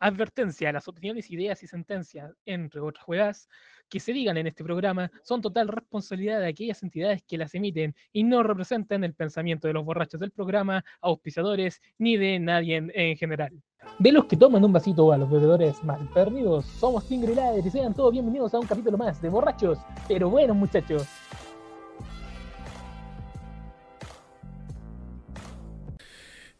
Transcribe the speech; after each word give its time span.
Advertencia, 0.00 0.70
las 0.70 0.86
opiniones, 0.86 1.28
ideas 1.28 1.60
y 1.64 1.66
sentencias, 1.66 2.32
entre 2.46 2.80
otras 2.80 3.04
juegas, 3.04 3.48
que 3.88 3.98
se 3.98 4.12
digan 4.12 4.36
en 4.36 4.46
este 4.46 4.62
programa 4.62 5.10
son 5.24 5.40
total 5.40 5.66
responsabilidad 5.66 6.38
de 6.38 6.46
aquellas 6.46 6.84
entidades 6.84 7.22
que 7.26 7.36
las 7.36 7.52
emiten 7.56 7.96
y 8.12 8.22
no 8.22 8.44
representan 8.44 9.02
el 9.02 9.14
pensamiento 9.14 9.66
de 9.66 9.74
los 9.74 9.84
borrachos 9.84 10.20
del 10.20 10.30
programa, 10.30 10.84
auspiciadores, 11.00 11.82
ni 11.98 12.16
de 12.16 12.38
nadie 12.38 12.76
en, 12.76 12.92
en 12.94 13.16
general. 13.16 13.60
De 13.98 14.12
los 14.12 14.26
que 14.26 14.36
toman 14.36 14.64
un 14.64 14.72
vasito 14.72 15.10
a 15.10 15.18
los 15.18 15.28
bebedores 15.28 15.82
mal 15.82 16.08
perdidos, 16.14 16.64
somos 16.66 17.08
Tingre 17.08 17.32
y 17.32 17.66
y 17.66 17.70
sean 17.70 17.92
todos 17.92 18.12
bienvenidos 18.12 18.54
a 18.54 18.60
un 18.60 18.66
capítulo 18.68 18.96
más 18.96 19.20
de 19.20 19.28
Borrachos, 19.28 19.78
pero 20.06 20.30
buenos 20.30 20.56
muchachos. 20.56 21.08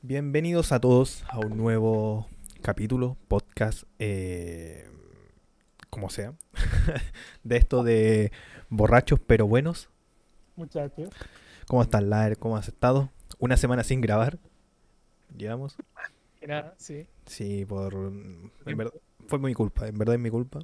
Bienvenidos 0.02 0.73
a 0.73 0.80
todos 0.80 1.23
a 1.29 1.39
un 1.39 1.57
nuevo 1.57 2.27
capítulo, 2.69 3.16
podcast, 3.29 3.85
eh, 3.98 4.90
como 5.89 6.11
sea, 6.11 6.35
de 7.43 7.57
esto 7.57 7.82
de 7.82 8.31
borrachos 8.68 9.18
pero 9.27 9.46
buenos. 9.46 9.89
Muchachos. 10.54 11.08
¿Cómo 11.67 11.81
estás, 11.81 12.03
Laer? 12.03 12.36
¿Cómo 12.36 12.58
has 12.58 12.68
estado? 12.68 13.11
Una 13.39 13.57
semana 13.57 13.85
sin 13.85 14.03
grabar. 14.03 14.39
Llevamos. 15.35 15.77
Era, 16.43 16.75
sí. 16.77 17.07
Sí, 17.25 17.64
por. 17.64 17.94
en 17.94 18.53
verdad, 18.77 18.93
fue 19.29 19.39
mi 19.39 19.55
culpa, 19.55 19.89
en 19.89 19.96
verdad 19.96 20.16
es 20.16 20.21
mi 20.21 20.29
culpa. 20.29 20.61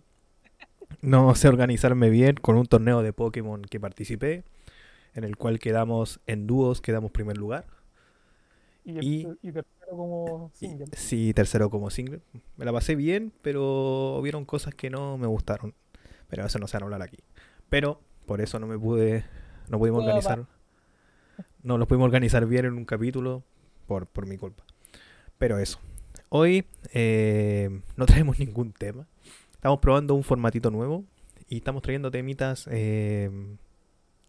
No 1.01 1.35
sé 1.35 1.49
organizarme 1.49 2.11
bien 2.11 2.35
con 2.35 2.57
un 2.57 2.67
torneo 2.67 3.03
de 3.03 3.15
Pokémon 3.15 3.63
que 3.63 3.81
participé, 3.81 4.45
en 5.15 5.25
el 5.25 5.39
cual 5.39 5.59
quedamos 5.59 6.21
en 6.27 6.47
dúos, 6.47 6.83
quedamos 6.83 7.13
primer 7.13 7.39
lugar. 7.39 7.65
Y, 8.85 9.27
y 9.43 9.53
tercero 9.53 9.97
como 9.97 10.51
single. 10.55 10.87
Sí, 10.95 11.33
tercero 11.35 11.71
como 11.71 11.91
single. 11.91 12.21
Me 12.57 12.65
la 12.65 12.73
pasé 12.73 12.95
bien, 12.97 13.33
pero 13.43 14.17
hubieron 14.19 14.45
cosas 14.45 14.75
que 14.75 14.91
no 14.91 15.17
me 15.17 15.27
gustaron. 15.27 15.75
Pero 16.29 16.45
eso 16.45 16.59
no 16.59 16.67
se 16.67 16.77
van 16.77 16.83
a 16.83 16.87
hablar 16.87 17.03
aquí. 17.03 17.19
Pero 17.71 18.01
por 18.27 18.41
eso 18.41 18.59
no 18.59 18.67
me 18.67 18.79
pude, 18.79 19.25
no 19.69 19.79
pudimos 19.79 20.01
va. 20.03 20.07
organizar. 20.07 20.45
No 21.63 21.79
los 21.79 21.89
pudimos 21.89 22.05
organizar 22.05 22.45
bien 22.47 22.67
en 22.67 22.75
un 22.75 22.85
capítulo 22.85 23.43
por, 23.87 24.07
por 24.07 24.27
mi 24.27 24.37
culpa. 24.37 24.63
Pero 25.39 25.59
eso. 25.59 25.81
Hoy 26.29 26.67
eh, 26.93 27.81
no 27.97 28.05
traemos 28.07 28.39
ningún 28.39 28.73
tema. 28.73 29.07
Estamos 29.55 29.79
probando 29.81 30.15
un 30.15 30.23
formatito 30.23 30.71
nuevo 30.71 31.05
y 31.49 31.57
estamos 31.57 31.81
trayendo 31.83 32.11
temitas 32.11 32.69
eh, 32.71 33.31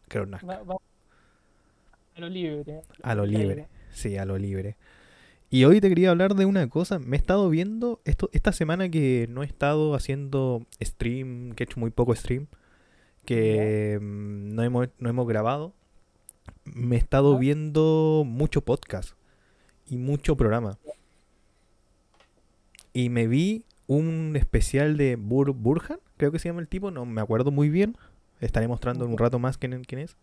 creo 0.07 0.25
nazca. 0.25 0.47
Va- 0.47 0.63
va- 0.63 0.75
a 2.15 2.19
lo 2.21 2.29
libre. 2.29 2.81
A 3.03 3.15
lo 3.15 3.25
libre. 3.25 3.67
Sí, 3.95 4.17
a 4.17 4.25
lo 4.25 4.37
libre. 4.37 4.75
Y 5.49 5.63
hoy 5.63 5.79
te 5.79 5.87
quería 5.87 6.11
hablar 6.11 6.35
de 6.35 6.45
una 6.45 6.67
cosa. 6.67 6.99
Me 6.99 7.15
he 7.15 7.19
estado 7.19 7.49
viendo 7.49 8.01
esto 8.03 8.29
esta 8.33 8.51
semana 8.51 8.89
que 8.89 9.27
no 9.29 9.41
he 9.41 9.45
estado 9.45 9.95
haciendo 9.95 10.65
stream, 10.83 11.53
que 11.53 11.63
he 11.63 11.65
hecho 11.65 11.79
muy 11.79 11.91
poco 11.91 12.13
stream, 12.13 12.47
que 13.25 13.97
mm, 14.01 14.53
no 14.53 14.63
hemos, 14.63 14.89
no 14.99 15.09
hemos 15.09 15.27
grabado. 15.27 15.73
Me 16.65 16.97
he 16.97 16.99
estado 16.99 17.37
viendo 17.37 18.23
mucho 18.25 18.61
podcast 18.61 19.13
y 19.87 19.97
mucho 19.97 20.35
programa. 20.35 20.77
Y 22.91 23.07
me 23.09 23.27
vi 23.27 23.63
un 23.87 24.35
especial 24.35 24.97
de 24.97 25.15
Bur 25.15 25.53
Burhan, 25.53 25.99
creo 26.17 26.33
que 26.33 26.39
se 26.39 26.49
llama 26.49 26.61
el 26.61 26.67
tipo, 26.67 26.91
no 26.91 27.05
me 27.05 27.21
acuerdo 27.21 27.51
muy 27.51 27.69
bien. 27.69 27.95
Estaré 28.41 28.67
mostrando 28.67 29.05
en 29.05 29.11
un 29.11 29.17
rato 29.17 29.39
más 29.39 29.57
quién, 29.57 29.85
quién 29.85 30.01
es. 30.01 30.17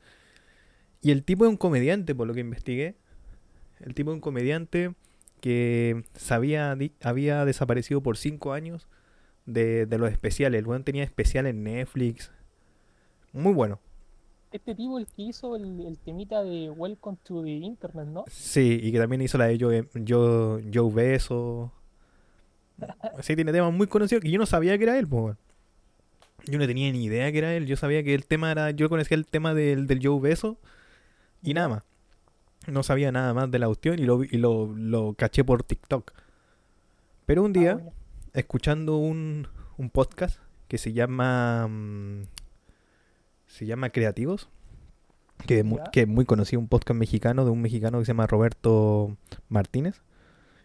Y 1.01 1.11
el 1.11 1.25
tipo 1.25 1.45
es 1.47 1.51
un 1.51 1.57
comediante, 1.57 2.15
por 2.15 2.27
lo 2.27 2.35
que 2.35 2.41
investigué. 2.41 2.97
El 3.83 3.95
tipo 3.95 4.11
es 4.11 4.15
un 4.15 4.21
comediante 4.21 4.95
que 5.41 6.05
sabía, 6.15 6.77
había 7.03 7.45
desaparecido 7.45 8.01
por 8.01 8.17
cinco 8.17 8.53
años 8.53 8.89
de, 9.45 9.87
de 9.87 9.99
los 9.99 10.11
especiales. 10.11 10.59
El 10.61 10.67
weón 10.67 10.85
tenía 10.85 11.03
especial 11.03 11.47
en 11.47 11.65
Netflix. 11.65 12.31
Muy 13.33 13.53
bueno. 13.53 13.81
Este 14.53 14.75
tipo 14.75 14.99
el 14.99 15.07
que 15.07 15.23
hizo 15.23 15.57
el, 15.57 15.87
el 15.87 15.99
temita 15.99 16.43
de 16.45 16.71
Welcome 16.71 17.19
to 17.25 17.43
the 17.43 17.51
Internet, 17.51 18.07
¿no? 18.07 18.25
Sí, 18.29 18.79
y 18.83 18.93
que 18.93 18.99
también 18.99 19.23
hizo 19.23 19.39
la 19.39 19.47
de 19.47 19.59
Joe, 19.59 19.89
Joe, 20.07 20.63
Joe 20.73 20.93
Beso. 20.93 21.73
Sí, 23.21 23.35
tiene 23.35 23.53
temas 23.53 23.73
muy 23.73 23.87
conocidos 23.87 24.23
que 24.23 24.31
yo 24.31 24.39
no 24.39 24.47
sabía 24.47 24.77
que 24.77 24.85
era 24.85 24.99
él, 24.99 25.07
weón. 25.07 25.39
Yo 26.45 26.59
no 26.59 26.67
tenía 26.67 26.93
ni 26.93 27.05
idea 27.05 27.33
que 27.33 27.39
era 27.39 27.55
él. 27.55 27.67
Yo 27.67 27.77
sabía 27.77 28.03
que 28.03 28.15
el 28.15 28.27
tema 28.27 28.51
era. 28.51 28.71
Yo 28.73 28.89
conocía 28.89 29.17
el 29.17 29.27
tema 29.27 29.55
del, 29.55 29.87
del 29.87 30.01
Joe 30.07 30.21
Beso 30.21 30.59
y 31.43 31.55
nada 31.55 31.69
más. 31.69 31.83
No 32.67 32.83
sabía 32.83 33.11
nada 33.13 33.35
más 33.35 33.51
de 33.51 33.59
la 33.59 33.67
cuestión 33.67 33.99
y 33.99 34.05
lo, 34.05 34.23
y 34.23 34.37
lo, 34.39 34.73
lo 34.77 35.15
caché 35.15 35.43
por 35.45 35.63
TikTok. 35.65 36.13
Pero 37.27 37.43
un 37.43 37.51
Ah, 37.57 37.61
día, 37.61 37.81
escuchando 38.35 38.97
un, 38.97 39.49
un 39.79 39.91
podcast 39.91 40.39
que 40.69 40.79
se 40.79 40.93
llama. 40.93 41.67
mm, 41.69 42.23
se 43.47 43.67
llama 43.67 43.91
Creativos. 43.91 44.49
Que 45.47 45.59
es, 45.61 45.65
mu- 45.65 45.79
Ya. 45.79 45.85
que 45.91 46.03
es 46.03 46.09
muy 46.09 46.25
conocido, 46.25 46.61
un 46.61 46.69
podcast 46.69 46.97
mexicano 46.99 47.45
de 47.45 47.51
un 47.51 47.61
mexicano 47.61 47.99
que 47.99 48.05
se 48.05 48.11
llama 48.13 48.29
Roberto 48.29 49.17
Martínez. 49.49 50.01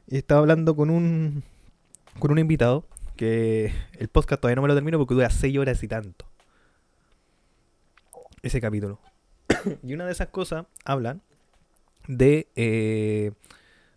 Y 0.07 0.17
estaba 0.17 0.39
hablando 0.41 0.75
con 0.75 0.91
un, 0.91 1.43
con 2.19 2.31
un 2.31 2.37
invitado 2.37 2.85
que 3.15 3.73
el 3.97 4.07
podcast 4.07 4.39
todavía 4.39 4.57
no 4.57 4.61
me 4.61 4.67
lo 4.67 4.75
termino 4.75 4.99
porque 4.99 5.15
dura 5.15 5.31
6 5.31 5.57
horas 5.57 5.81
y 5.81 5.87
tanto. 5.87 6.25
Ese 8.43 8.61
capítulo. 8.61 8.99
y 9.83 9.93
una 9.93 10.05
de 10.05 10.11
esas 10.11 10.27
cosas 10.27 10.65
hablan 10.85 11.21
de 12.07 12.47
eh, 12.55 13.31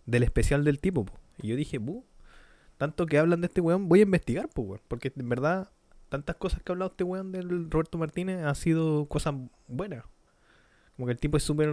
del 0.07 0.23
especial 0.23 0.65
del 0.65 0.79
tipo. 0.81 1.05
po. 1.05 1.15
Y 1.43 1.49
yo 1.49 1.57
dije, 1.57 1.79
"Bu, 1.79 2.05
tanto 2.79 3.07
que 3.07 3.19
hablan 3.19 3.41
de 3.41 3.47
este 3.49 3.61
weón, 3.61 3.89
voy 3.89 4.01
a 4.01 4.05
investigar, 4.05 4.49
po, 4.49 4.63
weón. 4.63 4.81
Porque 4.89 5.13
en 5.17 5.29
verdad, 5.29 5.71
tantas 6.09 6.37
cosas 6.37 6.63
que 6.63 6.73
ha 6.73 6.75
hablado 6.75 6.91
este 6.93 7.05
weón 7.05 7.33
del 7.33 7.71
Roberto 7.71 7.99
Martínez 7.99 8.45
ha 8.45 8.55
sido 8.55 9.07
cosas 9.07 9.35
buenas. 9.69 10.05
Como 10.97 11.07
que 11.07 11.13
el 11.13 11.19
tipo 11.19 11.37
es 11.37 11.43
súper, 11.43 11.69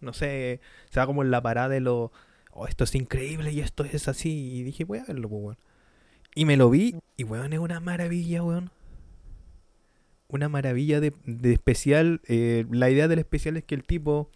no 0.00 0.12
sé, 0.12 0.60
se 0.90 1.00
va 1.00 1.06
como 1.06 1.22
en 1.22 1.30
la 1.30 1.42
parada 1.42 1.68
de 1.70 1.80
lo, 1.80 2.12
oh, 2.52 2.66
esto 2.66 2.84
es 2.84 2.94
increíble 2.94 3.52
y 3.52 3.60
esto 3.60 3.84
es 3.84 4.08
así. 4.08 4.56
Y 4.58 4.62
dije, 4.62 4.84
voy 4.84 4.98
a 4.98 5.04
verlo, 5.04 5.28
po, 5.28 5.36
weón. 5.36 5.58
Y 6.34 6.44
me 6.44 6.56
lo 6.56 6.70
vi 6.70 6.96
y, 7.16 7.24
weón, 7.24 7.52
es 7.52 7.58
una 7.58 7.80
maravilla, 7.80 8.42
weón. 8.42 8.70
Una 10.28 10.48
maravilla 10.48 11.00
de, 11.00 11.12
de 11.24 11.52
especial. 11.52 12.20
eh, 12.28 12.66
la 12.70 12.90
idea 12.90 13.08
del 13.08 13.18
especial 13.18 13.56
es 13.56 13.64
que 13.64 13.74
el 13.74 13.84
tipo 13.84 14.30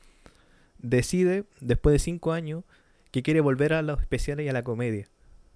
decide, 0.82 1.44
después 1.60 1.92
de 1.94 1.98
cinco 1.98 2.32
años, 2.32 2.64
que 3.10 3.22
quiere 3.22 3.40
volver 3.40 3.72
a 3.72 3.82
los 3.82 4.00
especiales 4.00 4.46
y 4.46 4.48
a 4.48 4.52
la 4.52 4.64
comedia. 4.64 5.06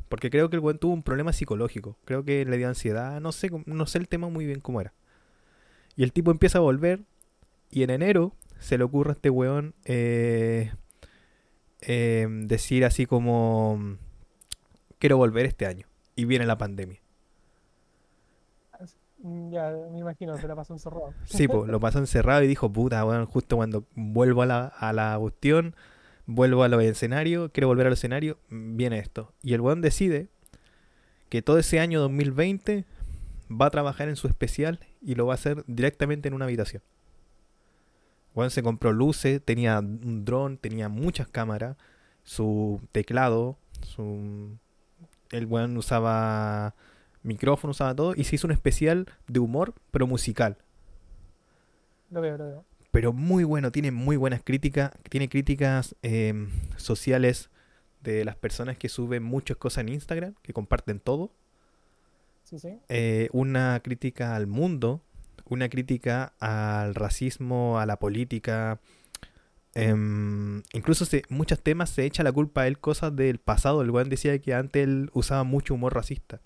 Porque 0.08 0.30
creo 0.30 0.48
que 0.50 0.56
el 0.56 0.62
weón 0.62 0.78
tuvo 0.78 0.92
un 0.92 1.02
problema 1.02 1.32
psicológico. 1.32 1.98
Creo 2.04 2.24
que 2.24 2.44
le 2.44 2.56
dio 2.56 2.68
ansiedad. 2.68 3.20
No 3.20 3.32
sé, 3.32 3.50
no 3.66 3.86
sé 3.86 3.98
el 3.98 4.08
tema 4.08 4.28
muy 4.28 4.46
bien 4.46 4.60
cómo 4.60 4.80
era. 4.80 4.92
Y 5.96 6.04
el 6.04 6.12
tipo 6.12 6.30
empieza 6.30 6.58
a 6.58 6.60
volver. 6.62 7.00
Y 7.70 7.82
en 7.82 7.90
enero 7.90 8.32
se 8.60 8.78
le 8.78 8.84
ocurre 8.84 9.10
a 9.10 9.14
este 9.14 9.30
weón 9.30 9.74
eh, 9.84 10.72
eh, 11.80 12.26
decir 12.30 12.84
así 12.84 13.06
como... 13.06 13.98
Quiero 14.98 15.16
volver 15.16 15.46
este 15.46 15.66
año. 15.66 15.86
Y 16.14 16.24
viene 16.24 16.46
la 16.46 16.56
pandemia. 16.56 17.00
Mm, 19.26 19.50
Ya, 19.52 19.72
me 19.92 19.98
imagino, 19.98 20.36
se 20.38 20.46
la 20.46 20.54
pasó 20.54 20.72
encerrado. 20.72 21.12
Sí, 21.24 21.48
pues 21.48 21.68
lo 21.68 21.80
pasó 21.80 21.98
encerrado 21.98 22.42
y 22.42 22.46
dijo, 22.46 22.72
puta, 22.72 23.04
weón, 23.04 23.26
justo 23.26 23.56
cuando 23.56 23.84
vuelvo 23.94 24.42
a 24.42 24.46
la, 24.46 24.66
a 24.66 24.92
la 24.92 25.16
cuestión, 25.18 25.74
vuelvo 26.26 26.62
a 26.62 26.68
los 26.68 26.82
escenarios, 26.82 27.50
quiero 27.52 27.68
volver 27.68 27.86
al 27.86 27.92
escenario, 27.94 28.38
viene 28.50 28.98
esto. 28.98 29.32
Y 29.42 29.54
el 29.54 29.60
weón 29.60 29.80
decide 29.80 30.28
que 31.28 31.42
todo 31.42 31.58
ese 31.58 31.80
año 31.80 32.00
2020 32.00 32.84
va 33.50 33.66
a 33.66 33.70
trabajar 33.70 34.08
en 34.08 34.16
su 34.16 34.28
especial 34.28 34.80
y 35.02 35.14
lo 35.16 35.26
va 35.26 35.34
a 35.34 35.36
hacer 35.36 35.64
directamente 35.66 36.28
en 36.28 36.34
una 36.34 36.44
habitación. 36.44 36.82
Weón 38.34 38.50
se 38.50 38.62
compró 38.62 38.92
luces, 38.92 39.40
tenía 39.44 39.78
un 39.80 40.24
dron, 40.24 40.58
tenía 40.58 40.88
muchas 40.88 41.26
cámaras, 41.28 41.76
su 42.22 42.80
teclado, 42.92 43.56
su... 43.82 44.56
El 45.30 45.46
weón 45.46 45.76
usaba 45.76 46.74
micrófono, 47.26 47.72
usaba 47.72 47.94
todo, 47.94 48.14
y 48.16 48.24
se 48.24 48.36
hizo 48.36 48.46
un 48.46 48.52
especial 48.52 49.06
de 49.28 49.40
humor, 49.40 49.74
pero 49.90 50.06
musical. 50.06 50.56
Lo 52.10 52.20
veo, 52.20 52.38
lo 52.38 52.46
veo. 52.46 52.64
Pero 52.90 53.12
muy 53.12 53.44
bueno, 53.44 53.70
tiene 53.72 53.90
muy 53.90 54.16
buenas 54.16 54.42
críticas, 54.42 54.92
tiene 55.10 55.28
críticas 55.28 55.94
em, 56.02 56.48
sociales 56.76 57.50
de 58.02 58.24
las 58.24 58.36
personas 58.36 58.78
que 58.78 58.88
suben 58.88 59.22
muchas 59.22 59.56
cosas 59.56 59.82
en 59.82 59.90
Instagram, 59.90 60.34
que 60.42 60.52
comparten 60.52 61.00
todo. 61.00 61.30
Sí, 62.44 62.60
sí. 62.60 62.78
eh, 62.88 63.28
una 63.32 63.80
crítica 63.82 64.36
al 64.36 64.46
mundo, 64.46 65.02
una 65.46 65.68
crítica 65.68 66.32
al 66.38 66.94
racismo, 66.94 67.80
a 67.80 67.86
la 67.86 67.98
política. 67.98 68.80
em, 69.74 70.62
incluso 70.72 71.04
se, 71.04 71.22
muchos 71.28 71.60
temas 71.60 71.90
se 71.90 72.04
echa 72.04 72.22
la 72.22 72.32
culpa 72.32 72.62
a 72.62 72.66
él 72.68 72.78
cosas 72.78 73.14
del 73.14 73.38
pasado. 73.38 73.82
El 73.82 73.90
weón 73.90 74.08
decía 74.08 74.38
que 74.38 74.54
antes 74.54 74.84
él 74.84 75.10
usaba 75.12 75.42
mucho 75.44 75.74
humor 75.74 75.94
racista 75.94 76.40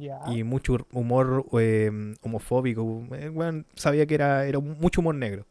Ya. 0.00 0.18
y 0.26 0.42
mucho 0.42 0.76
humor 0.92 1.46
em, 1.52 2.14
homofóbico. 2.22 3.06
El 3.12 3.30
weón 3.30 3.64
sabía 3.74 4.06
que 4.06 4.14
era, 4.16 4.44
era 4.46 4.58
mucho 4.58 5.00
humor 5.00 5.14
negro. 5.14 5.46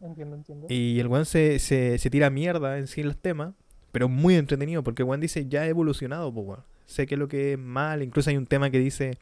Entiendo, 0.00 0.36
entiendo. 0.36 0.66
Y 0.70 0.98
el 0.98 1.06
weón 1.08 1.26
se, 1.26 1.58
se, 1.58 1.98
se 1.98 2.10
tira 2.10 2.30
mierda 2.30 2.78
en 2.78 2.86
sí 2.86 3.02
en 3.02 3.08
los 3.08 3.18
temas, 3.18 3.52
Pero 3.92 4.08
muy 4.08 4.36
entretenido, 4.36 4.82
porque 4.82 5.02
Juan 5.02 5.20
dice, 5.20 5.46
ya 5.48 5.66
he 5.66 5.68
evolucionado, 5.70 6.32
pues, 6.32 6.46
weón. 6.46 6.64
Sé 6.86 7.06
que 7.06 7.16
lo 7.16 7.28
que 7.28 7.52
es 7.52 7.58
mal, 7.58 8.02
incluso 8.02 8.30
hay 8.30 8.36
un 8.36 8.46
tema 8.46 8.70
que 8.70 8.78
dice, 8.78 9.18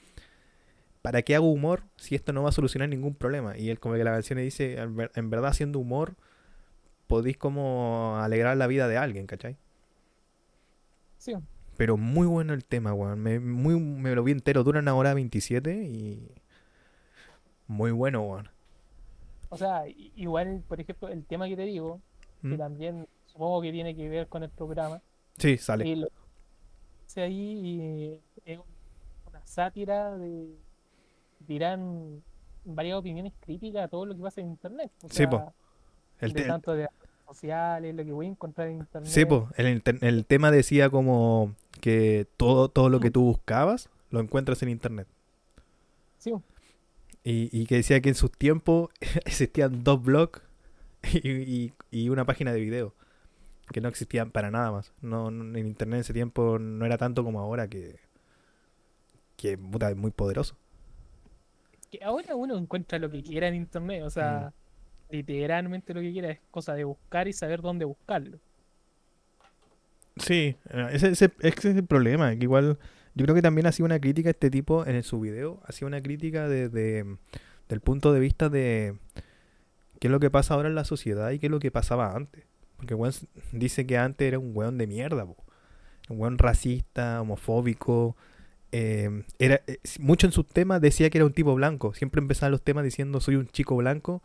¿para 1.02 1.22
qué 1.22 1.34
hago 1.34 1.50
humor 1.50 1.82
si 1.96 2.14
esto 2.14 2.32
no 2.32 2.42
va 2.42 2.50
a 2.50 2.52
solucionar 2.52 2.88
ningún 2.88 3.14
problema? 3.14 3.56
Y 3.58 3.70
él 3.70 3.78
como 3.80 3.94
que 3.94 4.04
la 4.04 4.12
canción 4.12 4.38
dice, 4.38 4.78
en 4.78 4.96
ver- 4.96 5.12
en 5.14 5.30
verdad 5.30 5.50
haciendo 5.50 5.78
humor, 5.78 6.14
podéis 7.08 7.36
como 7.38 8.16
alegrar 8.20 8.56
la 8.56 8.66
vida 8.68 8.88
de 8.88 8.98
alguien, 8.98 9.26
¿cachai? 9.26 9.56
Sí, 11.18 11.34
Pero 11.78 11.96
muy 11.96 12.26
bueno 12.26 12.54
el 12.54 12.64
tema, 12.64 12.92
weón. 12.92 13.20
Me, 13.20 13.38
muy, 13.38 13.78
me 13.80 14.12
lo 14.14 14.24
vi 14.24 14.32
entero, 14.32 14.64
dura 14.64 14.80
una 14.80 14.94
hora 14.96 15.14
27 15.14 15.84
y... 15.84 16.34
Muy 17.68 17.92
bueno, 17.92 18.22
weón. 18.22 18.50
o 19.48 19.56
sea, 19.56 19.84
igual, 19.86 20.64
por 20.66 20.80
ejemplo, 20.80 21.08
el 21.08 21.24
tema 21.24 21.46
que 21.46 21.54
te 21.56 21.62
digo, 21.62 22.00
que 22.42 22.48
¿Mm? 22.48 22.58
también 22.58 23.08
supongo 23.26 23.62
que 23.62 23.70
tiene 23.70 23.94
que 23.94 24.08
ver 24.08 24.26
con 24.26 24.42
el 24.42 24.50
programa, 24.50 25.00
Sí, 25.38 25.56
sale. 25.56 25.94
lo 25.96 26.08
ahí 27.16 28.20
es 28.44 28.58
una 29.26 29.46
sátira 29.46 30.16
de 30.16 30.48
dirán 31.40 32.22
varias 32.64 32.98
opiniones 32.98 33.32
críticas 33.40 33.84
a 33.84 33.88
todo 33.88 34.04
lo 34.04 34.16
que 34.16 34.22
pasa 34.22 34.40
en 34.40 34.48
internet. 34.48 34.90
O 35.04 35.08
Sí, 35.08 35.26
po. 35.26 35.36
sea, 35.38 35.52
El, 36.20 36.32
de 36.32 36.42
tanto 36.44 36.74
sociales, 37.28 37.94
lo 37.94 38.04
que 38.04 38.12
voy 38.12 38.26
a 38.26 38.30
encontrar 38.30 38.68
en 38.68 38.78
internet. 38.78 39.12
sí, 39.12 39.24
po, 39.24 39.48
el, 39.56 39.82
el 40.00 40.26
tema 40.26 40.50
decía 40.50 40.90
como 40.90 41.54
que 41.80 42.26
todo, 42.36 42.68
todo 42.70 42.88
lo 42.88 43.00
que 43.00 43.10
tú 43.10 43.22
buscabas 43.22 43.88
lo 44.10 44.20
encuentras 44.20 44.62
en 44.62 44.70
internet. 44.70 45.06
Sí, 46.18 46.32
Y, 47.24 47.48
y 47.52 47.66
que 47.66 47.76
decía 47.76 48.00
que 48.00 48.08
en 48.10 48.14
sus 48.14 48.32
tiempos 48.32 48.90
existían 49.26 49.84
dos 49.84 50.02
blogs 50.02 50.40
y, 51.12 51.28
y- 51.30 51.72
y 51.90 52.08
una 52.10 52.24
página 52.24 52.52
de 52.52 52.60
video. 52.60 52.94
Que 53.72 53.80
no 53.82 53.88
existían 53.88 54.30
para 54.30 54.50
nada 54.50 54.72
más. 54.72 54.92
No, 55.02 55.30
no- 55.30 55.56
en 55.58 55.66
internet 55.66 55.96
en 55.98 56.00
ese 56.00 56.12
tiempo 56.14 56.58
no 56.58 56.86
era 56.86 56.98
tanto 56.98 57.22
como 57.24 57.40
ahora 57.40 57.68
que... 57.68 58.00
Que 59.36 59.56
puta, 59.56 59.90
es 59.90 59.96
muy 59.96 60.10
poderoso. 60.10 60.56
que 61.90 62.02
ahora 62.04 62.34
uno 62.36 62.56
encuentra 62.58 62.98
lo 62.98 63.10
que 63.10 63.22
quiera 63.22 63.48
en 63.48 63.54
internet, 63.54 64.02
o 64.02 64.10
sea, 64.10 64.52
Mm. 64.52 64.67
Literalmente 65.10 65.94
lo 65.94 66.00
que 66.00 66.12
quiera 66.12 66.30
es 66.30 66.40
cosa 66.50 66.74
de 66.74 66.84
buscar 66.84 67.28
y 67.28 67.32
saber 67.32 67.60
dónde 67.62 67.84
buscarlo. 67.84 68.38
Sí, 70.16 70.56
eh, 70.70 70.88
ese, 70.92 71.08
ese- 71.10 71.32
ese 71.40 71.70
es 71.70 71.76
el 71.76 71.86
problema. 71.86 72.34
Que 72.36 72.44
igual, 72.44 72.78
yo 73.14 73.24
creo 73.24 73.34
que 73.34 73.42
también 73.42 73.66
hacía 73.66 73.84
una 73.84 74.00
crítica 74.00 74.30
este 74.30 74.50
tipo 74.50 74.86
en 74.86 75.02
su 75.02 75.20
video. 75.20 75.60
Hacía 75.66 75.86
una 75.86 76.02
crítica 76.02 76.48
de, 76.48 76.68
de- 76.68 77.16
del 77.68 77.80
punto 77.80 78.12
de 78.12 78.20
vista 78.20 78.48
de 78.48 78.96
qué 80.00 80.08
es 80.08 80.10
lo 80.10 80.20
que 80.20 80.30
pasa 80.30 80.54
ahora 80.54 80.68
en 80.68 80.74
la 80.74 80.84
sociedad 80.84 81.30
y 81.30 81.38
qué 81.38 81.46
es 81.46 81.52
lo 81.52 81.60
que 81.60 81.70
pasaba 81.70 82.14
antes. 82.14 82.44
Porque 82.76 82.94
el 82.94 83.00
dice 83.52 83.86
que 83.86 83.98
antes 83.98 84.26
era 84.28 84.38
un 84.38 84.52
weón 84.56 84.78
de 84.78 84.86
mierda, 84.86 85.26
po. 85.26 85.36
un 86.08 86.20
weón 86.20 86.38
racista, 86.38 87.20
homofóbico. 87.22 88.16
eh, 88.72 89.24
era, 89.38 89.62
eh, 89.66 89.78
mucho 90.00 90.26
en 90.26 90.32
sus 90.32 90.46
temas 90.48 90.80
decía 90.80 91.10
que 91.10 91.18
era 91.18 91.26
un 91.26 91.32
tipo 91.34 91.54
blanco. 91.54 91.94
Siempre 91.94 92.20
empezaba 92.20 92.50
los 92.50 92.62
temas 92.62 92.84
diciendo 92.84 93.20
soy 93.20 93.36
un 93.36 93.48
chico 93.48 93.76
blanco. 93.76 94.22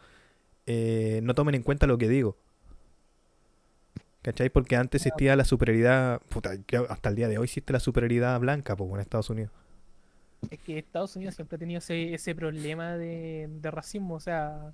Eh, 0.66 1.20
no 1.24 1.34
tomen 1.36 1.56
en 1.56 1.64
cuenta 1.64 1.88
lo 1.88 1.98
que 1.98 2.10
digo. 2.10 2.38
¿Cachai? 4.22 4.50
Porque 4.50 4.78
antes 4.78 5.06
existía 5.06 5.36
la 5.36 5.44
superioridad, 5.44 6.22
puta, 6.30 6.52
hasta 6.90 7.10
el 7.10 7.16
día 7.16 7.28
de 7.28 7.38
hoy 7.38 7.44
existe 7.44 7.74
la 7.74 7.82
superioridad 7.82 8.40
blanca 8.40 8.76
pues, 8.76 8.90
en 8.92 9.00
Estados 9.02 9.30
Unidos. 9.30 9.52
Es 10.50 10.60
que 10.60 10.80
Estados 10.80 11.16
Unidos 11.16 11.36
siempre 11.36 11.58
ha 11.58 11.60
tenido 11.60 11.80
ese, 11.80 12.14
ese 12.14 12.34
problema 12.34 12.96
de, 12.96 13.50
de 13.50 13.72
racismo, 13.72 14.16
o 14.16 14.20
sea, 14.22 14.74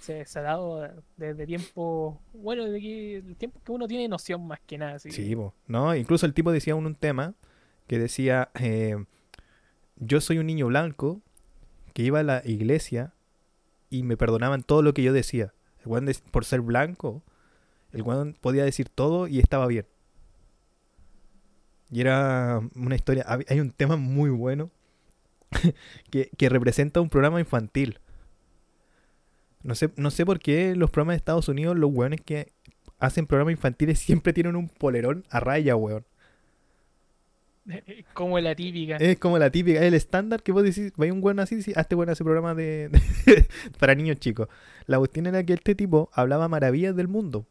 se, 0.00 0.24
se 0.24 0.38
ha 0.38 0.42
dado 0.42 0.88
desde 1.16 1.46
tiempo, 1.46 2.20
bueno, 2.34 2.64
desde 2.64 2.80
que 2.80 3.16
el 3.16 3.36
tiempo 3.36 3.60
que 3.64 3.72
uno 3.72 3.86
tiene 3.88 4.08
noción 4.08 4.46
más 4.46 4.60
que 4.60 4.78
nada, 4.78 4.98
Sí, 4.98 5.34
po, 5.34 5.54
¿no? 5.66 5.94
Incluso 5.94 6.26
el 6.26 6.34
tipo 6.34 6.52
decía 6.52 6.74
un, 6.74 6.86
un 6.86 6.94
tema 6.94 7.34
que 7.86 7.98
decía, 7.98 8.50
eh, 8.58 8.96
yo 9.96 10.20
soy 10.20 10.38
un 10.38 10.46
niño 10.46 10.66
blanco 10.66 11.20
que 11.94 12.02
iba 12.02 12.20
a 12.20 12.24
la 12.24 12.42
iglesia 12.44 13.12
y 13.92 14.02
me 14.02 14.16
perdonaban 14.16 14.62
todo 14.62 14.80
lo 14.80 14.94
que 14.94 15.02
yo 15.02 15.12
decía. 15.12 15.52
El 15.82 15.88
weón 15.88 16.10
por 16.30 16.46
ser 16.46 16.62
blanco, 16.62 17.22
el 17.92 18.02
weón 18.02 18.34
podía 18.40 18.64
decir 18.64 18.88
todo 18.88 19.28
y 19.28 19.38
estaba 19.38 19.66
bien. 19.66 19.86
Y 21.90 22.00
era 22.00 22.62
una 22.74 22.94
historia, 22.94 23.26
hay 23.28 23.60
un 23.60 23.70
tema 23.70 23.96
muy 23.96 24.30
bueno 24.30 24.70
que, 26.10 26.30
que 26.38 26.48
representa 26.48 27.02
un 27.02 27.10
programa 27.10 27.38
infantil. 27.38 28.00
No 29.62 29.74
sé, 29.74 29.92
no 29.96 30.10
sé 30.10 30.24
por 30.24 30.40
qué 30.40 30.74
los 30.74 30.90
programas 30.90 31.14
de 31.14 31.18
Estados 31.18 31.48
Unidos, 31.48 31.76
los 31.76 31.92
weones 31.92 32.22
que 32.22 32.50
hacen 32.98 33.26
programas 33.26 33.52
infantiles 33.52 33.98
siempre 33.98 34.32
tienen 34.32 34.56
un 34.56 34.70
polerón 34.70 35.26
a 35.28 35.38
raya, 35.38 35.76
weón. 35.76 36.06
como 38.14 38.38
la 38.40 38.54
típica. 38.54 38.96
Es 38.96 39.18
como 39.18 39.38
la 39.38 39.50
típica, 39.50 39.80
es 39.80 39.86
el 39.86 39.94
estándar 39.94 40.42
que 40.42 40.52
vos 40.52 40.62
decís, 40.62 40.92
vais 40.96 41.12
un 41.12 41.22
weón 41.22 41.40
así, 41.40 41.56
decís, 41.56 41.74
ah, 41.76 41.82
este 41.82 41.94
weón 41.94 42.10
hace 42.10 42.24
programa 42.24 42.54
de, 42.54 42.88
de- 43.26 43.46
para 43.78 43.94
niños 43.94 44.18
chicos. 44.18 44.48
La 44.86 44.98
cuestión 44.98 45.26
era 45.26 45.42
que 45.44 45.54
este 45.54 45.74
tipo 45.74 46.10
hablaba 46.12 46.48
maravillas 46.48 46.96
del 46.96 47.08
mundo. 47.08 47.46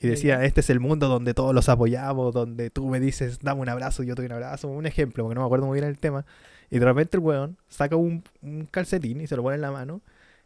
Y 0.00 0.08
decía, 0.08 0.42
este 0.44 0.62
es 0.62 0.70
el 0.70 0.80
mundo 0.80 1.06
donde 1.06 1.32
todos 1.32 1.54
los 1.54 1.68
apoyamos, 1.68 2.34
donde 2.34 2.70
tú 2.70 2.88
me 2.88 2.98
dices, 2.98 3.38
dame 3.40 3.60
un 3.60 3.68
abrazo, 3.68 4.02
yo 4.02 4.16
te 4.16 4.22
doy 4.22 4.26
un 4.26 4.32
abrazo. 4.32 4.66
Un 4.66 4.84
ejemplo, 4.86 5.22
porque 5.22 5.36
no 5.36 5.42
me 5.42 5.46
acuerdo 5.46 5.66
muy 5.66 5.78
bien 5.78 5.88
el 5.88 5.96
tema. 5.96 6.26
Y 6.70 6.80
de 6.80 6.84
repente 6.84 7.18
el 7.18 7.22
weón 7.22 7.56
saca 7.68 7.94
un, 7.94 8.24
un 8.42 8.66
calcetín 8.66 9.20
y 9.20 9.28
se 9.28 9.36
lo 9.36 9.42
pone 9.44 9.54
en 9.54 9.60
la 9.60 9.70
mano, 9.70 10.00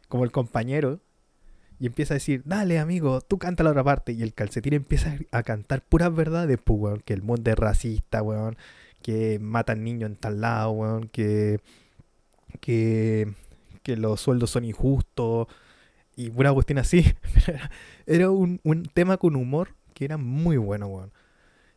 como 0.09 0.25
el 0.25 0.31
compañero, 0.31 0.99
y 1.79 1.85
empieza 1.85 2.13
a 2.13 2.15
decir, 2.15 2.41
dale 2.45 2.79
amigo, 2.79 3.21
tú 3.21 3.37
canta 3.37 3.63
la 3.63 3.71
otra 3.71 3.83
parte. 3.83 4.11
Y 4.11 4.23
el 4.23 4.33
calcetín 4.33 4.73
empieza 4.73 5.17
a 5.31 5.43
cantar 5.43 5.81
puras 5.81 6.13
verdades, 6.13 6.57
pues, 6.63 6.79
weón, 6.79 7.01
que 7.01 7.13
el 7.13 7.21
mundo 7.21 7.51
es 7.51 7.57
racista, 7.57 8.23
weón, 8.23 8.57
que 9.01 9.39
matan 9.39 9.83
niños 9.83 10.09
en 10.09 10.15
tal 10.15 10.41
lado, 10.41 10.71
weón, 10.71 11.07
que, 11.09 11.59
que, 12.59 13.31
que 13.83 13.95
los 13.95 14.21
sueldos 14.21 14.49
son 14.49 14.65
injustos 14.65 15.47
y 16.15 16.29
una 16.29 16.51
cuestión 16.51 16.79
así. 16.79 17.05
Era, 18.07 18.31
un, 18.31 18.59
un 18.63 18.83
tema 18.85 19.17
con 19.17 19.35
humor 19.35 19.75
que 19.93 20.05
era 20.05 20.17
muy 20.17 20.57
bueno, 20.57 20.87
weón. 20.87 21.11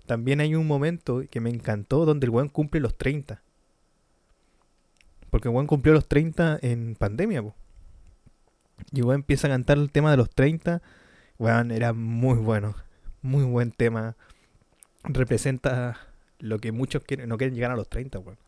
También 0.07 0.41
hay 0.41 0.55
un 0.55 0.67
momento 0.67 1.23
que 1.31 1.41
me 1.41 1.51
encantó 1.51 2.05
donde 2.05 2.27
el 2.27 2.31
weón 2.31 2.49
cumple 2.49 2.81
los 2.81 2.97
30. 2.97 3.43
Porque 5.31 5.49
el 5.49 5.55
weón 5.55 5.67
cumplió 5.67 5.95
los 5.95 6.09
30 6.09 6.59
en 6.63 6.97
pandemia, 6.97 7.43
po. 7.43 7.55
Y 8.93 9.03
weón 9.03 9.21
empieza 9.21 9.47
a 9.47 9.51
cantar 9.51 9.79
el 9.79 9.91
tema 9.91 10.11
de 10.11 10.17
los 10.17 10.31
30. 10.31 10.83
Weón, 11.39 11.71
era 11.71 11.93
muy 11.93 12.39
bueno. 12.39 12.75
Muy 13.23 13.45
buen 13.45 13.73
tema. 13.73 14.17
Representa 15.05 15.99
lo 16.39 16.59
que 16.59 16.73
muchos 16.73 17.03
no 17.27 17.39
quieren 17.39 17.55
llegar 17.55 17.71
a 17.71 17.77
los 17.77 17.89
30, 17.89 18.19
weón. 18.19 18.39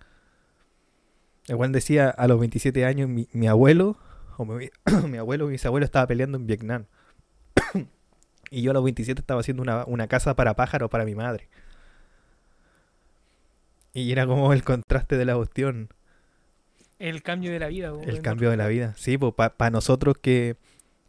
Weón 1.48 1.72
decía 1.72 2.08
a 2.10 2.28
los 2.28 2.38
27 2.38 2.84
años, 2.84 3.08
mi, 3.08 3.28
mi 3.32 3.48
abuelo, 3.48 3.98
o 4.36 4.44
mi, 4.44 4.70
mi 5.08 5.18
abuelo 5.18 5.48
y 5.48 5.52
mis 5.52 5.66
abuelos 5.66 5.88
estaba 5.88 6.06
peleando 6.06 6.38
en 6.38 6.46
Vietnam. 6.46 6.86
y 8.50 8.62
yo 8.62 8.70
a 8.70 8.74
los 8.74 8.84
27 8.84 9.20
estaba 9.20 9.40
haciendo 9.40 9.62
una, 9.62 9.84
una 9.86 10.06
casa 10.06 10.34
para 10.36 10.54
pájaros 10.54 10.90
para 10.90 11.04
mi 11.04 11.14
madre. 11.14 11.48
Y 13.94 14.10
era 14.10 14.26
como 14.26 14.52
el 14.52 14.64
contraste 14.64 15.16
de 15.18 15.24
la 15.24 15.36
cuestión, 15.36 15.90
El 17.02 17.24
cambio 17.24 17.50
de 17.50 17.58
la 17.58 17.66
vida. 17.66 17.92
el 18.04 18.22
cambio 18.22 18.48
de 18.48 18.56
la 18.56 18.68
vida. 18.68 18.94
Sí, 18.96 19.18
pues 19.18 19.34
para 19.34 19.70
nosotros 19.72 20.16
que... 20.22 20.56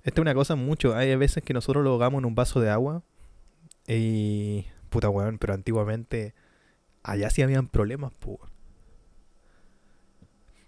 Esta 0.01 0.19
es 0.19 0.23
una 0.23 0.33
cosa 0.33 0.55
mucho. 0.55 0.95
Hay 0.95 1.15
veces 1.15 1.43
que 1.43 1.53
nosotros 1.53 1.83
lo 1.83 1.91
ahogamos 1.91 2.17
en 2.17 2.25
un 2.25 2.33
vaso 2.33 2.59
de 2.59 2.71
agua. 2.71 3.03
Y... 3.87 4.65
Puta 4.89 5.09
weón, 5.09 5.37
pero 5.37 5.53
antiguamente... 5.53 6.33
Allá 7.03 7.29
sí 7.29 7.43
habían 7.43 7.67
problemas, 7.67 8.11
pues. 8.19 8.39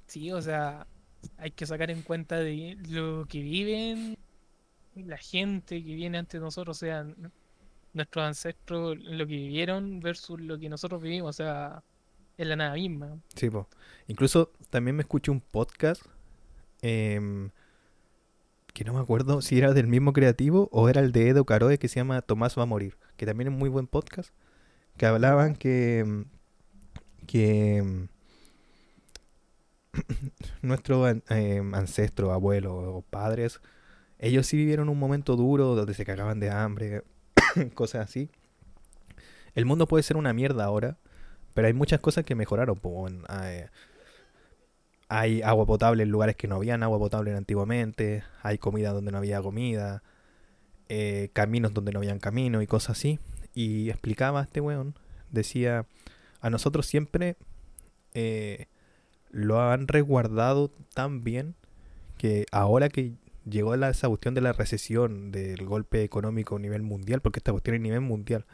Sí, 0.06 0.32
o 0.32 0.44
sea, 0.44 0.86
hay 1.38 1.50
que 1.50 1.66
sacar 1.66 1.90
en 1.90 2.04
cuenta 2.04 2.38
de 2.38 2.78
lo 2.88 3.26
que 3.28 3.40
viven 3.40 4.18
la 4.94 5.18
gente 5.18 5.84
que 5.84 5.96
viene 5.96 6.20
antes 6.20 6.40
de 6.40 6.46
nosotros, 6.46 6.78
o 6.78 6.80
sea, 6.80 7.04
nuestros 7.94 8.24
ancestros, 8.24 8.96
lo 9.00 9.26
que 9.26 9.34
vivieron 9.34 10.02
versus 10.02 10.40
lo 10.40 10.60
que 10.60 10.70
nosotros 10.70 11.02
vivimos, 11.02 11.32
o 11.32 11.34
sea, 11.34 11.84
es 12.38 12.48
la 12.48 12.56
nada 12.56 12.74
misma. 12.74 13.18
Sí, 13.36 13.50
po. 13.50 13.68
Incluso 14.08 14.52
también 14.70 14.96
me 14.96 15.02
escuché 15.02 15.32
un 15.32 15.42
podcast 15.42 16.04
em, 16.82 17.50
que 18.74 18.84
no 18.84 18.94
me 18.94 19.00
acuerdo 19.00 19.42
si 19.42 19.58
era 19.58 19.74
del 19.74 19.88
mismo 19.88 20.14
creativo 20.14 20.70
o 20.72 20.90
era 20.90 21.02
el 21.02 21.12
de 21.12 21.30
Edo 21.30 21.46
Caroe 21.46 21.78
que 21.78 21.88
se 21.88 21.96
llama 21.96 22.22
Tomás 22.22 22.58
va 22.58 22.64
a 22.64 22.68
morir, 22.68 22.98
que 23.18 23.26
también 23.26 23.52
es 23.52 23.58
muy 23.58 23.70
buen 23.70 23.88
podcast, 23.88 24.32
que 24.98 25.06
hablaban 25.06 25.56
que 25.56 26.00
em, 26.00 26.26
que 27.26 27.78
em, 27.78 28.08
nuestros 30.62 31.16
em, 31.30 31.74
ancestros, 31.74 32.32
abuelos 32.32 32.74
o 32.74 33.02
padres, 33.02 33.62
ellos 34.20 34.48
sí 34.48 34.58
vivieron 34.58 34.90
un 34.90 35.00
momento 35.00 35.36
duro 35.36 35.76
donde 35.76 35.94
se 35.94 36.06
cagaban 36.06 36.40
de 36.40 36.50
hambre, 36.50 37.04
cosas 37.74 38.08
así. 38.08 38.30
El 39.54 39.66
mundo 39.66 39.88
puede 39.88 40.04
ser 40.04 40.18
una 40.18 40.34
mierda 40.34 40.66
ahora, 40.66 40.98
pero 41.56 41.68
hay 41.68 41.74
muchas 41.74 42.00
cosas 42.02 42.26
que 42.26 42.36
mejoraron. 42.36 42.78
po, 42.78 42.90
weón. 42.90 43.24
hay, 43.28 43.64
hay 45.10 45.42
agua 45.42 45.66
potable 45.66 46.04
en 46.04 46.10
lugares 46.10 46.36
que 46.36 46.48
no 46.48 46.56
habían 46.58 46.84
agua 46.84 47.00
potable 47.00 47.34
antiguamente. 47.36 48.24
Hay 48.44 48.60
comida 48.60 48.94
donde 48.94 49.12
no 49.12 49.18
había 49.18 49.42
comida. 49.42 50.04
eh, 50.90 51.30
caminos 51.34 51.74
donde 51.74 51.92
no 51.92 52.00
habían 52.00 52.20
caminos 52.20 52.64
y 52.64 52.68
cosas 52.68 52.98
así. 52.98 53.20
y 53.56 53.90
explicaba 53.90 54.44
este 54.44 54.62
weón, 54.62 54.96
decía, 55.32 55.86
a 56.42 56.50
nosotros 56.50 56.86
siempre 56.86 57.38
eh, 58.14 58.68
lo 59.32 59.62
han 59.62 59.88
resguardado 59.88 60.72
tan 60.94 61.24
bien 61.24 61.56
que 62.18 62.46
ahora 62.52 62.90
que 62.90 63.14
llegó 63.50 63.76
la, 63.76 63.90
esa 63.90 64.08
cuestión 64.10 64.34
de 64.36 64.42
la 64.42 64.54
recesión, 64.54 65.32
del 65.32 65.66
golpe 65.66 66.04
económico 66.04 66.56
a 66.58 66.60
nivel 66.60 66.82
mundial, 66.82 67.22
porque 67.22 67.40
esta 67.40 67.52
cuestión 67.52 67.76
es 67.76 67.82
a 67.82 67.84
nivel 67.84 68.02
mundial, 68.02 68.46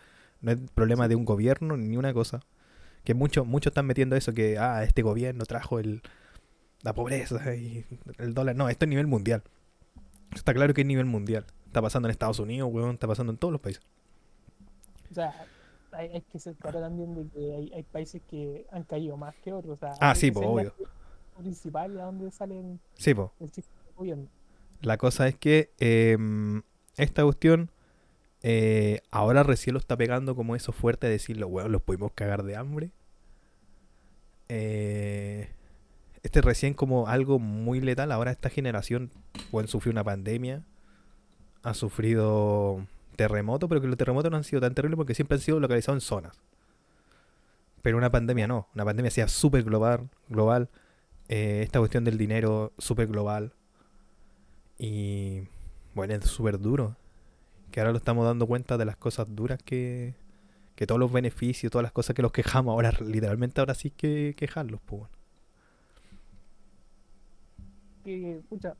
no 0.42 0.52
es 0.52 0.60
problema 0.74 1.08
de 1.08 1.16
un 1.16 1.26
gobierno 1.26 1.78
ni 1.78 1.98
una 1.98 2.14
cosa, 2.14 2.42
que 3.04 3.14
muchos 3.14 3.46
muchos 3.48 3.72
están 3.72 3.86
metiendo 3.86 4.16
eso, 4.16 4.34
que 4.34 4.58
ah, 4.58 4.84
este 4.84 5.02
gobierno 5.02 5.46
trajo 5.46 5.80
el, 5.80 6.02
la 6.84 6.94
pobreza 6.94 7.56
y 7.56 7.86
el 8.18 8.34
dólar, 8.34 8.56
no, 8.56 8.70
esto 8.70 8.86
es 8.86 8.90
nivel 8.90 9.08
mundial. 9.08 9.44
Está 10.34 10.54
claro 10.54 10.74
que 10.74 10.82
es 10.82 10.88
nivel 10.88 11.06
mundial. 11.06 11.46
Está 11.66 11.82
pasando 11.82 12.08
en 12.08 12.12
Estados 12.12 12.40
Unidos, 12.40 12.70
weón, 12.72 12.92
está 12.92 13.08
pasando 13.08 13.32
en 13.32 13.38
todos 13.38 13.52
los 13.52 13.62
países. 13.62 13.84
O 15.10 15.14
sea, 15.14 15.34
hay, 15.92 16.10
hay 16.10 16.22
que 16.22 16.40
ser 16.40 16.56
claro 16.56 16.80
también 16.80 17.14
de 17.16 17.28
que 17.30 17.54
hay, 17.56 17.72
hay 17.74 17.84
países 17.84 18.22
que 18.30 18.66
han 18.72 18.84
caído 18.84 19.18
más 19.18 19.36
que 19.44 19.52
otros. 19.54 19.74
O 19.76 19.80
sea, 19.80 19.94
Ah, 20.00 20.16
sí, 20.16 20.32
pues, 20.32 20.46
obvio. 20.48 20.74
principal 21.38 22.00
a 22.00 22.06
donde 22.06 22.32
salen 22.32 22.80
Sí, 22.94 23.12
el 23.12 23.18
gobierno. 23.96 24.28
La 24.82 24.98
cosa 24.98 25.28
es 25.28 25.36
que 25.38 25.72
em, 25.80 26.62
esta 26.98 27.24
cuestión 27.24 27.70
eh, 28.44 29.02
ahora 29.12 29.44
recién 29.44 29.74
lo 29.74 29.80
está 29.80 29.96
pegando 29.98 30.36
como 30.36 30.56
eso 30.56 30.72
fuerte 30.72 31.08
de 31.08 31.14
decirlo, 31.14 31.48
weón, 31.48 31.72
los 31.72 31.82
pudimos 31.82 32.12
cagar 32.14 32.44
de 32.44 32.56
hambre. 32.56 32.92
Eh, 34.50 35.50
este 36.24 36.42
recién 36.42 36.74
como 36.74 37.08
algo 37.08 37.40
muy 37.40 37.82
letal. 37.82 38.12
Ahora 38.12 38.32
esta 38.32 38.50
generación, 38.50 39.12
weón, 39.52 39.68
sufrió 39.68 39.92
una 39.92 40.04
pandemia, 40.04 40.64
ha 41.64 41.74
sufrido 41.74 42.86
terremotos, 43.16 43.70
pero 43.70 43.82
que 43.82 43.88
los 43.88 43.98
terremotos 43.98 44.32
no 44.32 44.38
han 44.38 44.44
sido 44.44 44.62
tan 44.62 44.74
terribles 44.74 44.98
porque 44.98 45.16
siempre 45.16 45.36
han 45.36 45.42
sido 45.42 45.60
localizados 45.60 45.98
en 45.98 46.08
zonas. 46.08 46.40
Pero 47.82 47.98
una 47.98 48.12
pandemia 48.12 48.48
no, 48.48 48.68
una 48.76 48.86
pandemia 48.86 49.12
sea 49.12 49.28
súper 49.28 49.64
global, 49.64 50.10
global. 50.30 50.70
eh, 51.30 51.62
esta 51.64 51.80
cuestión 51.80 52.04
del 52.04 52.18
dinero 52.18 52.74
súper 52.78 53.08
global. 53.08 53.54
Y 54.78 55.44
bueno, 55.94 56.14
es 56.16 56.26
súper 56.26 56.60
duro. 56.60 56.96
Que 57.72 57.80
ahora 57.82 57.92
lo 57.92 57.98
estamos 57.98 58.26
dando 58.26 58.48
cuenta 58.48 58.78
de 58.78 58.86
las 58.86 58.98
cosas 58.98 59.28
duras 59.36 59.60
que, 59.64 60.16
que 60.76 60.88
todos 60.88 61.00
los 61.00 61.12
beneficios, 61.14 61.72
todas 61.72 61.84
las 61.84 61.94
cosas 61.94 62.16
que 62.16 62.22
los 62.24 62.32
quejamos, 62.34 62.74
ahora 62.74 62.92
literalmente 63.02 63.62
ahora 63.62 63.76
sí 63.76 63.92
que 63.92 64.36
quejarlos, 64.38 64.82
pues 64.86 65.02
bueno. 65.02 65.16
Que, 68.04 68.42
pucha, 68.50 68.76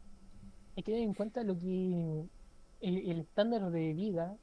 hay 0.78 0.84
que 0.84 0.92
tener 0.94 1.04
en 1.08 1.14
cuenta 1.16 1.44
lo 1.44 1.58
que 1.58 2.28
el, 2.82 3.12
el 3.12 3.20
estándar 3.22 3.72
de 3.72 3.94
vida 3.94 4.38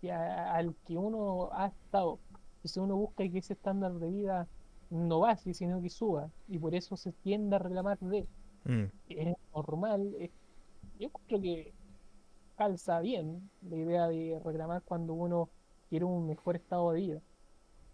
que 0.00 0.12
a- 0.12 0.54
al 0.54 0.76
que 0.86 0.96
uno 0.98 1.50
ha 1.52 1.68
estado. 1.68 2.20
Y 2.64 2.68
si 2.68 2.80
uno 2.80 2.96
busca 2.96 3.28
que 3.30 3.38
ese 3.38 3.54
estándar 3.54 3.94
de 3.94 4.10
vida 4.10 4.48
no 4.90 5.20
baje, 5.20 5.54
sino 5.54 5.82
que 5.82 5.90
suba, 5.90 6.30
y 6.48 6.58
por 6.58 6.74
eso 6.74 6.96
se 6.96 7.12
tiende 7.12 7.56
a 7.56 7.60
reclamar 7.60 7.98
de, 8.00 8.28
Mm, 8.66 8.90
es 9.08 9.36
normal. 9.54 10.14
es- 10.20 10.32
yo 11.00 11.10
creo 11.28 11.40
que 11.42 11.75
calza 12.56 13.00
bien 13.00 13.50
la 13.62 13.76
idea 13.76 14.08
de 14.08 14.40
reclamar 14.44 14.82
cuando 14.82 15.14
uno 15.14 15.48
quiere 15.88 16.04
un 16.04 16.26
mejor 16.26 16.56
estado 16.56 16.92
de 16.92 17.00
vida. 17.00 17.20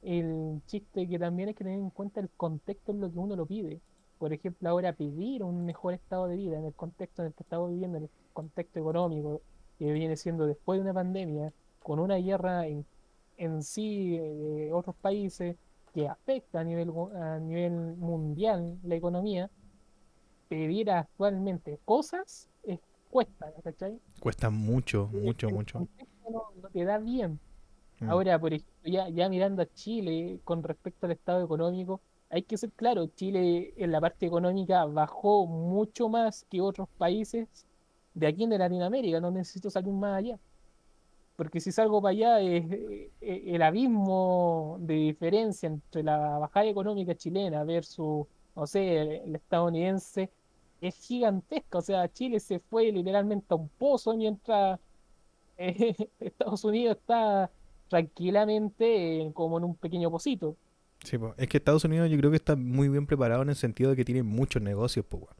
El 0.02 0.60
chiste 0.66 1.08
que 1.08 1.18
también 1.18 1.48
hay 1.48 1.54
que 1.54 1.64
tener 1.64 1.78
en 1.78 1.90
cuenta 1.90 2.20
el 2.20 2.30
contexto 2.30 2.92
en 2.92 3.00
lo 3.00 3.12
que 3.12 3.18
uno 3.18 3.36
lo 3.36 3.46
pide. 3.46 3.80
Por 4.18 4.32
ejemplo, 4.32 4.68
ahora 4.68 4.92
pedir 4.92 5.42
un 5.42 5.64
mejor 5.64 5.94
estado 5.94 6.26
de 6.28 6.36
vida 6.36 6.58
en 6.58 6.64
el 6.64 6.74
contexto 6.74 7.22
en 7.22 7.28
el 7.28 7.34
que 7.34 7.42
estamos 7.42 7.70
viviendo, 7.70 7.98
en 7.98 8.04
el 8.04 8.10
contexto 8.32 8.78
económico 8.78 9.40
que 9.78 9.92
viene 9.92 10.16
siendo 10.16 10.46
después 10.46 10.78
de 10.78 10.82
una 10.82 10.94
pandemia, 10.94 11.52
con 11.80 11.98
una 11.98 12.16
guerra 12.16 12.66
en, 12.66 12.86
en 13.36 13.62
sí 13.62 14.16
eh, 14.16 14.20
de 14.20 14.72
otros 14.72 14.94
países 14.96 15.56
que 15.92 16.08
afecta 16.08 16.60
a 16.60 16.64
nivel, 16.64 16.92
a 17.14 17.38
nivel 17.38 17.96
mundial 17.96 18.78
la 18.84 18.94
economía, 18.94 19.50
pedir 20.48 20.90
actualmente 20.90 21.78
cosas 21.84 22.48
es, 22.62 22.78
cuesta, 23.12 23.52
¿cachai? 23.62 24.00
Cuesta 24.20 24.50
mucho, 24.50 25.08
mucho, 25.12 25.48
El 25.48 25.54
mucho. 25.54 25.78
no, 26.30 26.42
no 26.62 26.68
te 26.70 26.84
da 26.84 26.98
bien. 26.98 27.38
Mm, 28.00 28.10
Ahora, 28.10 28.38
por 28.38 28.52
ejemplo, 28.54 28.90
ya, 28.90 29.08
ya 29.10 29.28
mirando 29.28 29.62
a 29.62 29.66
Chile 29.74 30.40
con 30.44 30.62
respecto 30.62 31.06
al 31.06 31.12
estado 31.12 31.44
económico, 31.44 32.00
hay 32.30 32.42
que 32.42 32.56
ser 32.56 32.72
claro, 32.72 33.06
Chile 33.08 33.74
en 33.76 33.92
la 33.92 34.00
parte 34.00 34.26
económica 34.26 34.86
bajó 34.86 35.46
mucho 35.46 36.08
más 36.08 36.46
que 36.50 36.60
otros 36.62 36.88
países 36.98 37.46
de 38.14 38.26
aquí 38.26 38.44
en 38.44 38.50
Latinoamérica, 38.58 39.20
no 39.20 39.30
necesito 39.30 39.70
salir 39.70 39.92
más 39.92 40.18
allá. 40.18 40.38
Porque 41.36 41.60
si 41.60 41.72
salgo 41.72 42.00
para 42.02 42.12
allá, 42.12 42.40
es, 42.40 42.64
eh, 42.72 43.10
eh, 43.20 43.42
el 43.54 43.62
abismo 43.62 44.76
de 44.80 44.94
diferencia 44.94 45.66
entre 45.68 46.02
la 46.02 46.38
bajada 46.38 46.66
económica 46.66 47.14
chilena 47.14 47.64
versus, 47.64 48.26
no 48.54 48.66
sé, 48.66 48.98
el, 49.00 49.08
el 49.28 49.36
estadounidense 49.36 50.30
es 50.82 50.96
gigantesca. 50.98 51.78
O 51.78 51.82
sea, 51.82 52.12
Chile 52.12 52.40
se 52.40 52.58
fue 52.58 52.90
literalmente 52.92 53.46
a 53.50 53.54
un 53.56 53.68
pozo 53.68 54.14
mientras 54.16 54.78
eh, 55.56 55.94
Estados 56.20 56.64
Unidos 56.64 56.96
está 56.98 57.50
tranquilamente 57.88 59.30
como 59.34 59.58
en 59.58 59.64
un 59.64 59.76
pequeño 59.76 60.10
pocito. 60.10 60.56
Sí, 61.04 61.18
po. 61.18 61.34
Es 61.36 61.48
que 61.48 61.58
Estados 61.58 61.84
Unidos 61.84 62.10
yo 62.10 62.16
creo 62.18 62.30
que 62.30 62.36
está 62.36 62.56
muy 62.56 62.88
bien 62.88 63.06
preparado 63.06 63.42
en 63.42 63.48
el 63.48 63.56
sentido 63.56 63.90
de 63.90 63.96
que 63.96 64.04
tiene 64.04 64.22
muchos 64.22 64.62
negocios, 64.62 65.04
pues, 65.08 65.22
weón. 65.22 65.36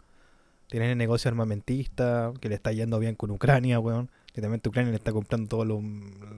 Tienen 0.69 0.91
el 0.91 0.99
negocio 0.99 1.29
armamentista, 1.29 2.33
que 2.41 2.49
le 2.49 2.55
está 2.55 2.73
yendo 2.73 2.99
bien 2.99 3.15
con 3.15 3.31
Ucrania, 3.31 3.79
weón. 3.79 4.11
Literalmente 4.29 4.69
Ucrania 4.69 4.91
le 4.91 4.97
está 4.97 5.13
comprando 5.13 5.49
todas 5.49 5.69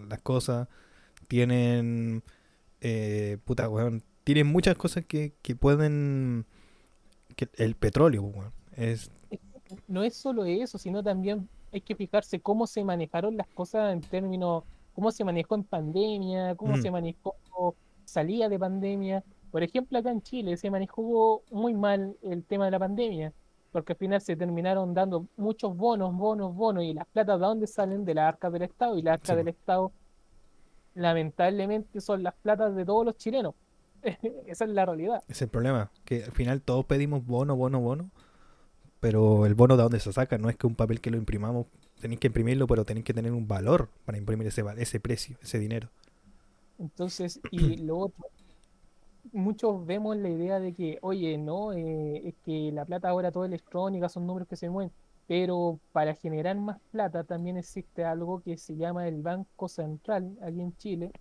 las 0.09 0.21
cosas. 0.23 0.69
Tienen, 1.29 2.23
eh, 2.81 3.39
puta, 3.45 3.69
weón. 3.69 4.03
Tienen 4.25 4.47
muchas 4.47 4.77
cosas 4.77 5.05
que, 5.05 5.35
que 5.43 5.55
pueden... 5.55 6.47
Que 7.37 7.49
el 7.57 7.75
petróleo, 7.77 8.23
weón. 8.23 8.53
Es, 8.77 9.11
No 9.89 10.03
es 10.03 10.15
solo 10.15 10.45
eso, 10.45 10.79
sino 10.79 11.03
también 11.03 11.49
hay 11.73 11.81
que 11.81 11.95
fijarse 11.97 12.41
cómo 12.41 12.67
se 12.67 12.85
manejaron 12.85 13.37
las 13.37 13.47
cosas 13.49 13.93
en 13.93 14.01
términos, 14.01 14.63
cómo 14.95 15.11
se 15.11 15.25
manejó 15.25 15.55
en 15.57 15.65
pandemia, 15.65 16.55
cómo 16.55 16.77
Mm. 16.77 16.83
se 16.83 16.91
manejó 16.91 17.35
salida 18.05 18.49
de 18.49 18.59
pandemia. 18.59 19.25
Por 19.51 19.63
ejemplo, 19.63 19.99
acá 19.99 20.11
en 20.11 20.23
Chile 20.23 20.57
se 20.57 20.71
manejó 20.71 21.43
muy 21.51 21.75
mal 21.75 22.17
el 22.23 22.45
tema 22.45 22.67
de 22.67 22.71
la 22.73 22.79
pandemia, 22.79 23.33
porque 23.73 23.93
al 23.95 23.99
final 23.99 24.21
se 24.21 24.37
terminaron 24.37 24.95
dando 24.95 25.27
muchos 25.37 25.77
bonos, 25.77 26.15
bonos, 26.15 26.55
bonos, 26.55 26.85
y 26.85 26.93
las 26.95 27.07
platas 27.07 27.41
de 27.41 27.47
dónde 27.47 27.67
salen 27.67 28.05
de 28.05 28.15
las 28.15 28.29
arcas 28.29 28.53
del 28.53 28.63
Estado, 28.63 28.97
y 28.99 29.03
las 29.03 29.15
arcas 29.15 29.31
Sí, 29.31 29.37
del. 29.37 29.49
Estado 29.49 29.93
lamentablemente 30.95 32.01
son 32.01 32.23
las 32.23 32.35
platas 32.35 32.75
de 32.77 32.85
todos 32.85 33.05
los 33.05 33.17
chilenos. 33.17 33.55
Esa 34.47 34.65
es 34.65 34.71
la 34.71 34.85
realidad. 34.87 35.23
es 35.29 35.41
el 35.43 35.49
problema. 35.49 35.91
Que 36.05 36.25
al 36.25 36.33
final 36.33 36.61
todos 36.63 36.85
pedimos 36.85 37.25
bono, 37.27 37.57
bono, 37.57 37.81
bono. 37.81 38.11
Pero 39.05 39.45
el 39.45 39.55
bono 39.55 39.77
de 39.77 39.83
dónde 39.83 40.01
se 40.01 40.15
saca, 40.15 40.39
no 40.39 40.49
es 40.49 40.57
que 40.57 40.67
un 40.67 40.77
papel 40.77 41.03
que 41.03 41.11
lo 41.11 41.19
imprimamos, 41.19 41.67
tenéis 42.01 42.21
que 42.21 42.29
imprimirlo, 42.29 42.67
pero 42.67 42.87
tenéis 42.87 43.05
que 43.05 43.13
tener 43.13 43.33
un 43.33 43.47
valor 43.47 43.91
para 44.07 44.17
imprimir 44.17 44.47
ese, 44.47 44.65
ese 44.79 44.99
precio, 44.99 45.37
ese 45.43 45.59
dinero. 45.59 45.91
Entonces, 46.79 47.39
y 47.51 47.77
lo 47.77 47.99
otro, 47.99 48.25
muchos 49.31 49.85
vemos 49.85 50.17
la 50.17 50.31
idea 50.31 50.59
de 50.59 50.73
que, 50.73 50.99
oye, 51.03 51.37
no, 51.37 51.75
eh, 51.75 52.29
es 52.29 52.35
que 52.47 52.73
la 52.73 52.87
plata 52.87 53.11
ahora 53.11 53.31
todo 53.31 53.45
electrónica, 53.45 54.09
son 54.09 54.27
números 54.27 54.49
que 54.49 54.57
se 54.57 54.71
mueven, 54.71 54.91
pero 55.27 55.79
para 55.93 56.15
generar 56.15 56.57
más 56.57 56.81
plata 56.91 57.25
también 57.25 57.59
existe 57.59 58.07
algo 58.07 58.41
que 58.41 58.57
se 58.57 58.75
llama 58.75 59.07
el 59.07 59.21
Banco 59.21 59.69
Central 59.69 60.35
aquí 60.41 60.63
en 60.63 60.75
Chile, 60.79 61.13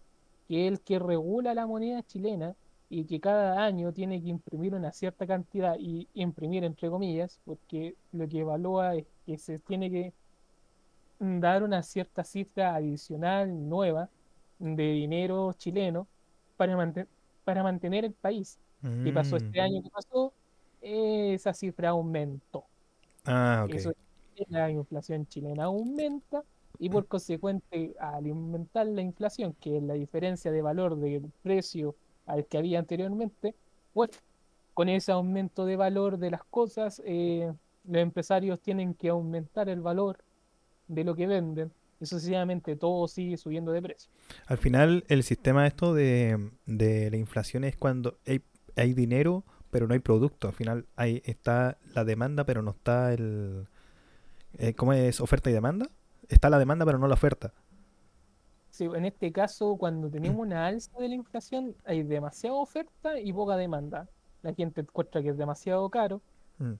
que 0.48 0.68
es 0.68 0.72
el 0.72 0.80
que 0.80 1.00
regula 1.00 1.54
la 1.54 1.68
moneda 1.68 2.02
chilena 2.04 2.56
y 2.90 3.06
que 3.06 3.20
cada 3.20 3.64
año 3.66 3.92
tiene 3.94 4.22
que 4.22 4.30
imprimir 4.30 4.76
una 4.76 4.92
cierta 4.92 5.26
cantidad 5.28 5.76
y 5.80 6.08
imprimir 6.14 6.64
entre 6.64 6.90
comillas, 6.90 7.40
porque 7.46 7.96
lo 8.12 8.28
que 8.28 8.40
evalúa 8.40 8.96
es 8.96 9.06
que 9.26 9.38
se 9.38 9.60
tiene 9.60 9.90
que 9.92 10.14
dar 11.20 11.64
una 11.64 11.84
cierta 11.84 12.24
cifra 12.24 12.76
adicional 12.76 13.70
nueva 13.70 14.10
de 14.60 14.92
dinero 14.92 15.54
chileno 15.54 16.08
para, 16.58 16.76
manten- 16.78 17.08
para 17.44 17.64
mantener 17.64 18.06
el 18.06 18.14
país. 18.14 18.60
¿Qué 19.04 19.14
pasó 19.14 19.36
Mm. 19.36 19.38
este 19.38 19.62
año? 19.62 19.82
¿Qué 19.82 19.90
pasó? 19.90 20.34
Esa 20.82 21.54
cifra 21.54 21.90
aumentó. 21.90 22.66
Ah, 23.26 23.64
ok. 23.66 23.76
Eso 23.76 23.92
es 23.92 23.96
que 24.36 24.46
la 24.50 24.70
inflación 24.70 25.26
chilena 25.28 25.66
aumenta 25.66 26.44
y 26.80 26.90
por 26.90 27.08
consecuente, 27.08 27.96
al 28.00 28.26
aumentar 28.30 28.86
la 28.88 29.02
inflación, 29.02 29.54
que 29.62 29.78
es 29.78 29.84
la 29.84 29.94
diferencia 29.94 30.52
de 30.52 30.62
valor 30.62 30.98
del 30.98 31.32
precio 31.42 31.96
al 32.26 32.46
que 32.46 32.58
había 32.58 32.80
anteriormente, 32.80 33.56
bueno, 33.94 34.14
con 34.74 34.90
ese 34.90 35.12
aumento 35.12 35.66
de 35.66 35.76
valor 35.76 36.18
de 36.18 36.32
las 36.32 36.44
cosas, 36.44 37.02
eh, 37.06 37.52
los 37.86 38.02
empresarios 38.02 38.60
tienen 38.60 38.94
que 38.94 39.10
aumentar 39.10 39.70
el 39.70 39.82
valor 39.82 40.18
de 40.88 41.04
lo 41.04 41.16
que 41.16 41.28
venden 41.28 41.72
y 42.00 42.06
sucesivamente 42.06 42.76
todo 42.76 43.08
sigue 43.08 43.38
subiendo 43.38 43.72
de 43.72 43.82
precio. 43.82 44.10
Al 44.48 44.58
final, 44.58 45.04
el 45.08 45.24
sistema 45.24 45.68
esto 45.68 45.94
de, 45.94 46.52
de 46.66 47.10
la 47.12 47.18
inflación 47.18 47.64
es 47.64 47.78
cuando 47.78 48.18
hay, 48.26 48.42
hay 48.76 48.94
dinero, 48.94 49.44
pero 49.70 49.88
no 49.88 49.94
hay 49.94 50.00
producto. 50.00 50.48
Al 50.48 50.54
final 50.54 50.86
hay, 50.96 51.22
está 51.26 51.78
la 51.94 52.04
demanda, 52.04 52.46
pero 52.46 52.62
no 52.62 52.72
está 52.72 53.14
el... 53.14 53.68
eh, 54.58 54.74
¿Cómo 54.74 54.94
es? 54.94 55.22
¿Oferta 55.22 55.50
y 55.50 55.54
demanda? 55.54 55.88
Está 56.30 56.50
la 56.50 56.60
demanda, 56.60 56.86
pero 56.86 56.98
no 56.98 57.08
la 57.08 57.14
oferta. 57.16 57.54
Sí, 58.74 58.86
en 58.86 59.06
este 59.06 59.32
caso, 59.32 59.76
cuando 59.78 60.10
tenemos 60.10 60.40
una 60.40 60.66
alza 60.66 60.92
de 61.00 61.08
la 61.08 61.14
inflación, 61.14 61.76
hay 61.86 62.02
demasiada 62.02 62.56
oferta 62.56 63.20
y 63.20 63.32
poca 63.32 63.56
demanda. 63.56 64.10
La 64.42 64.52
gente 64.56 64.82
encuentra 64.82 65.22
que 65.22 65.30
es 65.30 65.38
demasiado 65.38 65.88
caro. 65.92 66.22
Mm. 66.58 66.74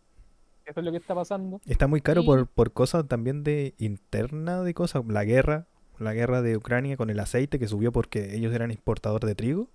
Eso 0.66 0.80
es 0.80 0.86
lo 0.88 0.90
que 0.92 0.98
está 0.98 1.14
pasando. 1.14 1.62
Está 1.68 1.86
muy 1.86 2.02
caro 2.02 2.22
Y- 2.24 2.26
por, 2.26 2.48
por 2.48 2.74
cosas 2.74 3.08
también 3.08 3.44
de 3.44 3.76
interna 3.78 4.64
de 4.64 4.74
cosas. 4.74 5.06
La 5.08 5.24
guerra, 5.24 5.68
la 6.00 6.14
guerra 6.16 6.42
de 6.42 6.58
Ucrania 6.58 6.98
con 6.98 7.12
el 7.12 7.20
aceite 7.20 7.60
que 7.60 7.68
subió 7.68 7.92
porque 7.92 8.36
ellos 8.36 8.52
eran 8.56 8.72
exportadores 8.72 9.28
de 9.28 9.36
trigo, 9.36 9.70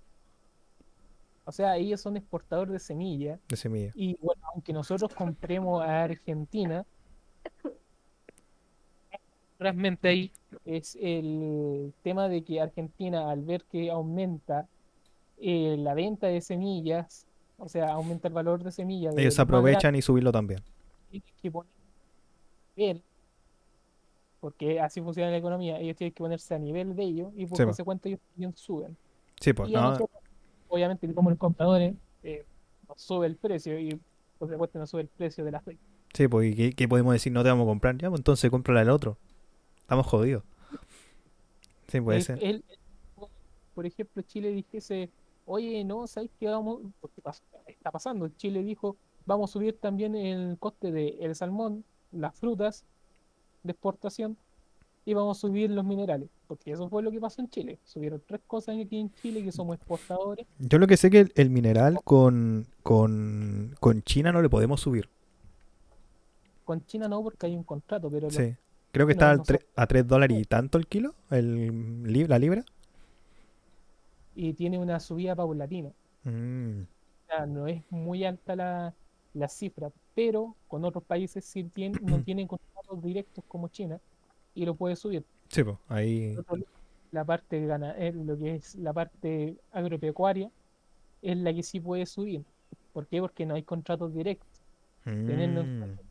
O 1.45 1.53
sea, 1.53 1.77
ellos 1.77 2.01
son 2.01 2.17
exportadores 2.17 2.73
de 2.73 2.79
semillas. 2.79 3.39
de 3.47 3.55
semilla. 3.55 3.93
Y 3.95 4.17
bueno, 4.21 4.41
aunque 4.53 4.73
nosotros 4.73 5.15
compremos 5.15 5.81
a 5.83 6.03
Argentina, 6.03 6.85
realmente 9.59 10.07
ahí 10.07 10.31
es 10.65 10.97
el 11.01 11.93
tema 12.03 12.27
de 12.29 12.43
que 12.43 12.61
Argentina, 12.61 13.29
al 13.29 13.43
ver 13.43 13.63
que 13.65 13.91
aumenta 13.91 14.67
eh, 15.37 15.75
la 15.77 15.93
venta 15.93 16.27
de 16.27 16.41
semillas, 16.41 17.27
o 17.57 17.69
sea, 17.69 17.93
aumenta 17.93 18.27
el 18.27 18.33
valor 18.33 18.63
de 18.63 18.71
semillas, 18.71 19.15
Ellos 19.17 19.39
aprovechan 19.39 19.95
y 19.95 20.01
subirlo 20.01 20.31
también. 20.31 20.61
que 21.41 21.51
poner 21.51 21.69
nivel, 22.75 23.03
porque 24.39 24.79
así 24.79 25.01
funciona 25.01 25.31
la 25.31 25.37
economía, 25.37 25.79
ellos 25.79 25.95
tienen 25.97 26.13
que 26.13 26.23
ponerse 26.23 26.55
a 26.55 26.59
nivel 26.59 26.95
de 26.95 27.03
ellos 27.03 27.33
y 27.35 27.45
por 27.45 27.57
Sí, 27.57 27.63
consecuente 27.65 28.09
ellos 28.09 28.21
también 28.31 28.55
suben. 28.55 28.97
Sí, 29.39 29.53
pues, 29.53 29.69
Y 29.69 29.73
no, 29.73 29.81
nosotros, 29.81 30.09
obviamente, 30.67 31.13
como 31.13 31.29
los 31.29 31.39
compradores, 31.39 31.95
eh, 32.23 32.45
nos 32.87 33.01
sube 33.01 33.27
el 33.27 33.37
precio 33.37 33.79
y 33.79 33.95
por 34.37 34.47
consecuente 34.47 34.79
nos 34.79 34.89
sube 34.89 35.01
el 35.01 35.09
precio 35.09 35.43
de 35.43 35.51
la 35.51 35.57
aceite. 35.59 35.83
sí, 36.13 36.27
pues, 36.27 36.51
¿y 36.51 36.55
qué, 36.55 36.73
qué 36.73 36.87
podemos 36.87 37.13
decir? 37.13 37.31
No 37.31 37.43
te 37.43 37.49
vamos 37.49 37.63
a 37.65 37.67
comprar, 37.67 37.97
ya, 37.97 38.09
pues 38.09 38.19
entonces 38.19 38.49
cómprala 38.51 38.81
al 38.81 38.89
otro. 38.89 39.17
Estamos 39.89 40.05
jodidos. 40.05 40.43
Sí, 41.87 41.99
puede 41.99 42.19
El- 42.19 42.23
ser. 42.23 42.43
el- 42.43 42.63
por 43.73 43.87
ejemplo, 43.87 44.21
Chile 44.21 44.49
dijese, 44.51 45.09
oye, 45.47 45.83
no, 45.83 46.05
¿sabes 46.05 46.29
qué 46.39 46.45
vamos? 46.47 46.81
Porque 47.01 47.23
está 47.65 47.89
pasando. 47.91 48.29
Chile 48.37 48.61
dijo, 48.61 48.97
vamos 49.25 49.49
a 49.49 49.53
subir 49.53 49.79
también 49.79 50.13
el 50.13 50.59
coste 50.59 50.91
del 50.91 51.33
salmón, 51.35 51.83
las 52.11 52.35
frutas 52.35 52.85
de 53.63 53.71
exportación 53.71 54.37
y 55.05 55.15
vamos 55.15 55.39
a 55.39 55.41
subir 55.41 55.71
los 55.71 55.83
minerales. 55.83 56.29
Porque 56.47 56.71
eso 56.71 56.87
fue 56.87 57.01
lo 57.01 57.09
que 57.09 57.19
pasó 57.19 57.41
en 57.41 57.49
Chile. 57.49 57.79
Subieron 57.83 58.21
tres 58.27 58.41
cosas 58.45 58.75
aquí 58.79 58.99
en 58.99 59.11
Chile 59.15 59.43
que 59.43 59.51
somos 59.51 59.75
exportadores. 59.75 60.45
Yo 60.59 60.77
lo 60.77 60.85
que 60.85 60.97
sé 60.97 61.09
que 61.09 61.21
el, 61.21 61.31
el 61.33 61.49
mineral 61.49 61.97
con, 62.03 62.67
con, 62.83 63.75
con 63.79 64.03
China 64.03 64.31
no 64.31 64.43
le 64.43 64.49
podemos 64.49 64.81
subir. 64.81 65.09
Con 66.63 66.85
China 66.85 67.07
no, 67.07 67.23
porque 67.23 67.47
hay 67.47 67.55
un 67.55 67.63
contrato, 67.63 68.07
pero 68.11 68.27
los- 68.27 68.35
Sí. 68.35 68.53
Creo 68.91 69.07
que 69.07 69.13
No, 69.13 69.13
está 69.13 69.35
no 69.35 69.43
tre- 69.43 69.65
a 69.75 69.87
3 69.87 70.07
dólares 70.07 70.37
y 70.39 70.45
tanto 70.45 70.77
el 70.77 70.87
kilo, 70.87 71.15
el, 71.31 72.27
la 72.27 72.39
libra. 72.39 72.65
y 74.33 74.53
tiene 74.55 74.79
una 74.79 74.99
subida 74.99 75.35
paulatina. 75.35 75.93
Mm, 76.25 76.85
O 77.27 77.31
sea, 77.31 77.45
no 77.45 77.67
es 77.67 77.83
muy 77.91 78.25
alta 78.25 78.55
la, 78.55 78.95
la 79.33 79.47
cifra, 79.47 79.91
pero 80.15 80.57
con 80.67 80.83
otros 80.85 81.03
países 81.05 81.45
sí 81.45 81.63
tien- 81.65 81.99
no 82.01 82.19
tienen 82.23 82.47
contratos 82.47 83.01
directos 83.03 83.43
como 83.47 83.67
China 83.69 84.01
y 84.53 84.65
lo 84.65 84.75
puede 84.75 84.95
subir. 84.95 85.25
Sí, 85.49 85.63
pues, 85.63 85.77
ahí. 85.87 86.35
La 87.11 87.25
parte 87.25 87.65
gana, 87.65 87.97
eh, 87.97 88.13
lo 88.13 88.37
que 88.37 88.55
es 88.55 88.75
la 88.75 88.93
parte 88.93 89.57
agropecuaria 89.71 90.51
es 91.21 91.37
la 91.37 91.53
que 91.53 91.63
sí 91.63 91.79
puede 91.81 92.05
subir. 92.05 92.45
¿Por 92.93 93.07
qué? 93.07 93.21
Porque 93.21 93.45
no 93.45 93.55
hay 93.55 93.63
contratos 93.63 94.13
directos. 94.13 94.61
Teniendo 95.25 95.61
en 95.61 95.67
Mm, 95.81 96.08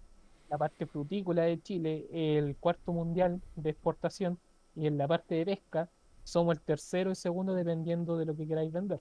la 0.49 0.59
parte 0.59 0.87
frutícola 0.87 1.43
de 1.43 1.61
Chile, 1.62 2.07
el 2.12 2.57
cuarto 2.57 2.93
mundial 2.93 3.40
de 3.57 3.71
exportación, 3.71 4.38
y 4.75 4.87
en 4.87 4.99
la 4.99 5.09
parte 5.09 5.35
de 5.37 5.45
pesca 5.47 5.90
somos 6.25 6.55
el 6.57 6.62
tercero 6.62 7.11
y 7.11 7.14
segundo 7.14 7.55
dependiendo 7.55 8.17
de 8.19 8.26
lo 8.26 8.37
que 8.37 8.47
queráis 8.47 8.73
vender. 8.73 9.00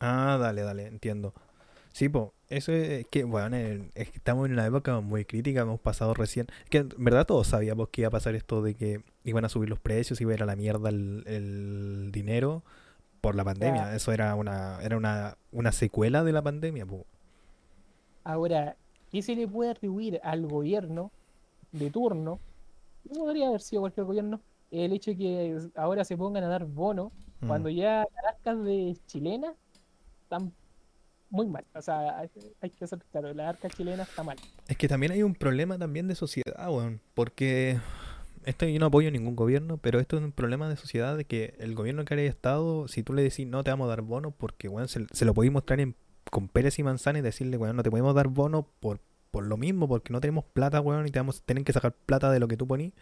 Ah, 0.00 0.36
dale, 0.40 0.62
dale, 0.62 0.86
entiendo. 0.86 1.34
Sí, 1.92 2.08
pues, 2.08 2.30
eso 2.50 2.72
es 2.72 3.06
que, 3.08 3.24
bueno, 3.24 3.56
en- 3.56 3.90
es 3.94 4.10
que 4.10 4.18
estamos 4.18 4.46
en 4.46 4.52
una 4.54 4.66
época 4.66 5.00
muy 5.00 5.24
crítica, 5.24 5.62
hemos 5.62 5.80
pasado 5.80 6.14
recién, 6.14 6.46
que 6.70 6.78
en 6.78 6.90
verdad 6.98 7.26
todos 7.26 7.48
sabíamos 7.48 7.88
que 7.90 8.02
iba 8.02 8.08
a 8.08 8.10
pasar 8.12 8.34
esto 8.36 8.62
de 8.62 8.74
que 8.74 9.02
iban 9.24 9.44
a 9.44 9.48
subir 9.48 9.68
los 9.70 9.80
precios, 9.80 10.20
iba 10.20 10.32
a 10.32 10.34
ir 10.36 10.42
a 10.42 10.46
la 10.46 10.56
mierda 10.56 10.90
el, 10.90 11.24
el 11.26 12.10
dinero 12.12 12.62
por 13.20 13.34
la 13.36 13.44
pandemia. 13.44 13.94
Eso 13.96 14.12
era 14.12 14.34
una, 14.36 14.80
era 14.82 14.96
una, 14.96 15.36
una 15.52 15.72
secuela 15.72 16.24
de 16.24 16.32
la 16.32 16.42
pandemia, 16.42 16.86
pues. 16.86 17.04
Ahora, 18.24 18.76
¿qué 19.10 19.22
se 19.22 19.34
le 19.34 19.46
puede 19.48 19.70
atribuir 19.70 20.20
al 20.22 20.46
gobierno 20.46 21.10
de 21.72 21.90
turno? 21.90 22.40
No 23.04 23.20
podría 23.20 23.48
haber 23.48 23.60
sido 23.60 23.82
cualquier 23.82 24.06
gobierno. 24.06 24.40
El 24.70 24.92
hecho 24.92 25.12
de 25.12 25.16
que 25.16 25.58
ahora 25.74 26.04
se 26.04 26.16
pongan 26.16 26.44
a 26.44 26.48
dar 26.48 26.64
bonos 26.66 27.12
Mm. 27.40 27.46
cuando 27.46 27.68
ya 27.68 28.06
las 28.14 28.34
arcas 28.34 28.64
de 28.64 28.96
chilenas 29.06 29.54
están 30.22 30.52
muy 31.30 31.46
mal. 31.46 31.64
O 31.74 31.82
sea, 31.82 32.18
hay, 32.18 32.30
hay 32.60 32.70
que 32.70 32.86
ser 32.86 32.98
claro, 33.10 33.32
la 33.34 33.50
arca 33.50 33.68
chilena 33.68 34.02
está 34.02 34.22
mal. 34.22 34.36
Es 34.66 34.76
que 34.76 34.88
también 34.88 35.12
hay 35.12 35.22
un 35.22 35.34
problema 35.34 35.78
también 35.78 36.08
de 36.08 36.14
sociedad, 36.14 36.68
weón. 36.68 37.00
Porque 37.14 37.78
esto 38.44 38.66
yo 38.66 38.78
no 38.80 38.86
apoyo 38.86 39.10
ningún 39.10 39.36
gobierno, 39.36 39.76
pero 39.76 40.00
esto 40.00 40.16
es 40.16 40.22
un 40.22 40.32
problema 40.32 40.68
de 40.68 40.76
sociedad 40.76 41.16
de 41.16 41.26
que 41.26 41.54
el 41.58 41.74
gobierno 41.74 42.04
que 42.04 42.14
haya 42.14 42.24
estado, 42.24 42.88
si 42.88 43.02
tú 43.02 43.12
le 43.12 43.22
decís 43.22 43.46
no 43.46 43.62
te 43.62 43.70
vamos 43.70 43.86
a 43.86 43.88
dar 43.90 44.02
bono, 44.02 44.30
porque 44.30 44.68
weón, 44.68 44.88
se, 44.88 45.06
se 45.12 45.24
lo 45.24 45.34
podéis 45.34 45.52
mostrar 45.52 45.80
en, 45.80 45.94
con 46.30 46.48
Pérez 46.48 46.78
y 46.78 46.82
Manzana 46.82 47.18
y 47.18 47.22
decirle, 47.22 47.56
weón, 47.56 47.76
no 47.76 47.82
te 47.82 47.90
podemos 47.90 48.14
dar 48.14 48.28
bono 48.28 48.66
por, 48.80 49.00
por 49.30 49.46
lo 49.46 49.56
mismo, 49.56 49.88
porque 49.88 50.12
no 50.12 50.20
tenemos 50.20 50.44
plata, 50.44 50.80
weón, 50.80 51.06
y 51.06 51.10
te 51.10 51.18
vamos 51.18 51.40
a 51.40 51.44
tener 51.44 51.64
que 51.64 51.72
sacar 51.72 51.92
plata 51.92 52.30
de 52.30 52.40
lo 52.40 52.48
que 52.48 52.56
tú 52.56 52.66
ponís, 52.66 52.92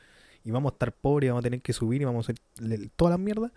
y 0.44 0.50
vamos 0.50 0.72
a 0.72 0.74
estar 0.74 0.92
pobres, 0.92 1.28
y 1.28 1.30
vamos 1.30 1.42
a 1.42 1.44
tener 1.44 1.62
que 1.62 1.72
subir, 1.72 2.02
y 2.02 2.04
vamos 2.04 2.28
a 2.28 2.32
hacer 2.32 2.88
todas 2.96 3.10
las 3.12 3.20
mierdas. 3.20 3.52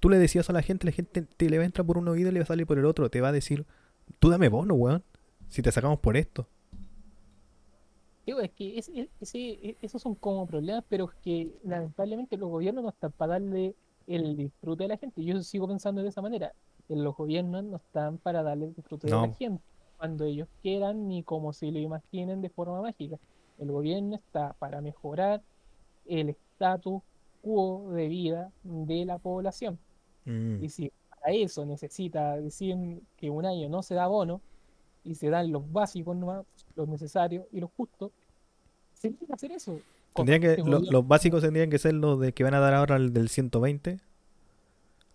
Tú 0.00 0.08
le 0.10 0.18
decías 0.18 0.48
a 0.50 0.52
la 0.52 0.62
gente, 0.62 0.86
la 0.86 0.92
gente 0.92 1.22
te 1.22 1.50
le 1.50 1.56
va 1.58 1.62
a 1.62 1.66
entrar 1.66 1.86
por 1.86 1.98
un 1.98 2.08
oído 2.08 2.28
y 2.28 2.32
le 2.32 2.40
va 2.40 2.44
a 2.44 2.46
salir 2.46 2.66
por 2.66 2.78
el 2.78 2.84
otro, 2.84 3.08
te 3.10 3.20
va 3.20 3.28
a 3.28 3.32
decir, 3.32 3.66
tú 4.18 4.28
dame 4.30 4.48
bono, 4.48 4.74
weón, 4.74 5.02
si 5.48 5.62
te 5.62 5.72
sacamos 5.72 6.00
por 6.00 6.16
esto. 6.16 6.48
Es 8.26 8.50
que 8.52 8.78
es- 8.78 8.90
e- 9.34 9.76
esos 9.82 10.02
son 10.02 10.14
como 10.16 10.46
problemas, 10.46 10.84
pero 10.88 11.10
que 11.22 11.52
lamentablemente 11.62 12.36
los 12.36 12.50
gobiernos 12.50 12.82
no 12.82 12.90
están 12.90 13.12
para 13.12 13.34
darle 13.34 13.76
el 14.08 14.36
disfrute 14.36 14.84
a 14.84 14.88
la 14.88 14.96
gente. 14.96 15.24
Yo 15.24 15.40
sigo 15.42 15.68
pensando 15.68 16.02
de 16.02 16.08
esa 16.08 16.20
manera. 16.22 16.52
Los 16.88 17.16
gobiernos 17.16 17.64
no 17.64 17.76
están 17.76 18.18
para 18.18 18.42
darle 18.42 18.66
el 18.66 18.74
disfrute 18.74 19.08
a 19.08 19.10
la 19.10 19.26
No. 19.26 19.34
gente 19.34 19.62
cuando 19.96 20.24
ellos 20.24 20.48
quieran 20.62 21.08
ni 21.08 21.22
como 21.22 21.52
se 21.52 21.70
lo 21.72 21.78
imaginen 21.78 22.42
de 22.42 22.50
forma 22.50 22.80
mágica. 22.80 23.18
El 23.58 23.72
gobierno 23.72 24.14
está 24.16 24.52
para 24.58 24.80
mejorar 24.80 25.42
el 26.06 26.28
status 26.30 27.02
quo 27.42 27.90
de 27.92 28.08
vida 28.08 28.52
de 28.62 29.04
la 29.04 29.18
población. 29.18 29.78
Mm. 30.26 30.62
Y 30.62 30.68
si 30.68 30.92
para 31.08 31.32
eso 31.32 31.64
necesita 31.64 32.36
decir 32.36 32.76
que 33.16 33.30
un 33.30 33.46
año 33.46 33.68
no 33.68 33.82
se 33.82 33.94
da 33.94 34.06
bono 34.06 34.40
y 35.02 35.14
se 35.14 35.30
dan 35.30 35.50
los 35.50 35.70
básicos 35.72 36.16
nomás, 36.16 36.44
los 36.76 36.86
necesarios 36.88 37.46
y 37.52 37.60
los 37.60 37.70
justos, 37.76 38.10
se 38.94 39.08
tiene 39.10 39.26
que 39.26 39.32
hacer 39.32 39.52
eso. 39.52 39.78
Con 40.12 40.26
Tendría 40.26 40.40
que, 40.54 40.60
este 40.60 40.70
lo- 40.70 40.80
los 40.80 41.06
básicos 41.08 41.42
tendrían 41.42 41.70
que 41.70 41.78
ser 41.78 41.94
los 41.94 42.18
de 42.20 42.32
que 42.32 42.44
van 42.44 42.54
a 42.54 42.60
dar 42.60 42.74
ahora 42.74 42.96
el 42.96 43.12
del 43.12 43.28
120 43.28 43.98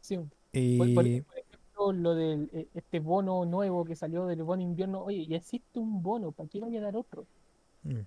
sí. 0.02 0.20
Y 0.54 0.78
por- 0.78 0.94
por 0.96 1.08
ejemplo, 1.08 1.34
lo 1.92 2.14
del 2.14 2.50
eh, 2.54 2.68
este 2.74 3.00
bono 3.00 3.46
nuevo 3.46 3.84
que 3.86 3.96
salió 3.96 4.26
del 4.28 4.44
bono 4.44 4.62
invierno, 4.62 5.04
oye, 5.04 5.26
ya 5.26 5.38
existe 5.38 5.80
un 5.80 6.04
bono, 6.04 6.32
¿para 6.32 6.48
qué 6.50 6.60
vaya 6.60 6.80
a 6.80 6.84
dar 6.84 6.96
otro? 6.96 7.26
Mm. 7.84 8.02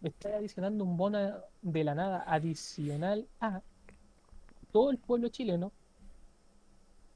Me 0.00 0.08
está 0.10 0.36
adicionando 0.36 0.84
un 0.84 0.96
bono 0.96 1.18
de 1.62 1.84
la 1.84 1.94
nada 1.94 2.24
adicional 2.26 3.26
a 3.40 3.62
todo 4.70 4.90
el 4.90 4.98
pueblo 4.98 5.28
chileno 5.28 5.72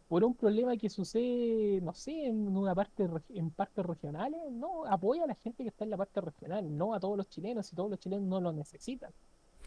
por 0.08 0.24
un 0.24 0.34
problema 0.34 0.76
que 0.76 0.88
sucede, 0.88 1.80
no 1.82 1.92
sé, 1.92 2.26
en 2.26 2.56
una 2.56 2.74
parte 2.74 3.06
en 3.28 3.50
partes 3.50 3.84
regionales, 3.84 4.40
no, 4.50 4.86
apoya 4.86 5.24
a 5.24 5.26
la 5.26 5.34
gente 5.34 5.62
que 5.62 5.68
está 5.68 5.84
en 5.84 5.90
la 5.90 5.98
parte 5.98 6.22
regional, 6.22 6.76
no 6.76 6.94
a 6.94 7.00
todos 7.00 7.16
los 7.18 7.28
chilenos, 7.28 7.70
y 7.70 7.76
todos 7.76 7.90
los 7.90 8.00
chilenos 8.00 8.26
no 8.26 8.40
lo 8.40 8.52
necesitan. 8.52 9.12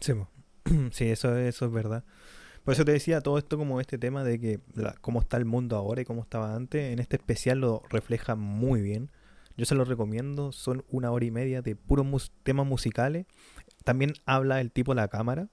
Sí. 0.00 0.12
Sí, 0.92 1.10
eso, 1.10 1.36
eso 1.36 1.66
es 1.66 1.72
verdad. 1.72 2.04
Por 2.64 2.74
eso 2.74 2.84
te 2.84 2.92
decía 2.92 3.20
todo 3.20 3.38
esto 3.38 3.58
como 3.58 3.80
este 3.80 3.98
tema 3.98 4.22
de 4.22 4.38
que 4.38 4.60
cómo 5.00 5.20
está 5.20 5.36
el 5.36 5.44
mundo 5.44 5.76
ahora 5.76 6.02
y 6.02 6.04
cómo 6.04 6.22
estaba 6.22 6.54
antes. 6.54 6.92
En 6.92 6.98
este 7.00 7.16
especial 7.16 7.58
lo 7.60 7.82
refleja 7.90 8.36
muy 8.36 8.80
bien. 8.80 9.10
Yo 9.56 9.64
se 9.64 9.74
lo 9.74 9.84
recomiendo. 9.84 10.52
Son 10.52 10.84
una 10.88 11.10
hora 11.10 11.24
y 11.24 11.30
media 11.30 11.60
de 11.62 11.74
puros 11.74 12.06
mus- 12.06 12.30
temas 12.44 12.66
musicales. 12.66 13.26
También 13.84 14.12
habla 14.26 14.60
el 14.60 14.70
tipo 14.70 14.94
de 14.94 15.00
la 15.00 15.08
cámara. 15.08 15.48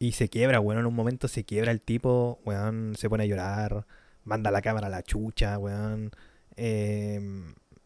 Y 0.00 0.12
se 0.12 0.28
quiebra, 0.28 0.58
bueno, 0.60 0.80
en 0.80 0.86
un 0.86 0.94
momento 0.94 1.26
se 1.28 1.44
quiebra 1.44 1.72
el 1.72 1.80
tipo, 1.80 2.38
weón, 2.44 2.94
se 2.96 3.08
pone 3.08 3.24
a 3.24 3.26
llorar, 3.26 3.84
manda 4.24 4.50
la 4.52 4.62
cámara 4.62 4.86
a 4.86 4.90
la 4.90 5.02
chucha, 5.02 5.58
weón. 5.58 6.12
Eh, 6.56 7.20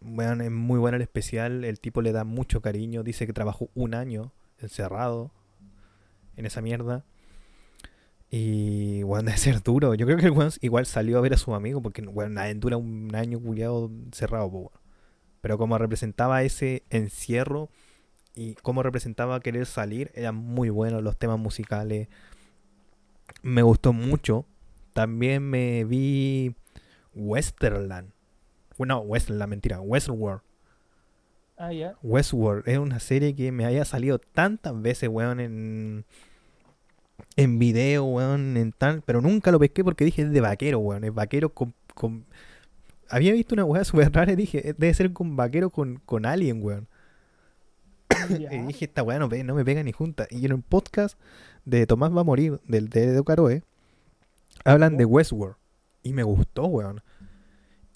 weón, 0.03 0.41
es 0.43 0.51
muy 0.51 0.79
bueno 0.79 0.97
el 0.97 1.03
especial, 1.03 1.65
el 1.65 1.81
tipo 1.81 2.03
le 2.03 2.13
da 2.13 2.25
mucho 2.25 2.61
cariño, 2.61 3.03
dice 3.03 3.27
que 3.27 3.33
trabajó 3.33 3.71
un 3.75 3.95
año 3.95 4.33
encerrado 4.59 5.31
en 6.37 6.45
esa 6.45 6.61
mierda. 6.61 7.05
Y, 8.35 9.05
weón, 9.05 9.27
debe 9.27 9.37
ser 9.37 9.63
duro. 9.63 9.95
Yo 9.95 10.07
creo 10.07 10.19
que 10.19 10.27
el 10.27 10.33
weón 10.33 10.51
igual 10.63 10.87
salió 10.87 11.19
a 11.19 11.21
ver 11.21 11.35
a 11.35 11.37
su 11.37 11.55
amigo 11.55 11.81
porque, 11.83 12.03
weón, 12.03 12.35
nadie 12.35 12.55
dura 12.55 12.79
un 12.79 13.15
año 13.15 13.39
culiado 13.39 13.93
cerrado, 14.11 14.47
weón. 14.47 14.71
Pero 15.43 15.59
como 15.59 15.77
representaba 15.77 16.43
ese 16.43 16.85
encierro 16.91 17.69
y 18.35 18.55
cómo 18.55 18.83
representaba 18.83 19.41
querer 19.41 19.67
salir, 19.67 20.11
eran 20.15 20.35
muy 20.37 20.71
buenos 20.71 21.03
los 21.03 21.19
temas 21.19 21.39
musicales. 21.39 22.09
me 23.43 23.63
gustó 23.63 23.93
mucho. 23.93 24.47
También 24.95 25.43
me 25.49 25.85
vi 25.85 26.55
Westerland. 27.15 28.13
No, 28.79 29.01
Westland, 29.01 29.49
mentira, 29.49 29.81
Westworld. 29.81 30.43
Ah, 31.57 31.73
ya. 31.73 31.97
Westworld 32.03 32.67
es 32.69 32.79
una 32.79 32.99
serie 32.99 33.35
que 33.37 33.53
me 33.53 33.65
haya 33.65 33.85
salido 33.85 34.19
tantas 34.19 34.81
veces, 34.81 35.09
weón, 35.09 35.39
en, 35.39 36.05
en 37.37 37.59
video, 37.59 38.05
weón, 38.05 38.57
en 38.57 38.73
tal, 38.73 39.03
pero 39.07 39.21
nunca 39.21 39.51
lo 39.51 39.59
pesqué 39.59 39.83
porque 39.85 40.05
dije 40.05 40.23
es 40.23 40.31
de 40.31 40.41
vaquero, 40.41 40.79
weón, 40.81 41.05
es 41.05 41.15
vaquero 41.15 41.51
con... 41.51 41.75
con- 41.95 42.25
Había 43.09 43.33
visto 43.33 43.55
una 43.55 43.65
weá 43.65 43.85
súper 43.85 44.13
rara 44.13 44.33
y 44.33 44.37
dije, 44.37 44.71
"Eh, 44.71 44.75
debe 44.77 44.93
ser 44.95 45.13
con 45.13 45.37
vaquero 45.37 45.71
con, 45.71 46.01
con 46.05 46.27
alien, 46.27 46.63
weón. 46.63 46.89
Y 48.29 48.59
dije, 48.67 48.85
esta 48.87 49.03
weá 49.03 49.19
no, 49.19 49.29
no 49.29 49.55
me 49.55 49.65
pega 49.65 49.83
ni 49.83 49.93
junta. 49.93 50.27
Y 50.31 50.45
en 50.47 50.53
un 50.53 50.63
podcast 50.63 51.19
de 51.65 51.87
Tomás 51.87 52.15
va 52.15 52.21
a 52.21 52.25
morir, 52.25 52.61
del 52.67 52.89
de 52.89 53.05
Edo 53.05 53.25
Caroe, 53.25 53.63
hablan 54.65 54.97
de 54.97 55.05
Westworld. 55.05 55.57
Y 56.03 56.13
me 56.13 56.23
gustó, 56.23 56.65
weón. 56.67 57.03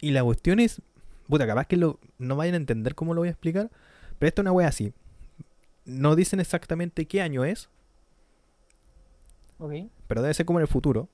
Y 0.01 0.11
la 0.12 0.23
cuestión 0.25 0.61
es, 0.61 0.81
puta, 1.29 1.47
capaz 1.47 1.67
que 1.67 1.77
lo, 1.77 1.99
no 2.19 2.37
vayan 2.37 2.55
a 2.55 2.59
entender 2.59 2.95
cómo 2.95 3.15
lo 3.15 3.21
voy 3.23 3.29
a 3.29 3.33
explicar, 3.33 3.71
pero 4.19 4.29
esta 4.29 4.41
es 4.41 4.45
una 4.45 4.53
weá 4.53 4.69
así. 4.69 4.93
No 5.85 6.17
dicen 6.17 6.41
exactamente 6.41 7.07
qué 7.07 7.21
año 7.23 7.45
es, 7.45 7.69
Pero 10.07 10.23
debe 10.23 10.35
ser 10.35 10.47
como 10.47 10.59
en 10.59 10.62
el 10.62 10.69
futuro. 10.69 11.09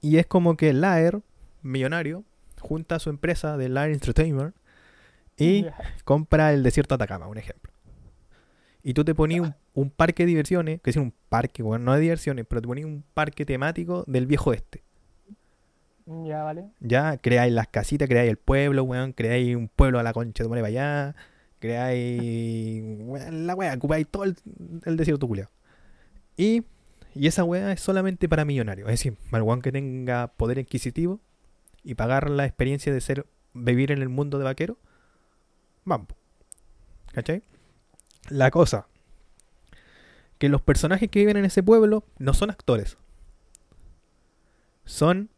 Y 0.00 0.16
es 0.18 0.26
como 0.26 0.56
que 0.56 0.72
Laer, 0.72 1.20
millonario, 1.62 2.24
junta 2.60 2.96
a 2.96 2.98
su 2.98 3.10
empresa 3.10 3.56
de 3.56 3.68
Laer 3.68 3.92
Entertainment 3.92 4.54
y 5.36 5.66
compra 6.04 6.52
el 6.52 6.62
desierto 6.62 6.96
de 6.96 7.04
Atacama, 7.04 7.26
un 7.26 7.38
ejemplo. 7.38 7.72
Y 8.82 8.94
tú 8.94 9.04
te 9.04 9.14
ponías 9.14 9.40
un, 9.40 9.54
un 9.74 9.90
parque 9.90 10.22
de 10.22 10.28
diversiones, 10.28 10.80
que 10.80 10.90
es 10.90 10.96
un 10.96 11.12
parque, 11.28 11.62
bueno, 11.62 11.84
no 11.84 11.94
de 11.94 12.00
diversiones, 12.00 12.46
pero 12.48 12.62
te 12.62 12.68
ponías 12.68 12.86
un 12.86 13.04
parque 13.14 13.44
temático 13.44 14.04
del 14.06 14.26
viejo 14.26 14.52
este. 14.52 14.82
Ya, 16.06 16.42
vale. 16.42 16.64
Ya 16.80 17.16
creáis 17.18 17.52
las 17.52 17.68
casitas, 17.68 18.08
creáis 18.08 18.30
el 18.30 18.36
pueblo, 18.36 18.82
weón, 18.82 19.12
creáis 19.12 19.54
un 19.54 19.68
pueblo 19.68 19.98
a 19.98 20.02
la 20.02 20.12
concha 20.12 20.42
de 20.42 20.46
tu 20.46 20.50
madre 20.50 20.62
para 20.62 20.68
allá, 20.68 21.16
creáis 21.60 23.32
la 23.32 23.54
weá, 23.54 23.74
ocupáis 23.74 24.08
todo 24.08 24.24
el, 24.24 24.36
el 24.84 24.96
desierto 24.96 25.28
culiao. 25.28 25.50
Y, 26.36 26.64
y 27.14 27.26
esa 27.26 27.44
weá 27.44 27.72
es 27.72 27.80
solamente 27.80 28.28
para 28.28 28.44
millonarios, 28.44 28.88
es 28.88 28.92
decir, 28.92 29.16
para 29.30 29.44
que 29.60 29.72
tenga 29.72 30.28
poder 30.28 30.58
adquisitivo 30.58 31.20
y 31.82 31.94
pagar 31.94 32.30
la 32.30 32.44
experiencia 32.44 32.92
de 32.92 33.00
ser 33.00 33.26
vivir 33.52 33.90
en 33.90 34.02
el 34.02 34.08
mundo 34.08 34.38
de 34.38 34.44
vaquero, 34.44 34.78
vamos. 35.84 36.08
¿Cachai? 37.12 37.42
La 38.28 38.50
cosa, 38.50 38.86
que 40.38 40.48
los 40.48 40.62
personajes 40.62 41.10
que 41.10 41.18
viven 41.20 41.36
en 41.36 41.44
ese 41.44 41.62
pueblo 41.62 42.04
no 42.18 42.32
son 42.34 42.50
actores. 42.50 42.96
Son, 44.84 45.30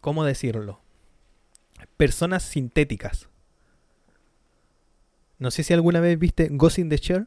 ¿cómo 0.00 0.24
decirlo? 0.24 0.80
Personas 1.96 2.42
sintéticas. 2.44 3.28
No 5.38 5.50
sé 5.50 5.62
si 5.64 5.74
alguna 5.74 6.00
vez 6.00 6.18
viste 6.18 6.48
Ghost 6.50 6.78
in 6.78 6.88
the. 6.88 7.26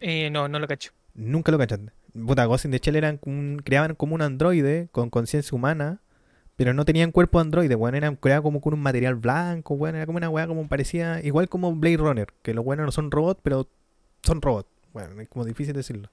Eh, 0.00 0.30
no, 0.30 0.48
no 0.48 0.58
lo 0.58 0.66
cacho. 0.66 0.92
Nunca 1.14 1.52
lo 1.52 1.58
cachaste. 1.58 1.92
Puta, 2.26 2.44
Ghost 2.46 2.64
in 2.66 2.70
the 2.70 2.78
Shell 2.78 2.96
eran 2.96 3.20
un- 3.24 3.60
creaban 3.64 3.94
como 3.94 4.14
un 4.14 4.22
androide 4.22 4.88
con 4.92 5.10
conciencia 5.10 5.54
humana, 5.54 6.00
pero 6.56 6.74
no 6.74 6.84
tenían 6.84 7.10
cuerpo 7.12 7.38
de 7.38 7.42
androide, 7.42 7.74
weón. 7.74 7.94
Eran 7.94 8.16
creados 8.16 8.42
como 8.42 8.60
con 8.60 8.74
un 8.74 8.80
material 8.80 9.14
blanco, 9.16 9.74
weón. 9.74 9.96
Era 9.96 10.06
como 10.06 10.18
una 10.18 10.28
weá 10.30 10.46
como 10.46 10.68
parecía, 10.68 11.20
igual 11.24 11.48
como 11.48 11.74
Blade 11.74 11.96
Runner, 11.98 12.28
que 12.42 12.54
los 12.54 12.64
buenos 12.64 12.86
no 12.86 12.92
son 12.92 13.10
robots, 13.10 13.40
pero 13.42 13.68
son 14.22 14.40
robots. 14.42 14.68
Bueno, 14.92 15.20
es 15.20 15.28
como 15.28 15.44
difícil 15.44 15.74
decirlo. 15.74 16.10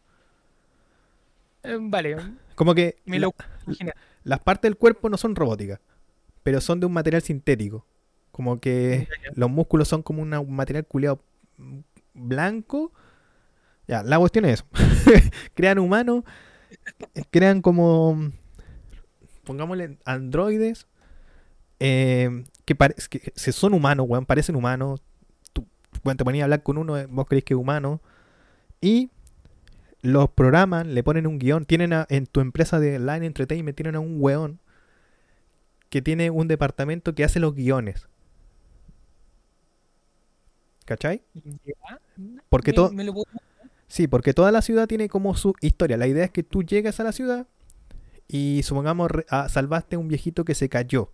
Eh, 1.64 1.78
vale, 1.80 2.16
Como 2.56 2.74
que 2.74 2.98
me 3.06 3.20
la- 3.20 3.28
lo 3.28 3.34
imagino. 3.68 3.92
las 4.24 4.40
partes 4.40 4.64
del 4.70 4.78
cuerpo 4.78 5.10
no 5.10 5.18
son 5.18 5.36
robóticas, 5.36 5.80
pero 6.44 6.62
son 6.62 6.80
de 6.80 6.86
un 6.86 6.94
material 6.94 7.22
sintético. 7.22 7.86
Como 8.32 8.60
que 8.62 9.08
los 9.36 9.50
músculos 9.50 9.90
son 9.90 10.02
como 10.02 10.22
una- 10.22 10.40
un 10.40 10.56
material 10.56 10.86
culeado 10.86 11.20
blanco. 12.14 12.94
Ya, 13.90 14.04
la 14.04 14.20
cuestión 14.20 14.46
es 14.46 14.54
eso. 14.62 14.66
crean 15.56 15.80
humanos, 15.80 16.24
crean 17.32 17.62
como, 17.62 18.32
pongámosle, 19.44 19.98
androides, 20.06 20.88
eh, 21.80 22.44
que, 22.66 22.76
que 23.10 23.34
se 23.36 23.52
son 23.52 23.74
humanos, 23.74 24.06
weón, 24.10 24.26
parecen 24.26 24.56
humanos. 24.56 25.02
Tú, 25.54 25.66
cuando 26.04 26.20
te 26.20 26.26
ponías 26.26 26.44
a 26.44 26.46
hablar 26.46 26.64
con 26.64 26.78
uno, 26.78 26.98
eh, 26.98 27.08
vos 27.10 27.28
crees 27.28 27.44
que 27.44 27.54
es 27.56 27.60
humano. 27.60 28.02
Y 28.82 29.10
los 30.02 30.30
programan, 30.32 30.96
le 30.96 31.04
ponen 31.04 31.28
un 31.28 31.40
guion. 31.40 31.66
Tienen 31.66 31.94
a- 31.94 32.08
en 32.10 32.28
tu 32.28 32.42
empresa 32.42 32.80
de 32.80 33.00
Line 33.00 33.26
Entertainment, 33.28 33.76
tienen 33.78 33.96
a 33.96 34.02
un 34.02 34.18
weón 34.22 34.60
que 35.90 36.02
tiene 36.02 36.30
un 36.32 36.48
departamento 36.48 37.14
que 37.16 37.24
hace 37.24 37.40
los 37.40 37.54
guiones. 37.56 38.08
¿Cachai? 40.86 41.22
Porque 42.50 42.74
todo- 42.74 42.92
me 42.92 43.04
lo 43.04 43.14
puedo- 43.14 43.26
Sí, 43.90 44.08
porque 44.08 44.34
toda 44.34 44.52
la 44.54 44.62
ciudad 44.62 44.88
tiene 44.88 45.10
como 45.10 45.36
su 45.36 45.54
historia. 45.60 45.98
La 45.98 46.08
idea 46.08 46.24
es 46.24 46.32
que 46.32 46.44
tú 46.44 46.64
llegas 46.64 47.02
a 47.02 47.04
la 47.04 47.12
ciudad 47.12 47.48
y 48.28 48.62
supongamos 48.64 49.12
re- 49.12 49.26
ah, 49.30 49.50
salvaste 49.50 49.98
a 49.98 50.00
un 50.00 50.08
viejito 50.08 50.46
que 50.46 50.56
se 50.56 50.70
cayó 50.70 51.12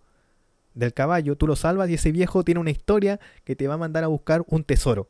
del 0.74 0.92
caballo, 0.92 1.36
tú 1.36 1.46
lo 1.46 1.56
salvas 1.56 1.88
y 1.88 1.94
ese 1.94 2.12
viejo 2.12 2.44
tiene 2.44 2.60
una 2.60 2.70
historia 2.70 3.18
que 3.44 3.56
te 3.56 3.66
va 3.66 3.74
a 3.74 3.78
mandar 3.78 4.04
a 4.04 4.08
buscar 4.08 4.44
un 4.46 4.62
tesoro. 4.62 5.08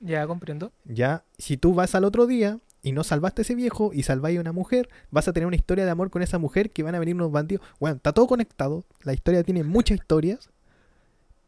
Ya 0.00 0.26
comprendo. 0.26 0.70
Ya, 0.84 1.24
si 1.38 1.56
tú 1.56 1.74
vas 1.74 1.94
al 1.94 2.04
otro 2.04 2.26
día 2.26 2.58
y 2.82 2.92
no 2.92 3.04
salvaste 3.04 3.40
a 3.40 3.44
ese 3.44 3.54
viejo 3.54 3.92
y 3.94 4.02
salváis 4.02 4.36
a 4.36 4.40
una 4.42 4.52
mujer, 4.52 4.90
vas 5.10 5.28
a 5.28 5.32
tener 5.32 5.46
una 5.46 5.56
historia 5.56 5.86
de 5.86 5.90
amor 5.90 6.10
con 6.10 6.20
esa 6.20 6.38
mujer 6.38 6.70
que 6.72 6.82
van 6.82 6.94
a 6.94 6.98
venir 6.98 7.14
unos 7.14 7.32
bandidos. 7.32 7.64
Bueno, 7.80 7.96
está 7.96 8.12
todo 8.12 8.26
conectado. 8.26 8.84
La 9.02 9.14
historia 9.14 9.42
tiene 9.44 9.62
muchas 9.64 9.96
historias. 9.98 10.50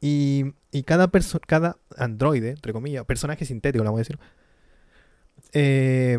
Y, 0.01 0.55
y 0.71 0.83
cada 0.85 1.09
perso 1.09 1.41
cada 1.47 1.77
androide, 1.97 2.51
entre 2.51 2.73
comillas, 2.73 3.05
personaje 3.05 3.45
sintético, 3.45 3.85
la 3.85 3.91
voy 3.91 3.99
a 3.99 4.03
decir, 4.03 4.19
eh, 5.55 6.19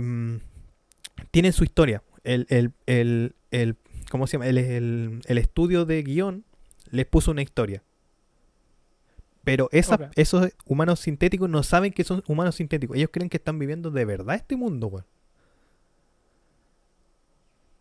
tiene 1.32 1.52
su 1.52 1.64
historia. 1.64 2.02
El, 2.24 2.48
el, 2.50 2.72
el, 2.88 3.36
el- 3.52 3.76
¿cómo 4.10 4.26
se 4.28 4.34
llama? 4.34 4.48
El, 4.48 5.22
estudio 5.28 5.86
de 5.86 6.02
guion 6.02 6.44
les 6.90 7.06
puso 7.06 7.32
una 7.32 7.42
historia. 7.44 7.84
Pero 9.44 9.70
esa- 9.72 10.10
esos 10.16 10.50
humanos 10.66 11.00
sintéticos 11.02 11.48
no 11.50 11.62
saben 11.62 11.94
que 11.94 12.04
son 12.04 12.24
humanos 12.28 12.56
sintéticos. 12.56 12.98
Ellos 12.98 13.10
creen 13.12 13.30
que 13.30 13.38
están 13.38 13.60
viviendo 13.60 13.92
de 13.92 14.06
verdad 14.06 14.36
este 14.36 14.56
mundo, 14.56 14.88
weón. 14.88 15.06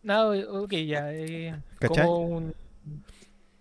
No, 0.03 0.31
ok, 0.63 0.73
ya. 0.87 1.15
eh, 1.15 1.55
como 1.89 2.19
un, 2.19 2.55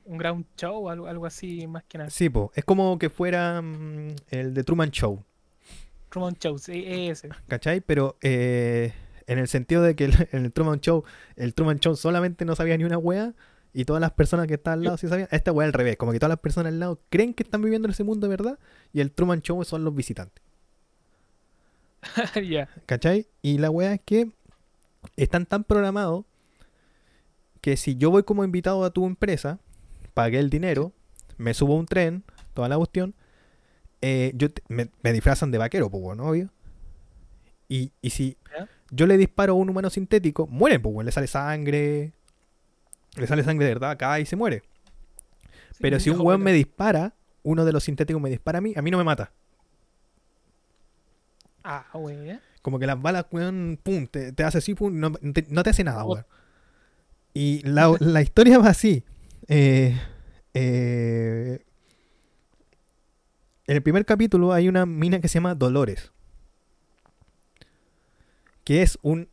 un 0.05 0.17
ground 0.17 0.45
show, 0.57 0.89
algo, 0.89 1.07
algo 1.07 1.25
así, 1.25 1.65
más 1.67 1.83
que 1.85 1.97
nada. 1.97 2.09
Sí, 2.09 2.29
po. 2.29 2.51
Es 2.55 2.65
como 2.65 2.99
que 2.99 3.09
fuera 3.09 3.61
mm, 3.61 4.15
el 4.31 4.53
de 4.53 4.63
Truman 4.65 4.91
Show. 4.91 5.23
Truman 6.13 6.35
Show, 6.35 6.59
sí, 6.59 6.83
ese. 6.85 7.29
¿Cachai? 7.47 7.81
Pero 7.81 8.17
eh, 8.21 8.93
en 9.25 9.39
el 9.39 9.47
sentido 9.47 9.81
de 9.81 9.95
que 9.95 10.05
el- 10.05 10.27
en 10.31 10.45
el 10.45 10.53
Truman 10.53 10.79
Show, 10.79 11.03
el 11.35 11.55
Truman 11.55 11.79
Show 11.79 11.95
solamente 11.95 12.45
no 12.45 12.55
sabía 12.55 12.77
ni 12.77 12.83
una 12.83 12.99
wea 12.99 13.33
y 13.73 13.85
todas 13.85 13.99
las 13.99 14.11
personas 14.11 14.45
que 14.45 14.53
estaban 14.53 14.77
al 14.79 14.85
lado 14.85 14.97
sí 14.97 15.07
sabían. 15.07 15.27
Esta 15.31 15.51
wea 15.51 15.65
al 15.65 15.73
revés, 15.73 15.97
como 15.97 16.11
que 16.11 16.19
todas 16.19 16.29
las 16.29 16.39
personas 16.39 16.71
al 16.71 16.79
lado 16.79 16.99
creen 17.09 17.33
que 17.33 17.41
están 17.41 17.63
viviendo 17.63 17.87
en 17.87 17.93
ese 17.93 18.03
mundo 18.03 18.27
de 18.27 18.29
verdad 18.37 18.59
y 18.93 19.01
el 19.01 19.11
Truman 19.11 19.41
Show 19.41 19.63
son 19.65 19.83
los 19.83 19.95
visitantes. 19.95 20.43
ya. 22.47 22.69
¿Cachai? 22.85 23.27
Y 23.41 23.57
la 23.57 23.71
wea 23.71 23.93
es 23.95 24.01
que 24.05 24.31
están 25.15 25.47
tan 25.47 25.63
programados 25.63 26.25
que 27.61 27.75
si 27.75 27.95
yo 27.95 28.11
voy 28.11 28.21
como 28.23 28.43
invitado 28.43 28.83
a 28.83 28.91
tu 28.91 29.05
empresa, 29.07 29.57
pagué 30.13 30.37
el 30.39 30.49
dinero, 30.51 30.91
me 31.37 31.53
subo 31.55 31.73
a 31.75 31.79
un 31.79 31.85
tren, 31.87 32.23
toda 32.53 32.69
la 32.69 32.77
cuestión, 32.77 33.15
eh, 34.05 34.31
yo 34.35 34.49
me, 34.67 34.89
me 35.01 35.13
disfrazan 35.13 35.49
de 35.49 35.57
vaquero, 35.57 35.89
pues 35.89 36.03
bueno, 36.03 36.27
obvio. 36.27 36.49
Y, 37.69 37.91
y 38.01 38.09
si 38.09 38.37
yo 38.91 39.07
le 39.07 39.17
disparo 39.17 39.53
a 39.53 39.55
un 39.55 39.69
humano 39.69 39.89
sintético, 39.89 40.45
muere, 40.45 40.79
pues 40.79 40.93
bueno, 40.93 41.05
le 41.05 41.11
sale 41.13 41.27
sangre, 41.27 42.11
le 43.15 43.27
sale 43.27 43.43
sangre 43.43 43.65
de 43.65 43.73
verdad 43.73 43.91
acá 43.91 44.19
y 44.19 44.25
se 44.25 44.35
muere. 44.35 44.61
Sí, 45.71 45.79
Pero 45.81 45.99
si 45.99 46.09
un 46.09 46.19
weón 46.21 46.43
me 46.43 46.51
dispara, 46.53 47.13
uno 47.43 47.63
de 47.65 47.71
los 47.71 47.83
sintéticos 47.85 48.21
me 48.21 48.29
dispara 48.29 48.57
a 48.59 48.61
mí, 48.61 48.73
a 48.75 48.81
mí 48.81 48.91
no 48.91 48.97
me 48.97 49.03
mata. 49.05 49.31
Ah, 51.63 51.85
wey. 51.93 52.37
Como 52.61 52.79
que 52.79 52.85
las 52.87 53.01
balas, 53.01 53.25
weón, 53.31 53.79
pum, 53.81 54.07
te, 54.07 54.31
te 54.33 54.43
hace 54.43 54.57
así, 54.57 54.75
pum, 54.75 54.99
no 54.99 55.11
te, 55.13 55.45
no 55.49 55.63
te 55.63 55.69
hace 55.69 55.83
nada, 55.83 56.03
Oh. 56.05 56.13
weón. 56.13 56.25
Y 57.33 57.61
la, 57.67 57.91
la 57.99 58.21
historia 58.21 58.59
va 58.59 58.69
así. 58.69 59.03
Eh, 59.47 59.97
eh, 60.53 61.65
en 63.67 63.75
el 63.75 63.83
primer 63.83 64.05
capítulo 64.05 64.53
hay 64.53 64.67
una 64.67 64.85
mina 64.85 65.19
que 65.19 65.27
se 65.27 65.35
llama 65.35 65.55
Dolores. 65.55 66.11
Que 68.63 68.81
es 68.81 68.97
un 69.01 69.29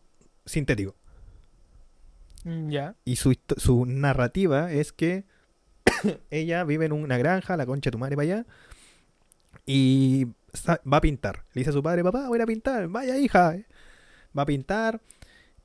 sintético. 0.46 0.94
Mm, 2.44 2.70
Ya. 2.70 2.96
Y 3.04 3.16
su, 3.16 3.36
su 3.56 3.86
narrativa 3.86 4.72
es 4.72 4.92
que 4.92 5.24
ella 6.30 6.64
vive 6.64 6.86
en 6.86 6.92
una 6.92 7.18
granja, 7.18 7.56
la 7.56 7.66
concha 7.66 7.88
de 7.88 7.92
tu 7.92 7.98
madre 7.98 8.16
para 8.16 8.24
allá. 8.24 8.46
Y 9.66 10.26
va 10.66 10.96
a 10.96 11.00
pintar. 11.00 11.44
Le 11.52 11.60
dice 11.60 11.70
a 11.70 11.72
su 11.72 11.82
padre, 11.82 12.02
papá, 12.02 12.28
voy 12.28 12.40
a 12.40 12.46
pintar. 12.46 12.88
Vaya, 12.88 13.18
hija. 13.18 13.56
Va 14.36 14.42
a 14.42 14.46
pintar. 14.46 15.00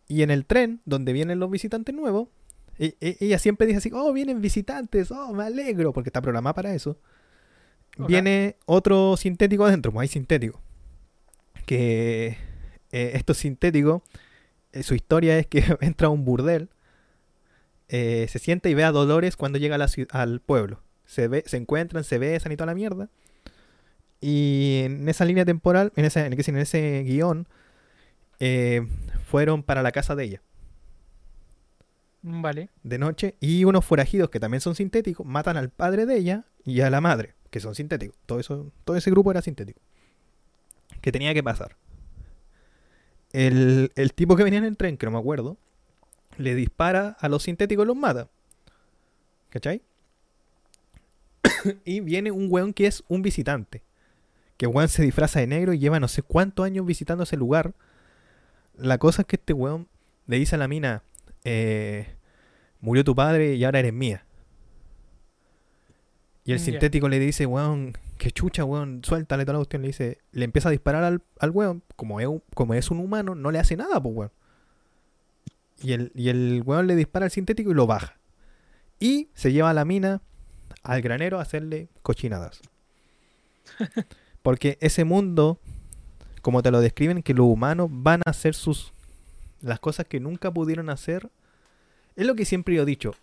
Y 0.08 0.21
en 0.21 0.30
el 0.30 0.45
tren, 0.45 0.82
donde 0.86 1.13
vienen 1.13 1.39
los 1.39 1.49
visitantes 1.49 1.95
nuevos, 1.95 2.28
e- 2.78 2.95
e- 2.99 3.17
ella 3.19 3.39
siempre 3.39 3.65
dice 3.65 3.78
así, 3.80 3.91
oh, 3.93 4.13
vienen 4.13 4.41
visitantes, 4.41 5.10
oh, 5.12 5.34
me 5.34 5.45
alegro, 5.45 5.93
porque 5.93 6.10
está 6.10 6.21
programada 6.21 6.54
para 6.54 6.75
eso. 6.75 6.99
Viene 7.97 8.58
otro 8.65 9.15
sintético 9.17 9.65
adentro, 9.65 9.91
pues 9.91 10.03
hay 10.03 10.13
sintético. 10.13 10.62
Que 11.65 12.38
eh, 12.91 13.12
estos 13.13 13.38
sintéticos, 13.38 14.01
eh, 14.73 14.84
su 14.84 14.95
historia 14.95 15.38
es 15.39 15.47
que 15.47 15.63
entra 15.81 16.08
a 16.08 16.10
un 16.12 16.25
burdel, 16.25 16.69
eh, 17.88 18.27
se 18.29 18.39
sienta 18.39 18.69
y 18.69 18.73
ve 18.73 18.84
a 18.84 18.91
Dolores 18.91 19.36
cuando 19.38 19.58
llega 19.60 19.75
a 19.75 19.77
la 19.77 19.88
ciu- 19.88 20.08
al 20.12 20.41
pueblo. 20.41 20.81
Se, 21.05 21.27
ve, 21.27 21.43
se 21.45 21.58
encuentran, 21.58 22.03
se 22.03 22.17
besan 22.17 22.51
y 22.51 22.58
toda 22.58 22.67
la 22.67 22.75
mierda. 22.75 23.10
Y 24.21 24.81
en 24.86 25.08
esa 25.08 25.23
línea 25.25 25.45
temporal, 25.45 25.93
en 25.95 26.05
ese, 26.05 26.25
en, 26.25 26.58
ese 26.58 27.03
guion, 27.05 27.47
fueron 29.25 29.63
para 29.63 29.81
la 29.84 29.91
casa 29.91 30.15
de 30.15 30.23
ella 30.25 30.41
Vale. 32.21 32.69
de 32.84 32.97
noche 32.97 33.36
y 33.39 33.65
unos 33.65 33.86
forajidos 33.86 34.29
que 34.29 34.39
también 34.39 34.62
son 34.62 34.75
sintéticos 34.75 35.25
matan 35.25 35.58
al 35.58 35.69
padre 35.69 36.05
de 36.05 36.17
ella 36.17 36.45
y 36.63 36.81
a 36.81 36.89
la 36.89 37.01
madre, 37.01 37.36
que 37.56 37.62
son 37.62 37.74
sintéticos. 37.74 38.18
Todo 38.26 38.41
eso, 38.41 38.70
todo 38.84 38.98
ese 38.98 39.10
grupo 39.10 39.32
era 39.32 39.41
sintético. 39.41 39.80
Que 41.00 41.13
tenía 41.13 41.34
que 41.34 41.41
pasar. 41.41 41.78
El, 43.32 43.94
el 43.96 44.12
tipo 44.12 44.36
que 44.36 44.44
venía 44.44 44.60
en 44.60 44.65
el 44.65 44.76
tren, 44.76 44.98
que 44.98 45.06
no 45.06 45.13
me 45.13 45.20
acuerdo, 45.20 45.56
le 46.38 46.54
dispara 46.54 47.15
a 47.18 47.30
los 47.30 47.44
sintéticos 47.44 47.86
y 47.86 47.88
los 47.88 47.96
mata. 47.96 48.28
¿Cachai? 49.52 49.82
y 51.86 52.02
viene 52.02 52.30
un 52.30 52.48
weón 52.52 52.74
que 52.74 52.88
es 52.88 53.06
un 53.08 53.22
visitante. 53.22 53.84
Que 54.58 54.68
weón 54.68 54.89
se 54.89 55.04
disfraza 55.04 55.39
de 55.39 55.48
negro 55.48 55.72
y 55.72 55.80
lleva 55.80 56.02
no 56.02 56.10
sé 56.10 56.24
cuántos 56.24 56.65
años 56.65 56.86
visitando 56.86 57.24
ese 57.24 57.38
lugar. 57.38 57.74
La 58.76 58.98
cosa 58.98 59.22
es 59.22 59.30
que 59.30 59.38
este 59.38 59.54
weón 59.54 59.88
le 60.28 60.39
dice 60.39 60.56
a 60.56 60.58
la 60.58 60.68
mina, 60.68 61.04
eh, 61.46 62.18
murió 62.82 63.06
tu 63.06 63.15
padre 63.15 63.56
y 63.56 63.63
ahora 63.63 63.80
eres 63.80 63.94
mía. 63.94 64.24
Y 66.45 66.51
el 66.51 66.60
sintético 66.60 67.10
le 67.10 67.19
dice, 67.19 67.47
weón, 67.47 67.97
que 68.19 68.29
chucha, 68.29 68.63
weón, 68.63 69.01
suéltale 69.03 69.45
toda 69.45 69.53
la 69.53 69.60
cuestión. 69.60 69.81
Le 69.81 69.88
dice, 69.88 70.19
le 70.31 70.45
empieza 70.45 70.69
a 70.69 70.71
disparar 70.71 71.03
al, 71.03 71.23
al 71.39 71.49
weón. 71.49 71.81
Como 71.95 72.19
es, 72.19 72.27
un, 72.27 72.43
como 72.53 72.75
es 72.75 72.91
un 72.91 72.99
humano, 72.99 73.34
no 73.34 73.49
le 73.49 73.58
hace 73.58 73.75
nada, 73.75 74.01
pues, 74.01 74.15
weón. 74.15 74.31
Y 75.81 75.93
el, 75.93 76.12
y 76.13 76.29
el 76.29 76.62
weón 76.63 76.86
le 76.86 76.95
dispara 76.95 77.25
al 77.25 77.31
sintético 77.31 77.71
y 77.71 77.73
lo 77.73 77.88
baja. 77.88 78.19
Y 78.99 79.29
se 79.34 79.51
lleva 79.51 79.71
a 79.71 79.73
la 79.73 79.86
mina 79.86 80.21
al 80.84 81.01
granero 81.01 81.39
a 81.39 81.41
hacerle 81.41 81.89
cochinadas. 82.03 82.62
Porque 84.43 84.77
ese 84.81 85.03
mundo, 85.03 85.60
como 86.43 86.62
te 86.62 86.69
lo 86.69 86.79
describen, 86.79 87.23
que 87.23 87.34
los 87.34 87.47
humanos 87.47 87.89
van 87.91 88.21
a 88.23 88.29
hacer 88.29 88.53
sus 88.53 88.93
las 89.62 89.79
cosas 89.79 90.05
que 90.05 90.19
nunca 90.19 90.51
pudieron 90.51 90.91
hacer. 90.91 91.31
Es 92.15 92.27
lo 92.27 92.36
que 92.36 92.45
siempre 92.45 92.75
yo 92.75 92.84
he 92.84 92.86
dicho. 92.86 93.15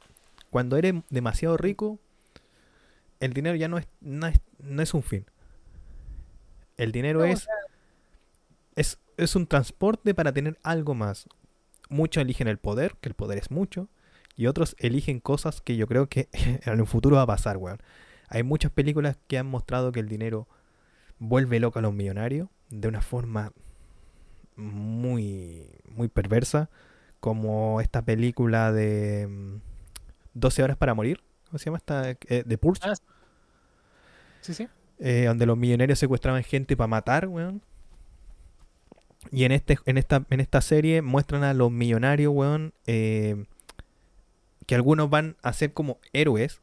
Cuando 0.51 0.77
eres 0.77 0.95
demasiado 1.09 1.57
rico, 1.57 2.01
el 3.23 3.33
dinero 3.35 3.55
ya 3.57 3.69
no 3.69 3.79
es, 3.79 3.87
no 4.01 4.27
es, 4.27 4.41
no 4.59 4.83
es 4.83 4.95
un 4.95 5.03
fin. 5.03 5.25
El 6.77 6.91
dinero 6.91 7.21
No, 7.21 7.27
o 7.27 7.29
es, 7.29 7.47
es, 8.75 8.99
es 9.17 9.37
un 9.37 9.47
transporte 9.47 10.13
para 10.15 10.33
tener 10.33 10.59
algo 10.63 10.95
más. 10.95 11.29
Muchos 11.89 12.23
eligen 12.23 12.49
el 12.49 12.59
poder, 12.59 12.97
que 13.01 13.09
el 13.09 13.15
poder 13.15 13.39
es 13.39 13.51
mucho, 13.51 13.89
y 14.35 14.47
otros 14.47 14.75
eligen 14.79 15.21
cosas 15.21 15.61
que 15.61 15.77
yo 15.77 15.87
creo 15.87 16.09
que 16.09 16.29
en 16.65 16.81
un 16.81 16.87
futuro 16.87 17.17
va 17.17 17.23
a 17.23 17.27
pasar, 17.27 17.59
weón. 17.59 17.79
Hay 18.29 18.43
muchas 18.43 18.73
películas 18.73 19.17
que 19.29 19.39
han 19.39 19.47
mostrado 19.47 19.93
que 19.93 20.01
el 20.01 20.09
dinero 20.09 20.49
vuelve 21.19 21.61
loco 21.61 21.79
a 21.79 21.83
los 21.83 21.93
millonarios 21.95 22.49
de 22.71 22.89
una 22.89 23.03
forma 23.03 23.53
muy, 24.57 25.69
muy 25.89 26.09
perversa, 26.09 26.71
como 27.21 27.81
esta 27.81 28.03
película 28.05 28.73
de 28.73 29.29
mm, 29.29 29.57
12 30.35 30.63
horas 30.65 30.77
para 30.77 30.95
morir, 30.95 31.23
¿cómo 31.47 31.59
se 31.59 31.67
llama 31.67 31.77
esta? 31.79 32.11
Eh, 32.11 32.43
de 32.45 32.59
Pulse, 32.59 32.83
Ah, 32.89 32.95
Sí, 32.95 33.12
sí. 34.43 34.69
eh, 34.99 35.25
donde 35.27 35.47
los 35.47 35.57
millonarios 35.57 35.99
secuestraban 35.99 36.43
gente 36.43 36.77
para 36.77 36.89
matar, 36.89 37.29
weón. 37.29 37.63
Y 39.31 39.45
en, 39.45 39.53
este, 39.53 39.79
en, 39.87 39.99
esta, 39.99 40.27
en 40.31 40.41
esta 40.41 40.61
serie 40.61 41.01
muestran 41.01 41.45
a 41.45 41.55
los 41.55 41.71
millonarios, 41.71 42.33
weón, 42.35 42.73
eh, 42.87 43.45
que 44.67 44.75
algunos 44.75 45.09
van 45.11 45.37
a 45.43 45.53
ser 45.53 45.73
como 45.73 45.99
héroes. 46.13 46.61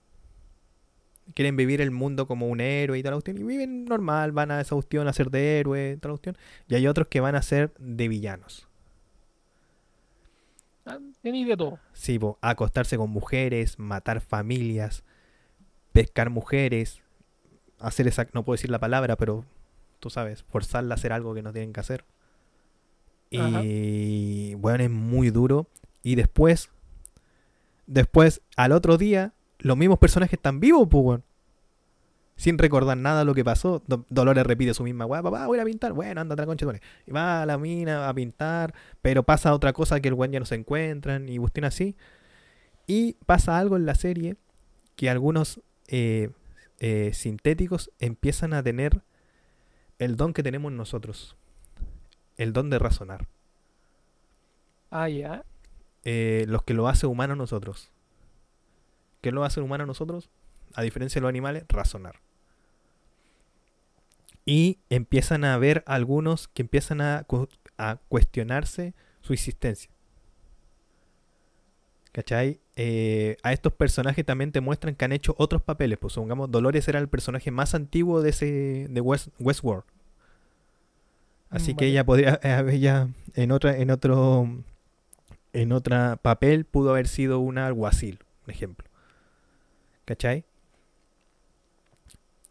Quieren 1.36 1.56
vivir 1.56 1.80
el 1.80 1.92
mundo 1.92 2.28
como 2.28 2.48
un 2.48 2.60
héroe 2.60 2.98
y 2.98 3.04
tal 3.04 3.13
cuestión. 3.13 3.38
Y 3.38 3.44
viven 3.44 3.86
normal, 3.86 4.32
van 4.32 4.52
a 4.52 4.60
esa 4.62 4.76
cuestión 4.76 5.08
a 5.08 5.13
ser 5.13 5.30
de 5.30 5.60
héroe, 5.60 5.98
tal 6.02 6.12
cuestión. 6.12 6.38
Y 6.68 6.76
hay 6.76 6.88
otros 6.88 7.08
que 7.08 7.20
van 7.22 7.36
a 7.36 7.42
ser 7.42 7.72
de 7.78 8.08
villanos. 8.08 8.68
Ah, 10.86 10.98
Tenéis 11.22 11.48
de 11.48 11.56
todo. 11.56 11.80
Sí, 11.94 12.18
po, 12.18 12.38
acostarse 12.42 12.98
con 12.98 13.10
mujeres, 13.12 13.78
matar 13.78 14.22
familias, 14.22 15.04
pescar 15.92 16.30
mujeres, 16.30 17.02
hacer 17.80 18.08
esa, 18.08 18.28
no 18.34 18.44
puedo 18.44 18.56
decir 18.56 18.70
la 18.70 18.80
palabra, 18.80 19.15
pero 19.15 19.46
tú 20.00 20.10
sabes, 20.10 20.44
forzarla 20.44 20.96
a 20.96 20.98
hacer 20.98 21.12
algo 21.13 21.34
que 21.34 21.42
no 21.42 21.52
tienen 21.52 21.74
que 21.74 21.80
hacer. 21.80 22.06
Ajá. 23.38 23.62
Y 23.63 24.56
bueno, 24.56 24.84
es 24.84 24.89
muy 24.89 25.30
duro. 25.30 25.68
Y 26.02 26.15
después, 26.15 26.70
después, 27.88 28.42
al 28.56 28.72
otro 28.72 28.98
día, 28.98 29.34
los 29.60 29.78
mismos 29.78 30.00
personajes 30.00 30.34
están 30.34 30.60
vivos, 30.60 30.88
pues. 30.89 31.20
Sin 32.36 32.58
recordar 32.58 32.96
nada 32.96 33.20
de 33.20 33.26
lo 33.26 33.36
que 33.36 33.44
pasó. 33.44 33.84
Do- 33.86 34.06
Dolores 34.10 34.46
repite 34.46 34.74
su 34.74 34.84
misma 34.84 35.06
weá, 35.06 35.22
papá, 35.22 35.46
voy 35.46 35.58
a 35.58 35.60
ir 35.60 35.62
a 35.63 35.65
pintar. 35.65 35.92
Bueno, 35.92 36.22
anda 36.22 36.36
a 36.36 36.38
la 36.38 36.46
concha, 36.46 36.65
de. 36.65 36.82
Y 37.06 37.12
va 37.12 37.42
a 37.42 37.46
la 37.46 37.58
mina 37.58 38.08
a 38.08 38.13
pintar, 38.13 38.74
pero 39.02 39.24
pasa 39.24 39.54
otra 39.54 39.74
cosa 39.74 40.00
que 40.00 40.08
el 40.08 40.13
weón 40.13 40.32
ya 40.32 40.39
no 40.39 40.46
se 40.46 40.56
encuentran 40.56 41.28
y 41.28 41.38
cuestión 41.38 41.65
así. 41.65 41.98
Y 42.88 43.18
pasa 43.26 43.60
algo 43.60 43.76
en 43.76 43.86
la 43.86 43.94
serie 43.96 44.38
que 44.96 45.10
algunos 45.10 45.60
eh, 45.89 46.30
eh, 46.80 47.12
sintéticos 47.13 47.92
empiezan 48.00 48.54
a 48.54 48.63
tener 48.63 49.02
el 49.98 50.15
don 50.15 50.34
que 50.34 50.44
tenemos 50.44 50.72
nosotros. 50.72 51.36
El 52.38 52.54
don 52.54 52.70
de 52.70 52.80
razonar. 52.80 53.28
Ah, 54.92 55.10
ya. 55.10 55.44
Eh, 56.06 56.46
los 56.48 56.63
que 56.63 56.74
lo 56.74 56.88
hace 56.88 57.06
humano 57.06 57.34
a 57.34 57.36
nosotros. 57.36 57.92
¿Qué 59.22 59.32
lo 59.32 59.44
hace 59.44 59.60
humano 59.60 59.84
a 59.84 59.88
nosotros? 59.88 60.30
A 60.74 60.82
diferencia 60.82 61.20
de 61.20 61.24
los 61.24 61.30
animales, 61.30 61.65
razonar. 61.68 62.22
Y 64.46 64.80
empiezan 64.89 65.44
a 65.44 65.54
haber 65.54 65.84
algunos 65.86 66.48
que 66.48 66.62
empiezan 66.62 67.02
a, 67.02 67.24
cu- 67.28 67.50
a 67.78 67.98
cuestionarse 68.08 68.94
su 69.22 69.34
existencia. 69.34 69.92
¿Cachai? 72.12 72.60
Eh, 72.76 73.38
a 73.43 73.54
estos 73.54 73.74
personajes 73.74 74.26
también 74.26 74.52
te 74.52 74.62
muestran 74.62 74.95
que 74.95 75.06
han 75.06 75.12
hecho 75.12 75.36
otros 75.38 75.62
papeles. 75.62 75.98
Pues 76.00 76.13
supongamos, 76.13 76.50
Dolores 76.50 76.88
era 76.88 77.00
el 77.00 77.08
personaje 77.08 77.52
más 77.52 77.76
antiguo 77.76 78.22
de 78.22 78.30
ese 78.32 78.88
de 78.89 79.02
West, 79.02 79.28
Westworld. 79.39 79.84
Así 81.50 81.76
que 81.76 81.88
ella 81.88 82.06
podría, 82.06 82.39
eh, 82.43 82.65
ella 82.72 83.10
en 83.36 83.52
otra, 83.52 83.78
en 83.78 83.91
otro, 83.91 84.48
en 85.54 85.72
otro 85.72 86.17
papel 86.22 86.65
pudo 86.65 86.91
haber 86.91 87.08
sido 87.08 87.39
una 87.39 87.67
alguacil, 87.67 88.19
un 88.45 88.52
ejemplo. 88.52 88.88
¿Cachai? 90.06 90.45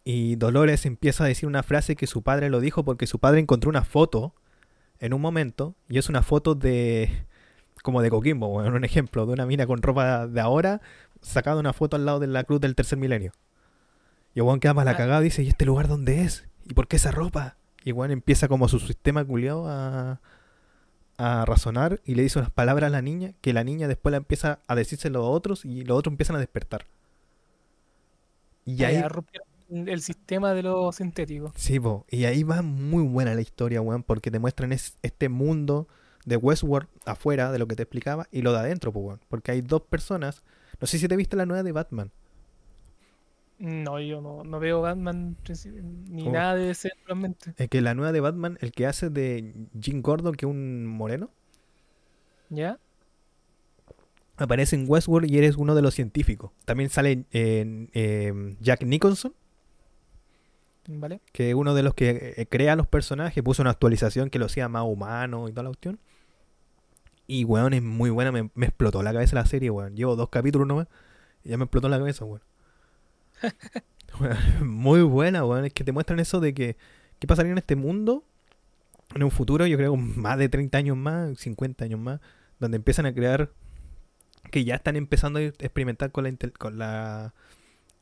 Y 0.05 0.37
Dolores 0.37 0.87
empieza 0.87 1.25
a 1.25 1.27
decir 1.27 1.49
una 1.49 1.63
frase 1.63 1.97
que 1.97 2.07
su 2.07 2.23
padre 2.23 2.49
lo 2.49 2.61
dijo 2.61 2.85
porque 2.85 3.07
su 3.07 3.19
padre 3.19 3.41
encontró 3.41 3.69
una 3.69 3.85
foto 3.85 4.35
en 5.01 5.13
un 5.13 5.21
momento 5.21 5.75
y 5.89 5.99
es 5.99 6.09
una 6.09 6.23
foto 6.23 6.55
de 6.55 7.27
como 7.83 8.03
de 8.03 8.11
Coquimbo, 8.11 8.49
bueno, 8.49 8.77
un 8.77 8.85
ejemplo 8.85 9.27
de 9.27 9.33
una 9.33 9.47
mina 9.47 9.67
con 9.67 9.83
ropa 9.83 10.27
de 10.27 10.41
ahora 10.41 10.81
sacada 11.23 11.61
una 11.61 11.73
foto 11.73 11.97
al 11.97 12.07
lado 12.07 12.21
de 12.21 12.27
la 12.29 12.45
cruz 12.45 12.61
del 12.61 12.75
tercer 12.75 12.99
milenio. 12.99 13.33
Y 14.35 14.41
weón 14.41 14.61
queda 14.61 14.75
más 14.75 14.85
la 14.85 14.97
cagada 14.97 15.21
y 15.21 15.25
dice, 15.25 15.43
¿y 15.43 15.49
este 15.49 15.65
lugar 15.65 15.89
dónde 15.89 16.23
es? 16.23 16.47
¿Y 16.65 16.75
por 16.75 16.87
qué 16.89 16.97
esa 16.97 17.11
ropa? 17.11 17.57
Y 17.85 17.93
weón 17.93 18.11
empieza 18.11 18.49
como 18.49 18.69
su 18.69 18.79
sistema 18.81 19.25
culiado 19.25 19.69
a, 19.69 20.21
a 21.19 21.45
razonar 21.47 22.01
y 22.05 22.15
le 22.15 22.23
dice 22.23 22.39
unas 22.39 22.51
palabras 22.51 22.89
a 22.89 22.91
la 22.91 23.03
niña 23.03 23.35
que 23.41 23.53
la 23.53 23.65
niña 23.65 23.89
después 23.89 24.11
la 24.13 24.19
empieza 24.19 24.61
a 24.69 24.75
decírselo 24.75 25.25
a 25.25 25.31
otros 25.31 25.65
y 25.65 25.85
los 25.85 25.99
otros 25.99 26.13
empiezan 26.13 26.37
a 26.37 26.41
despertar. 26.41 26.87
Y 28.65 28.85
Ah, 28.85 28.85
ahí, 28.85 29.05
el 29.71 30.01
sistema 30.03 30.55
de 30.55 30.63
lo 30.63 30.93
sintético. 30.93 31.55
sí, 31.55 31.81
po, 31.81 32.07
y 32.11 32.25
ahí 32.25 32.43
va 32.43 32.63
muy 32.63 33.03
buena 33.05 33.35
la 33.35 33.41
historia, 33.41 33.81
weón, 33.81 34.03
porque 34.03 34.31
te 34.31 34.39
muestran 34.39 34.73
es, 34.73 34.97
este 35.03 35.29
mundo 35.29 35.89
de 36.29 36.37
Westworld 36.37 36.89
afuera 37.05 37.51
de 37.51 37.59
lo 37.59 37.67
que 37.67 37.77
te 37.77 37.83
explicaba 37.83 38.29
y 38.31 38.43
lo 38.43 38.53
de 38.53 38.59
adentro, 38.59 38.91
weón. 38.91 39.21
Porque 39.29 39.53
hay 39.53 39.63
dos 39.63 39.83
personas. 39.83 40.43
No 40.81 40.87
sé 40.87 40.99
si 40.99 41.09
te 41.09 41.17
viste 41.17 41.37
la 41.37 41.47
nueva 41.47 41.63
de 41.63 41.73
Batman. 41.73 42.11
No, 43.59 43.99
yo 43.99 44.21
no, 44.21 44.45
no 44.45 44.61
veo 44.61 44.81
Batman 44.83 45.37
ni 46.09 46.23
¿Cómo? 46.23 46.33
nada 46.33 46.55
de 46.55 46.71
ese 46.71 46.91
realmente. 47.07 47.55
Es 47.57 47.69
que 47.69 47.81
la 47.81 47.95
nueva 47.95 48.13
de 48.13 48.21
Batman, 48.21 48.57
el 48.61 48.71
que 48.71 48.87
hace 48.87 49.11
de 49.11 49.53
Jim 49.81 50.01
Gordon, 50.01 50.37
que 50.37 50.47
es 50.47 50.51
un 50.51 50.87
moreno, 50.87 51.31
¿Ya? 52.51 52.79
aparece 54.37 54.77
en 54.77 54.85
Westworld 54.89 55.29
y 55.29 55.39
eres 55.39 55.57
uno 55.57 55.75
de 55.75 55.83
los 55.83 55.95
científicos. 55.95 56.53
También 56.65 56.89
sale 56.89 57.25
en, 57.33 57.91
em, 57.93 58.57
Jack 58.61 58.85
Nicholson, 58.85 59.35
¿Vale? 60.87 61.21
que 61.33 61.51
es 61.51 61.55
uno 61.57 61.75
de 61.75 61.83
los 61.83 61.95
que 61.95 62.35
eh, 62.37 62.47
crea 62.47 62.77
los 62.77 62.87
personajes, 62.87 63.43
puso 63.43 63.63
una 63.63 63.73
actualización 63.73 64.31
que 64.31 64.39
lo 64.39 64.47
hacía 64.47 64.69
más 64.69 64.85
humano 64.85 65.49
y 65.49 65.51
toda 65.51 65.65
la 65.65 65.71
cuestión. 65.71 65.99
Y, 67.29 67.45
weón, 67.45 67.75
es 67.75 67.83
muy 67.83 68.11
buena. 68.11 68.33
Me, 68.33 68.51
me 68.55 68.67
explotó 68.67 69.03
la 69.05 69.13
cabeza 69.13 69.37
la 69.37 69.47
serie, 69.47 69.71
weón. 69.71 69.95
Llevo 69.95 70.17
dos 70.17 70.31
capítulos 70.31 70.67
nomás 70.67 70.89
y 71.45 71.51
ya 71.51 71.59
me 71.59 71.65
explotó 71.65 71.89
la 71.89 71.99
cabeza, 71.99 72.25
weón. 72.25 72.43
Weón, 74.21 74.67
muy 74.67 75.03
buena, 75.03 75.45
weón. 75.45 75.67
Es 75.67 75.73
que 75.73 75.85
te 75.85 75.93
muestran 75.93 76.19
eso 76.19 76.41
de 76.41 76.53
que 76.53 76.77
qué 77.21 77.27
pasaría 77.29 77.53
en 77.53 77.59
este 77.59 77.77
mundo 77.77 78.25
en 79.15 79.23
un 79.23 79.31
futuro, 79.31 79.67
yo 79.67 79.77
creo, 79.77 79.97
más 79.97 80.39
de 80.39 80.49
30 80.49 80.79
años 80.79 80.97
más, 80.97 81.39
50 81.39 81.85
años 81.85 82.01
más, 82.01 82.21
donde 82.59 82.77
empiezan 82.77 83.07
a 83.07 83.15
crear 83.15 83.51
que 84.51 84.65
ya 84.65 84.77
están 84.77 84.97
empezando 84.97 85.39
a 85.39 85.43
experimentar 85.43 86.11
con 86.11 86.25
la, 86.25 86.37
con 86.59 86.79
la, 86.79 87.35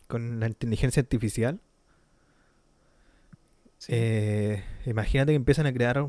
con 0.08 0.40
la 0.40 0.46
inteligencia 0.46 1.00
artificial. 1.00 1.60
Sí. 3.78 3.92
Eh, 3.94 4.64
imagínate 4.86 5.32
que 5.32 5.36
empiezan 5.36 5.66
a 5.66 5.72
crear 5.72 6.08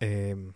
eh, 0.00 0.52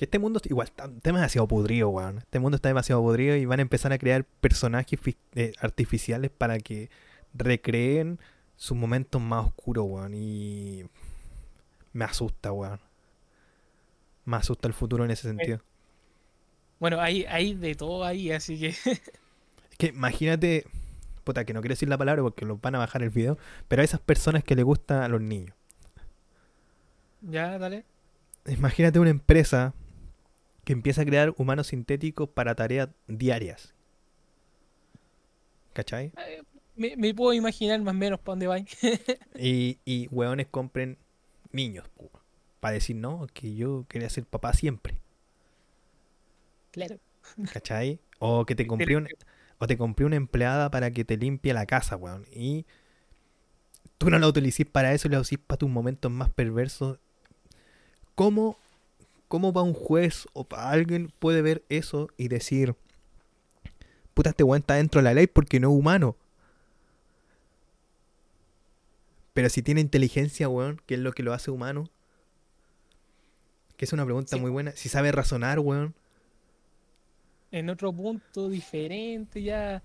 que 0.00 0.06
este 0.06 0.18
mundo 0.18 0.40
igual 0.44 0.66
está, 0.66 0.86
está 0.86 1.12
demasiado 1.12 1.46
podrido, 1.46 1.90
weón. 1.90 2.16
Este 2.16 2.38
mundo 2.38 2.56
está 2.56 2.70
demasiado 2.70 3.02
podrido 3.02 3.36
y 3.36 3.44
van 3.44 3.58
a 3.58 3.62
empezar 3.62 3.92
a 3.92 3.98
crear 3.98 4.24
personajes 4.24 4.98
eh, 5.34 5.52
artificiales 5.60 6.30
para 6.30 6.58
que 6.58 6.88
recreen 7.34 8.18
sus 8.56 8.78
momentos 8.78 9.20
más 9.20 9.48
oscuros, 9.48 9.84
weón. 9.86 10.14
Y 10.14 10.86
me 11.92 12.06
asusta, 12.06 12.50
weón. 12.50 12.80
Me 14.24 14.38
asusta 14.38 14.68
el 14.68 14.72
futuro 14.72 15.04
en 15.04 15.10
ese 15.10 15.28
sentido. 15.28 15.60
Bueno, 16.78 16.98
hay, 16.98 17.26
hay 17.26 17.52
de 17.52 17.74
todo 17.74 18.02
ahí, 18.02 18.32
así 18.32 18.58
que 18.58 18.68
Es 18.68 19.76
que 19.76 19.88
imagínate, 19.88 20.64
puta, 21.24 21.44
que 21.44 21.52
no 21.52 21.60
quiero 21.60 21.74
decir 21.74 21.90
la 21.90 21.98
palabra 21.98 22.22
porque 22.22 22.46
los 22.46 22.58
van 22.58 22.74
a 22.74 22.78
bajar 22.78 23.02
el 23.02 23.10
video, 23.10 23.36
pero 23.68 23.82
a 23.82 23.84
esas 23.84 24.00
personas 24.00 24.44
que 24.44 24.56
le 24.56 24.62
gustan 24.62 25.02
a 25.02 25.08
los 25.08 25.20
niños. 25.20 25.54
ya, 27.20 27.58
dale. 27.58 27.84
Imagínate 28.46 28.98
una 28.98 29.10
empresa 29.10 29.74
que 30.64 30.72
empieza 30.72 31.02
a 31.02 31.06
crear 31.06 31.34
humanos 31.36 31.68
sintéticos 31.68 32.28
para 32.30 32.54
tareas 32.54 32.90
diarias. 33.08 33.74
¿Cachai? 35.72 36.12
Eh, 36.16 36.42
Me, 36.76 36.96
me 36.96 37.14
puedo 37.14 37.32
imaginar 37.34 37.80
más 37.82 37.94
o 37.94 37.98
menos 37.98 38.20
para 38.20 38.32
dónde 38.32 38.46
va. 38.46 38.58
Y, 39.34 39.78
y 39.84 40.06
hueones 40.12 40.46
compren 40.48 40.96
niños. 41.52 41.84
Para 42.60 42.74
decir, 42.74 42.96
no, 42.96 43.26
que 43.32 43.54
yo 43.56 43.86
quería 43.88 44.10
ser 44.10 44.24
papá 44.26 44.52
siempre. 44.54 45.00
Claro. 46.72 47.00
¿Cachai? 47.52 48.00
O 48.18 48.44
que 48.46 48.54
te 48.54 48.66
compré 48.66 48.96
un- 48.96 49.08
o 49.58 49.66
te 49.66 49.76
compré 49.76 50.06
una 50.06 50.16
empleada 50.16 50.70
para 50.70 50.90
que 50.90 51.04
te 51.04 51.16
limpie 51.16 51.52
la 51.52 51.66
casa, 51.66 51.96
weón. 51.96 52.26
Y 52.32 52.64
tú 53.98 54.10
no 54.10 54.18
la 54.18 54.26
utilicís 54.28 54.66
para 54.66 54.92
eso 54.94 55.06
y 55.08 55.12
la 55.12 55.20
usís 55.20 55.38
para 55.38 55.58
tus 55.58 55.70
momentos 55.70 56.10
más 56.10 56.30
perversos. 56.30 56.98
¿Cómo, 58.14 58.58
¿Cómo 59.30 59.52
va 59.52 59.62
un 59.62 59.74
juez 59.74 60.26
o 60.32 60.42
para 60.42 60.70
alguien 60.70 61.12
puede 61.20 61.40
ver 61.40 61.62
eso 61.68 62.08
y 62.16 62.26
decir, 62.26 62.74
puta, 64.12 64.30
este 64.30 64.42
weón 64.42 64.62
está 64.62 64.74
dentro 64.74 64.98
de 64.98 65.04
la 65.04 65.14
ley 65.14 65.28
porque 65.28 65.60
no 65.60 65.70
es 65.70 65.78
humano? 65.78 66.16
Pero 69.32 69.48
si 69.48 69.62
tiene 69.62 69.80
inteligencia, 69.80 70.48
weón, 70.48 70.82
¿qué 70.84 70.94
es 70.94 71.00
lo 71.00 71.12
que 71.12 71.22
lo 71.22 71.32
hace 71.32 71.52
humano? 71.52 71.88
Que 73.76 73.84
es 73.84 73.92
una 73.92 74.04
pregunta 74.04 74.34
Sí. 74.34 74.42
muy 74.42 74.50
buena. 74.50 74.72
Si 74.72 74.88
sabe 74.88 75.12
razonar, 75.12 75.60
weón. 75.60 75.94
En 77.52 77.70
otro 77.70 77.92
punto 77.92 78.48
diferente 78.48 79.44
ya, 79.44 79.80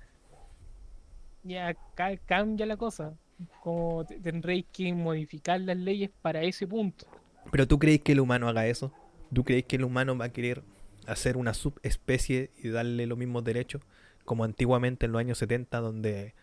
ya 1.43 1.75
ca- 1.93 2.17
cambia 2.17 2.65
la 2.65 2.77
cosa. 2.77 3.13
Como 3.61 4.05
te- 4.05 4.19
tendréis 4.19 4.65
que 4.73 4.91
modificar 4.91 5.61
las 5.61 5.77
leyes 5.77 6.09
para 6.23 6.41
ese 6.41 6.65
punto. 6.65 7.05
Pero 7.51 7.67
tú 7.67 7.77
crees 7.77 8.01
que 8.01 8.13
el 8.13 8.21
humano 8.21 8.49
haga 8.49 8.65
eso? 8.65 8.91
¿Tú 9.33 9.43
crees 9.43 9.65
que 9.65 9.75
el 9.75 9.83
humano 9.83 10.17
va 10.17 10.25
a 10.25 10.29
querer 10.29 10.63
hacer 11.07 11.37
una 11.37 11.53
subespecie 11.53 12.51
y 12.63 12.69
darle 12.69 13.05
los 13.07 13.17
mismos 13.17 13.43
derechos? 13.43 13.81
Como 14.23 14.43
antiguamente 14.43 15.05
en 15.05 15.11
los 15.11 15.19
años 15.19 15.37
70, 15.37 15.79
donde 15.79 16.33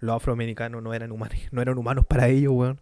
los 0.00 0.16
afroamericanos 0.16 0.82
no 0.82 0.92
eran 0.94 1.12
humanos, 1.12 1.36
no 1.52 1.62
eran 1.62 1.78
humanos 1.78 2.06
para 2.06 2.28
ellos, 2.28 2.52
weón. 2.54 2.80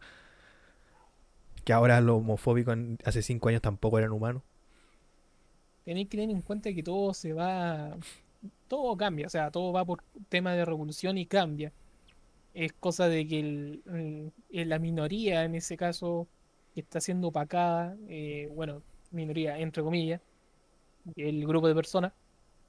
Que 1.64 1.72
ahora 1.72 2.00
los 2.00 2.18
homofóbicos 2.18 2.76
hace 3.04 3.22
cinco 3.22 3.48
años 3.50 3.62
tampoco 3.62 3.98
eran 3.98 4.12
humanos. 4.12 4.42
Tenéis 5.84 6.08
que 6.08 6.18
tener 6.18 6.34
en 6.34 6.42
cuenta 6.42 6.72
que 6.72 6.82
todo 6.82 7.14
se 7.14 7.32
va, 7.32 7.96
todo 8.68 8.96
cambia, 8.96 9.26
o 9.26 9.30
sea, 9.30 9.50
todo 9.50 9.72
va 9.72 9.84
por 9.84 10.02
tema 10.28 10.52
de 10.52 10.64
revolución 10.64 11.18
y 11.18 11.26
cambia. 11.26 11.72
Es 12.54 12.72
cosa 12.72 13.08
de 13.08 13.26
que 13.26 13.40
el- 13.40 14.32
la 14.50 14.78
minoría, 14.78 15.44
en 15.44 15.54
ese 15.54 15.76
caso, 15.76 16.26
que 16.74 16.80
está 16.80 17.00
siendo 17.00 17.28
opacada, 17.28 17.96
eh, 18.08 18.50
bueno, 18.54 18.82
minoría 19.10 19.58
entre 19.58 19.82
comillas, 19.82 20.20
el 21.16 21.46
grupo 21.46 21.68
de 21.68 21.74
personas, 21.74 22.12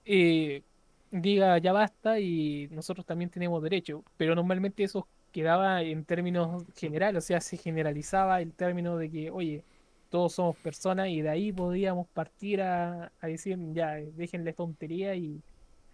eh, 0.05 0.63
diga 1.11 1.57
ya 1.59 1.73
basta 1.73 2.19
y 2.19 2.67
nosotros 2.71 3.05
también 3.05 3.29
tenemos 3.31 3.61
derecho, 3.63 4.05
pero 4.17 4.35
normalmente 4.35 4.83
eso 4.83 5.09
quedaba 5.31 5.81
en 5.83 6.05
términos 6.05 6.65
generales, 6.75 7.25
o 7.25 7.27
sea, 7.27 7.41
se 7.41 7.57
generalizaba 7.57 8.41
el 8.41 8.53
término 8.55 8.97
de 8.97 9.11
que, 9.11 9.31
oye, 9.31 9.65
todos 10.09 10.33
somos 10.35 10.57
personas 10.57 11.09
y 11.09 11.21
de 11.21 11.29
ahí 11.29 11.53
podíamos 11.53 12.07
partir 12.09 12.61
a, 12.61 13.13
a 13.19 13.27
decir, 13.27 13.57
ya, 13.73 13.95
déjenle 13.95 14.53
tontería 14.53 15.15
y 15.15 15.43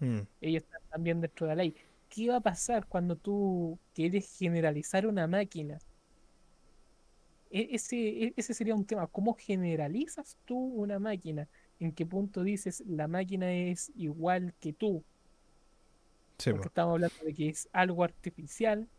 Mm, 0.01 0.27
ellos 0.41 0.63
están 0.63 0.81
también 0.89 1.21
dentro 1.21 1.47
de 1.47 1.55
la 1.55 1.63
ley. 1.63 1.75
¿Qué 2.09 2.29
va 2.29 2.37
a 2.37 2.41
pasar 2.41 2.87
cuando 2.87 3.15
tú 3.17 3.79
quieres 3.93 4.37
generalizar 4.37 5.07
una 5.07 5.27
máquina? 5.27 5.81
E- 7.57 7.69
Ese, 7.75 7.97
e- 8.25 8.33
ese 8.37 8.53
sería 8.53 8.75
un 8.75 8.85
tema. 8.85 9.07
¿Cómo 9.07 9.35
generalizas 9.35 10.37
tú 10.45 10.57
una 10.57 10.99
máquina? 10.99 11.49
¿En 11.79 11.93
qué 11.93 12.05
punto 12.05 12.43
dices 12.43 12.83
la 12.87 13.07
máquina 13.07 13.51
es 13.53 13.91
igual 13.95 14.55
que 14.59 14.73
tú? 14.73 15.05
sí, 16.37 16.51
Porque 16.51 16.67
po. 16.67 16.69
estamos 16.69 16.93
hablando 16.93 17.15
de 17.23 17.33
que 17.33 17.49
es 17.49 17.69
algo 17.73 18.03
artificial 18.03 18.89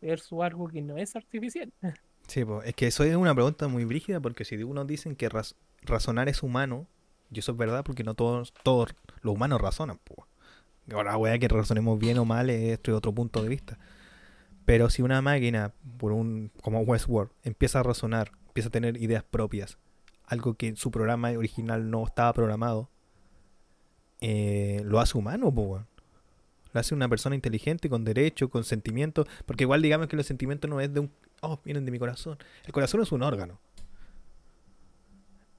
versus 0.00 0.42
algo 0.42 0.68
que 0.68 0.82
no 0.82 0.96
es 0.98 1.16
artificial. 1.16 1.72
Sí, 2.26 2.44
po. 2.44 2.62
Es 2.62 2.74
que 2.74 2.86
eso 2.86 3.04
es 3.04 3.14
una 3.16 3.34
pregunta 3.34 3.68
muy 3.68 3.84
brígida 3.84 4.20
porque 4.20 4.44
si 4.44 4.56
unos 4.62 4.86
dicen 4.86 5.14
que 5.16 5.28
raz- 5.28 5.54
razonar 5.82 6.28
es 6.28 6.42
humano, 6.42 6.86
y 7.30 7.38
eso 7.40 7.52
es 7.52 7.58
verdad 7.58 7.84
porque 7.84 8.04
no 8.04 8.14
todos, 8.14 8.52
todos 8.62 8.94
los 9.22 9.34
humanos 9.34 9.60
razonan, 9.60 9.98
po. 9.98 10.26
Ahora, 10.92 11.16
weá, 11.18 11.38
que 11.38 11.48
razonemos 11.48 11.98
bien 11.98 12.18
o 12.18 12.24
mal 12.26 12.50
es 12.50 12.78
otro 12.78 12.96
otro 12.98 13.12
punto 13.14 13.42
de 13.42 13.48
vista. 13.50 13.78
Pero 14.64 14.90
si 14.90 15.02
una 15.02 15.20
máquina, 15.20 15.72
por 15.98 16.12
un 16.12 16.50
como 16.62 16.80
Westworld, 16.80 17.30
empieza 17.42 17.80
a 17.80 17.82
razonar, 17.82 18.32
empieza 18.46 18.68
a 18.68 18.72
tener 18.72 18.96
ideas 18.96 19.22
propias, 19.22 19.78
algo 20.24 20.54
que 20.54 20.74
su 20.76 20.90
programa 20.90 21.30
original 21.30 21.90
no 21.90 22.04
estaba 22.04 22.32
programado, 22.32 22.88
eh, 24.20 24.80
lo 24.84 25.00
hace 25.00 25.18
humano, 25.18 25.48
weón. 25.48 25.86
Lo 26.72 26.80
hace 26.80 26.94
una 26.94 27.08
persona 27.08 27.34
inteligente, 27.34 27.90
con 27.90 28.04
derecho, 28.04 28.48
con 28.48 28.64
sentimientos. 28.64 29.26
Porque 29.46 29.64
igual 29.64 29.82
digamos 29.82 30.08
que 30.08 30.16
los 30.16 30.26
sentimientos 30.26 30.68
no 30.68 30.80
es 30.80 30.92
de 30.92 31.00
un... 31.00 31.10
Oh, 31.42 31.60
vienen 31.62 31.84
de 31.84 31.90
mi 31.90 31.98
corazón. 31.98 32.38
El 32.64 32.72
corazón 32.72 33.02
es 33.02 33.12
un 33.12 33.22
órgano. 33.22 33.60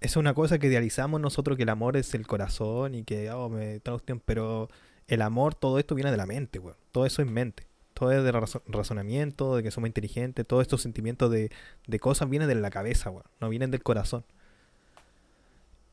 Es 0.02 0.18
una 0.18 0.34
cosa 0.34 0.58
que 0.60 0.68
idealizamos 0.68 1.22
nosotros, 1.22 1.58
que 1.58 1.64
el 1.64 1.70
amor 1.70 1.96
es 1.96 2.14
el 2.16 2.28
corazón 2.28 2.96
y 2.96 3.04
que, 3.04 3.32
oh, 3.32 3.50
me 3.50 3.80
toda 3.80 3.98
cuestión, 3.98 4.22
pero 4.26 4.68
el 5.08 5.22
amor, 5.22 5.56
todo 5.56 5.80
esto 5.80 5.96
viene 5.96 6.12
de 6.12 6.18
la 6.18 6.26
mente, 6.26 6.60
weón. 6.60 6.76
Todo 6.92 7.06
eso 7.06 7.22
es 7.22 7.30
mente. 7.30 7.68
Todo 7.96 8.12
es 8.12 8.24
de 8.24 8.32
razo- 8.32 8.62
razonamiento, 8.68 9.56
de 9.56 9.64
que 9.64 9.72
somos 9.72 9.88
inteligentes, 9.88 10.46
todos 10.46 10.62
estos 10.62 10.82
sentimientos 10.84 11.32
de, 11.32 11.50
de 11.88 12.00
cosas 12.00 12.30
vienen 12.30 12.48
de 12.48 12.56
la 12.56 12.70
cabeza, 12.70 13.10
weón. 13.10 13.24
No 13.42 13.50
vienen 13.50 13.72
del 13.72 13.82
corazón. 13.82 14.24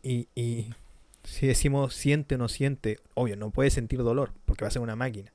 Y, 0.02 0.28
y 0.34 0.74
si 1.22 1.46
decimos 1.46 1.94
siente 1.94 2.34
o 2.34 2.38
no 2.38 2.48
siente, 2.48 2.98
obvio, 3.14 3.36
no 3.36 3.50
puede 3.50 3.70
sentir 3.70 4.00
dolor, 4.02 4.32
porque 4.44 4.64
va 4.64 4.68
a 4.68 4.72
ser 4.72 4.82
una 4.82 4.96
máquina. 4.96 5.32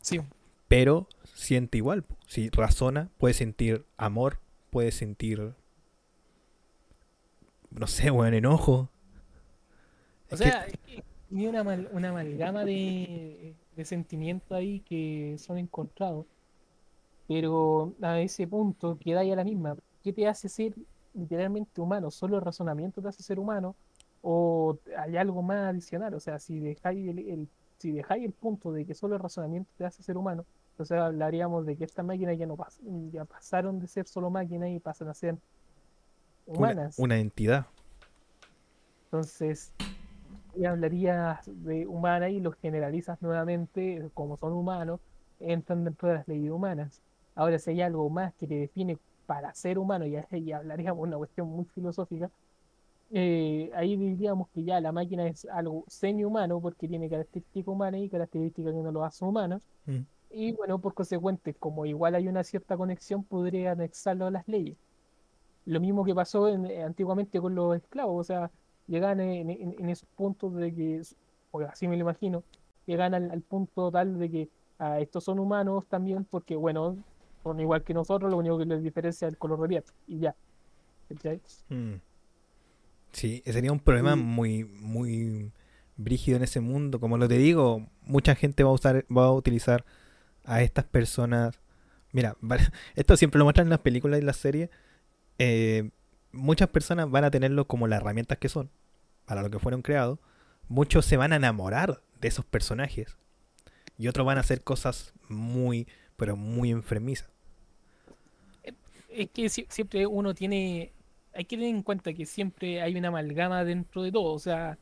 Sí, 0.00 0.20
Pero 0.68 1.08
siente 1.34 1.76
igual. 1.78 2.04
Si 2.28 2.48
razona, 2.48 3.10
puede 3.18 3.34
sentir 3.34 3.84
amor, 3.98 4.38
puede 4.70 4.92
sentir. 4.92 5.52
No 7.70 7.86
sé, 7.88 8.10
weón, 8.12 8.34
enojo. 8.34 8.88
O 10.30 10.34
Es 10.34 10.40
que- 10.40 10.46
sea, 10.50 10.66
ni 11.30 11.46
una, 11.48 11.60
amal- 11.64 11.88
una 11.92 12.10
amalgama 12.10 12.64
de, 12.64 13.54
de 13.80 13.84
sentimientos 13.86 14.52
ahí 14.52 14.80
que 14.80 15.36
son 15.38 15.58
encontrados. 15.58 16.26
Pero 17.26 17.94
a 18.02 18.20
ese 18.20 18.46
punto 18.46 18.98
queda 18.98 19.24
ya 19.24 19.36
la 19.36 19.44
misma. 19.44 19.76
¿Qué 20.02 20.12
te 20.12 20.26
hace 20.26 20.48
ser 20.48 20.74
literalmente 21.14 21.80
humano? 21.80 22.10
¿Solo 22.10 22.36
el 22.36 22.42
razonamiento 22.42 23.00
te 23.00 23.08
hace 23.08 23.22
ser 23.22 23.38
humano? 23.38 23.76
¿O 24.22 24.78
hay 24.98 25.16
algo 25.16 25.40
más 25.42 25.68
adicional? 25.70 26.14
O 26.14 26.20
sea, 26.20 26.38
si 26.38 26.58
dejáis 26.58 27.08
el, 27.08 27.18
el- 27.20 27.48
si 27.78 27.92
dejáis 27.92 28.24
el 28.24 28.32
punto 28.32 28.72
de 28.72 28.84
que 28.84 28.94
solo 28.94 29.14
el 29.16 29.22
razonamiento 29.22 29.70
te 29.78 29.86
hace 29.86 30.02
ser 30.02 30.18
humano, 30.18 30.44
entonces 30.72 30.98
hablaríamos 30.98 31.64
de 31.64 31.76
que 31.76 31.84
estas 31.84 32.04
máquinas 32.04 32.36
ya 32.36 32.46
no 32.46 32.54
pas- 32.56 32.78
ya 33.10 33.24
pasaron 33.24 33.78
de 33.78 33.86
ser 33.86 34.06
solo 34.06 34.28
máquinas 34.28 34.68
y 34.70 34.78
pasan 34.80 35.08
a 35.08 35.14
ser 35.14 35.36
una, 36.46 36.58
humanas. 36.58 36.98
una 36.98 37.18
entidad. 37.18 37.66
Entonces, 39.04 39.72
y 40.54 40.64
hablarías 40.64 41.40
de 41.46 41.86
humana 41.86 42.28
y 42.30 42.40
los 42.40 42.54
generalizas 42.56 43.20
nuevamente, 43.22 44.10
como 44.14 44.36
son 44.36 44.52
humanos, 44.52 45.00
entran 45.38 45.84
dentro 45.84 46.08
de 46.08 46.14
las 46.16 46.28
leyes 46.28 46.50
humanas. 46.50 47.02
Ahora, 47.34 47.58
si 47.58 47.70
hay 47.70 47.82
algo 47.82 48.08
más 48.10 48.34
que 48.34 48.46
te 48.46 48.54
define 48.56 48.98
para 49.26 49.54
ser 49.54 49.78
humano, 49.78 50.06
y 50.06 50.16
ahí 50.30 50.52
hablaríamos 50.52 51.02
de 51.02 51.08
una 51.08 51.18
cuestión 51.18 51.48
muy 51.48 51.64
filosófica, 51.66 52.30
eh, 53.10 53.70
ahí 53.74 53.96
diríamos 53.96 54.48
que 54.50 54.62
ya 54.64 54.80
la 54.80 54.92
máquina 54.92 55.26
es 55.26 55.44
algo 55.46 55.84
semi-humano 55.88 56.60
porque 56.60 56.88
tiene 56.88 57.08
características 57.10 57.68
humanas 57.68 58.00
y 58.02 58.08
características 58.08 58.72
que 58.72 58.80
no 58.82 58.92
lo 58.92 59.04
hacen 59.04 59.28
humanos. 59.28 59.68
Mm. 59.86 59.98
Y 60.30 60.52
bueno, 60.52 60.80
por 60.80 60.94
consecuente, 60.94 61.54
como 61.54 61.86
igual 61.86 62.14
hay 62.14 62.28
una 62.28 62.44
cierta 62.44 62.76
conexión, 62.76 63.24
podría 63.24 63.72
anexarlo 63.72 64.26
a 64.26 64.30
las 64.30 64.46
leyes. 64.48 64.78
Lo 65.64 65.80
mismo 65.80 66.04
que 66.04 66.14
pasó 66.14 66.48
en- 66.48 66.66
eh, 66.66 66.82
antiguamente 66.82 67.40
con 67.40 67.54
los 67.54 67.76
esclavos, 67.76 68.20
o 68.20 68.24
sea, 68.24 68.50
llegan 68.90 69.20
en, 69.20 69.50
en- 69.50 69.76
en 69.78 69.90
esos 69.90 70.08
puntos 70.16 70.54
de 70.56 70.74
que, 70.74 71.02
o 71.52 71.60
así 71.62 71.88
me 71.88 71.96
lo 71.96 72.02
imagino, 72.02 72.44
llegan 72.86 73.14
al, 73.14 73.30
al 73.30 73.42
punto 73.42 73.90
tal 73.92 74.18
de 74.18 74.30
que 74.30 74.50
ah, 74.78 75.00
estos 75.00 75.24
son 75.24 75.38
humanos 75.40 75.86
también 75.88 76.24
porque, 76.26 76.56
bueno, 76.56 76.98
son 77.44 77.60
igual 77.60 77.84
que 77.84 77.94
nosotros, 77.94 78.30
lo 78.30 78.38
único 78.38 78.58
que 78.58 78.66
les 78.66 78.82
diferencia 78.82 79.28
es 79.28 79.34
el 79.34 79.38
color 79.38 79.60
de 79.62 79.68
piel 79.68 79.84
y 80.08 80.20
ya. 80.20 80.36
Mm. 81.70 82.00
Sí, 83.12 83.42
sería 83.44 83.72
un 83.72 83.80
problema 83.80 84.16
muy, 84.16 84.64
muy 84.64 85.52
brígido 85.96 86.36
en 86.36 86.44
ese 86.44 86.60
mundo. 86.60 87.00
Como 87.00 87.18
lo 87.18 87.28
te 87.28 87.38
digo, 87.38 87.86
mucha 88.02 88.34
gente 88.34 88.62
va 88.64 88.70
a 88.70 88.74
usar, 88.74 89.04
va 89.14 89.26
a 89.26 89.32
utilizar 89.32 89.84
a 90.44 90.62
estas 90.62 90.84
personas. 90.86 91.60
Mira, 92.12 92.36
esto 92.96 93.16
siempre 93.16 93.38
lo 93.38 93.44
muestran 93.46 93.66
en 93.68 93.70
las 93.72 93.80
películas 93.80 94.20
y 94.20 94.24
las 94.24 94.36
series. 94.36 94.70
eh, 95.38 95.90
muchas 96.32 96.68
personas 96.70 97.10
van 97.10 97.24
a 97.24 97.30
tenerlo 97.32 97.66
como 97.66 97.88
las 97.88 98.00
herramientas 98.02 98.38
que 98.38 98.48
son, 98.50 98.70
para 99.30 99.42
lo 99.42 99.50
que 99.50 99.60
fueron 99.60 99.82
creados. 99.82 100.18
Muchos 100.68 101.06
se 101.06 101.16
van 101.16 101.32
a 101.32 101.36
enamorar 101.36 102.02
de 102.20 102.26
esos 102.28 102.44
personajes. 102.44 103.16
Y 103.96 104.08
otros 104.08 104.26
van 104.26 104.38
a 104.38 104.42
hacer 104.42 104.64
cosas 104.64 105.14
muy, 105.28 105.86
pero 106.16 106.36
muy 106.36 106.72
enfermizas. 106.72 107.30
Es 109.08 109.30
que 109.30 109.46
sie- 109.48 109.66
siempre 109.68 110.06
uno 110.06 110.34
tiene, 110.34 110.92
hay 111.34 111.44
que 111.44 111.56
tener 111.56 111.74
en 111.74 111.82
cuenta 111.82 112.12
que 112.12 112.26
siempre 112.26 112.80
hay 112.82 112.96
una 112.96 113.08
amalgama 113.08 113.64
dentro 113.64 114.02
de 114.02 114.12
todo, 114.12 114.32
o 114.32 114.38
sea, 114.38 114.78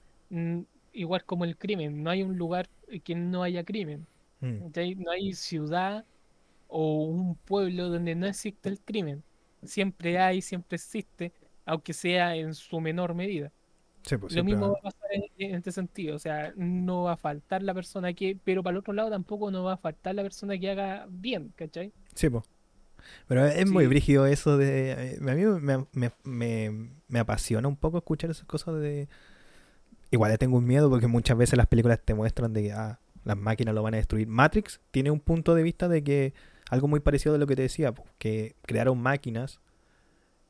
igual 0.92 1.24
como 1.24 1.44
el 1.44 1.57
crimen, 1.57 2.03
no 2.03 2.11
hay 2.11 2.22
un 2.22 2.36
lugar 2.36 2.68
que 3.05 3.14
no 3.14 3.42
haya 3.42 3.64
crimen, 3.64 4.07
Mm. 4.40 4.70
No 5.05 5.11
hay 5.11 5.32
ciudad 5.34 6.05
o 6.68 7.05
un 7.07 7.36
pueblo 7.36 7.88
donde 7.88 8.14
no 8.14 8.26
existe 8.26 8.68
el 8.68 8.80
crimen, 8.80 9.24
siempre 9.64 10.18
hay, 10.18 10.42
siempre 10.42 10.76
existe, 10.76 11.32
aunque 11.66 11.92
sea 11.92 12.36
en 12.36 12.55
su 12.55 12.80
menor 12.80 13.14
medida. 13.14 13.53
Sí, 14.09 14.17
pues, 14.17 14.33
Lo 14.35 14.43
mismo 14.43 14.73
va- 14.73 14.79
a 14.79 14.83
pasar 14.83 15.09
en, 15.13 15.25
en 15.39 15.55
este 15.57 15.71
sentido, 15.71 16.17
o 16.17 16.19
sea, 16.19 16.53
no 16.57 17.03
va 17.05 17.13
a 17.13 17.17
faltar 17.19 17.63
la 17.63 17.75
persona 17.75 18.15
que, 18.15 18.39
pero 18.43 18.63
para 18.63 18.73
el 18.73 18.79
otro 18.79 18.95
lado 18.95 19.11
tampoco 19.11 19.51
no 19.51 19.65
va 19.65 19.75
a 19.75 19.77
faltar 19.77 20.15
la 20.15 20.23
persona 20.23 20.57
que 20.59 20.71
haga 20.71 21.07
bien, 21.11 21.53
¿cachai? 21.57 21.93
Sí, 22.15 22.31
po. 22.31 22.43
Pero 23.27 23.45
es 23.47 23.71
muy 23.71 23.87
brígido 23.87 24.27
eso 24.27 24.57
de... 24.57 25.19
A 25.21 25.35
mí 25.35 25.43
me, 25.45 25.87
me- 25.93 26.13
me- 26.25 26.91
me 27.07 27.19
apasiona 27.19 27.69
un 27.69 27.77
poco 27.77 27.99
escuchar 27.99 28.31
esas 28.31 28.47
cosas 28.47 28.81
de... 28.81 29.09
Igual 30.11 30.33
le 30.33 30.39
tengo 30.39 30.57
un 30.57 30.65
miedo 30.67 30.89
porque 30.89 31.07
muchas 31.07 31.37
veces 31.37 31.57
las 31.59 31.67
películas 31.67 32.01
te 32.03 32.15
muestran 32.15 32.53
de 32.55 32.63
que 32.63 32.73
ah, 32.73 32.99
las 33.25 33.37
máquinas 33.37 33.75
lo 33.75 33.83
van 33.83 33.95
a 33.95 33.99
destruir. 33.99 34.27
Matrix 34.27 34.81
tiene 34.91 35.11
un 35.11 35.21
punto 35.21 35.55
de 35.55 35.63
vista 35.63 35.87
de 35.89 36.03
que 36.03 36.33
algo 36.71 36.89
muy 36.89 37.01
parecido 37.01 37.35
de 37.35 37.39
lo 37.39 37.47
que 37.47 37.57
te 37.57 37.63
decía, 37.63 37.93
po, 37.93 38.05
que 38.19 38.57
crearon 38.63 38.99
máquinas 38.99 39.61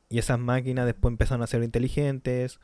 y 0.08 0.18
esas 0.18 0.38
máquinas 0.38 0.86
después 0.86 1.12
empezaron 1.12 1.42
a 1.42 1.46
ser 1.48 1.62
inteligentes 1.64 2.60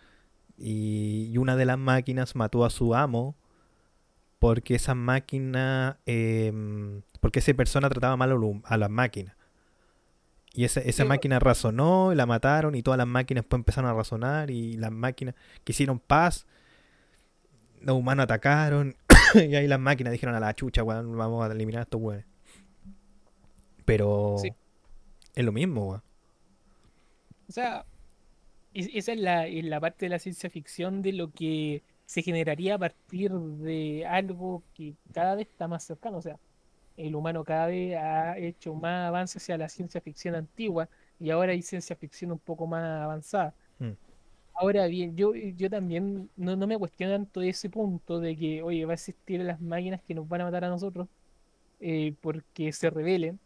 y, 0.56 1.36
una 1.38 1.56
de 1.56 1.64
las 1.64 1.78
máquinas 1.78 2.36
mató 2.36 2.64
a 2.64 2.70
su 2.70 2.94
amo 2.94 3.34
porque 4.38 4.74
esa 4.74 4.94
máquina, 4.94 5.98
em, 6.06 7.02
porque 7.20 7.38
esa 7.38 7.54
persona 7.54 7.88
trataba 7.88 8.16
mal 8.16 8.32
a 8.64 8.76
las 8.76 8.90
máquinas. 8.90 9.34
Y 10.52 10.64
esa, 10.64 10.80
esa 10.80 11.02
Sí, 11.02 11.08
máquina 11.08 11.38
razonó, 11.40 12.12
y 12.12 12.16
la 12.16 12.26
mataron 12.26 12.74
y 12.76 12.82
todas 12.82 12.98
las 12.98 13.06
máquinas 13.08 13.42
después 13.42 13.58
empezaron 13.58 13.90
a 13.90 13.94
razonar 13.94 14.50
y 14.50 14.76
las 14.76 14.92
máquinas 14.92 15.34
quisieron 15.64 15.98
paz, 15.98 16.46
los 17.80 17.96
humanos 17.96 18.24
atacaron 18.24 18.94
y 19.34 19.54
ahí 19.56 19.66
las 19.66 19.80
máquinas 19.80 20.12
dijeron 20.12 20.34
a 20.36 20.40
la 20.40 20.54
chucha, 20.54 20.82
weón, 20.84 21.16
vamos 21.16 21.44
a 21.48 21.52
eliminar 21.52 21.80
a 21.80 21.82
estos 21.84 22.00
weones. 22.00 22.26
Pero 23.84 24.36
Sí. 24.38 24.52
es 25.34 25.44
lo 25.44 25.52
mismo, 25.52 25.88
weón. 25.88 26.02
O 27.48 27.52
sea, 27.52 27.84
esa 28.74 29.12
es 29.12 29.18
la, 29.18 29.46
es 29.46 29.64
la 29.64 29.80
parte 29.80 30.06
de 30.06 30.10
la 30.10 30.18
ciencia 30.18 30.50
ficción 30.50 31.02
de 31.02 31.12
lo 31.12 31.30
que 31.32 31.82
se 32.06 32.22
generaría 32.22 32.74
a 32.74 32.78
partir 32.78 33.32
de 33.32 34.06
algo 34.06 34.62
que 34.74 34.94
cada 35.12 35.34
vez 35.36 35.48
está 35.48 35.68
más 35.68 35.84
cercano. 35.84 36.18
O 36.18 36.22
sea, 36.22 36.38
el 36.96 37.14
humano 37.14 37.44
cada 37.44 37.66
vez 37.66 37.96
ha 37.96 38.38
hecho 38.38 38.74
más 38.74 39.08
avances 39.08 39.42
hacia 39.42 39.58
la 39.58 39.68
ciencia 39.68 40.00
ficción 40.00 40.34
antigua 40.34 40.88
y 41.20 41.30
ahora 41.30 41.52
hay 41.52 41.62
ciencia 41.62 41.96
ficción 41.96 42.32
un 42.32 42.38
poco 42.38 42.66
más 42.66 42.84
avanzada. 43.02 43.54
Mm. 43.78 43.92
Ahora 44.54 44.86
bien, 44.86 45.16
yo, 45.16 45.34
yo 45.34 45.70
también 45.70 46.30
no, 46.36 46.56
no 46.56 46.66
me 46.66 46.78
cuestiono 46.78 47.14
tanto 47.14 47.42
ese 47.42 47.70
punto 47.70 48.20
de 48.20 48.36
que, 48.36 48.62
oye, 48.62 48.84
va 48.84 48.92
a 48.92 48.94
existir 48.94 49.40
las 49.40 49.60
máquinas 49.60 50.00
que 50.02 50.14
nos 50.14 50.28
van 50.28 50.42
a 50.42 50.44
matar 50.44 50.64
a 50.64 50.68
nosotros 50.68 51.08
eh, 51.80 52.14
porque 52.20 52.72
se 52.72 52.90
rebelen 52.90 53.40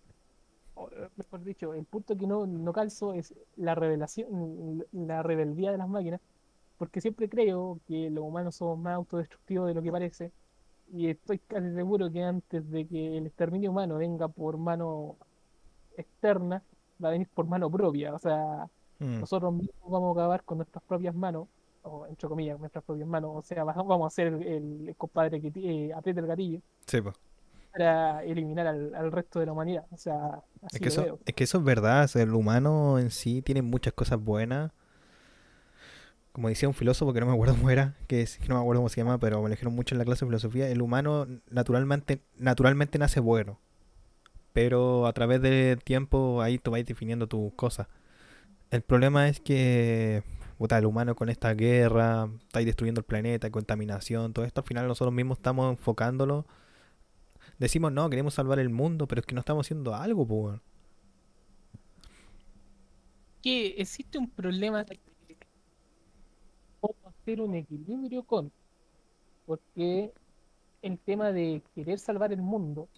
mejor 1.17 1.43
dicho, 1.45 1.75
el 1.75 1.85
punto 1.85 2.17
que 2.17 2.27
no, 2.27 2.47
no 2.47 2.73
calzo 2.73 3.13
es 3.15 3.35
la 3.57 3.75
revelación, 3.75 4.85
la 4.93 5.23
rebeldía 5.23 5.73
de 5.73 5.79
las 5.79 5.89
máquinas, 5.89 6.21
porque 6.77 7.01
siempre 7.01 7.29
creo 7.29 7.81
que 7.87 8.11
los 8.11 8.25
humanos 8.25 8.57
somos 8.57 8.79
más 8.79 8.95
autodestructivos 8.95 9.69
de 9.69 9.75
lo 9.75 9.83
que 9.83 9.91
parece, 9.93 10.33
y 10.93 11.09
estoy 11.09 11.39
casi 11.41 11.73
seguro 11.75 12.11
que 12.11 12.23
antes 12.23 12.71
de 12.71 12.87
que 12.87 13.19
el 13.19 13.27
exterminio 13.27 13.71
humano 13.71 13.97
venga 13.99 14.29
por 14.29 14.57
mano 14.59 15.17
externa, 15.97 16.63
va 17.03 17.09
a 17.09 17.13
venir 17.13 17.29
por 17.35 17.47
mano 17.47 17.71
propia, 17.71 18.15
o 18.15 18.19
sea, 18.19 18.69
Mm. 19.01 19.21
nosotros 19.21 19.53
mismos 19.53 19.91
vamos 19.91 20.17
a 20.17 20.21
acabar 20.21 20.43
con 20.45 20.59
nuestras 20.59 20.83
propias 20.85 21.15
manos, 21.15 21.47
o 21.83 22.07
entre 22.07 22.29
comillas, 22.29 22.59
nuestras 22.59 22.85
propias 22.85 23.09
manos, 23.09 23.31
o 23.35 23.43
sea, 23.43 23.65
va- 23.65 23.73
vamos 23.75 24.07
a 24.07 24.11
ser 24.15 24.27
el, 24.29 24.89
el 24.89 24.97
compadre 24.97 25.41
que 25.41 25.53
eh, 25.55 25.93
aprieta 25.93 26.21
el 26.21 26.27
gatillo 26.27 26.61
Sí, 26.87 27.01
po. 27.01 27.13
Para 27.79 28.25
eliminar 28.25 28.67
al, 28.67 28.95
al 28.95 29.13
resto 29.13 29.41
de 29.41 29.47
la 29.47 29.53
humanidad, 29.53 29.87
o 29.93 29.97
sea, 29.97 30.43
Es 30.73 30.81
que, 30.81 30.89
lo 30.89 30.89
eso, 30.89 31.07
veo. 31.07 31.21
es 31.27 31.35
que 31.35 31.45
eso 31.45 31.59
es 31.59 31.65
verdad, 31.65 32.09
el 32.17 32.35
humano 32.35 32.99
en 32.99 33.11
sí 33.11 33.43
tiene 33.43 33.63
muchas 33.63 33.93
cosas 33.95 34.19
buenas. 34.23 34.73
Como 36.33 36.49
decía 36.49 36.69
un 36.69 36.75
filósofo 36.75 37.13
que 37.13 37.21
no 37.21 37.27
me 37.27 37.33
acuerdo 37.33 37.55
cómo 37.57 37.71
era, 37.71 37.97
que, 38.07 38.23
es- 38.23 38.39
que 38.39 38.49
no 38.49 38.55
me 38.57 38.61
acuerdo 38.61 38.81
cómo 38.81 38.89
se 38.89 39.01
llama, 39.01 39.19
pero 39.19 39.39
me 39.39 39.45
lo 39.45 39.51
dijeron 39.51 39.75
mucho 39.75 39.95
en 39.95 39.99
la 39.99 40.05
clase 40.05 40.25
de 40.25 40.29
filosofía, 40.29 40.69
el 40.69 40.83
humano 40.83 41.27
naturalmente, 41.51 42.23
naturalmente 42.37 42.99
nace 42.99 43.19
bueno, 43.21 43.59
pero 44.53 45.07
a 45.07 45.13
través 45.15 45.43
del 45.43 45.83
tiempo 45.85 46.43
ahí 46.43 46.59
tú 46.59 46.73
vas 46.73 46.85
definiendo 46.87 47.29
tus 47.29 47.53
cosas. 47.55 47.89
El 48.71 48.83
problema 48.83 49.29
es 49.29 49.41
que 49.41 50.25
puta, 50.59 50.79
el 50.79 50.87
humano 50.87 51.17
con 51.17 51.29
esta 51.31 51.55
guerra, 51.55 52.29
está 52.47 52.61
ahí 52.61 52.67
destruyendo 52.67 53.01
el 53.01 53.07
planeta, 53.07 53.51
contaminación, 53.51 54.33
todo 54.35 54.45
esto, 54.47 54.63
al 54.63 54.67
final 54.67 54.89
nosotros 54.89 55.15
mismos 55.15 55.39
estamos 55.39 55.71
enfocándolo. 55.73 56.47
Decimos, 57.59 57.93
no, 57.93 58.09
queremos 58.09 58.35
salvar 58.35 58.59
el 58.59 58.69
mundo, 58.69 59.07
pero 59.07 59.21
es 59.21 59.27
que 59.27 59.35
no 59.35 59.41
estamos 59.41 59.67
haciendo 59.67 59.95
algo, 59.95 60.27
pues. 60.27 60.61
que 63.43 63.69
existe 63.79 64.19
un 64.19 64.29
problema 64.29 64.85
cómo 66.81 66.95
hacer 67.09 67.41
un 67.41 67.55
equilibrio 67.55 68.23
con, 68.23 68.53
porque 69.47 70.13
el 70.83 70.99
tema 70.99 71.33
de 71.33 71.63
querer 71.75 71.99
salvar 71.99 72.33
el 72.33 72.43
mundo, 72.43 72.89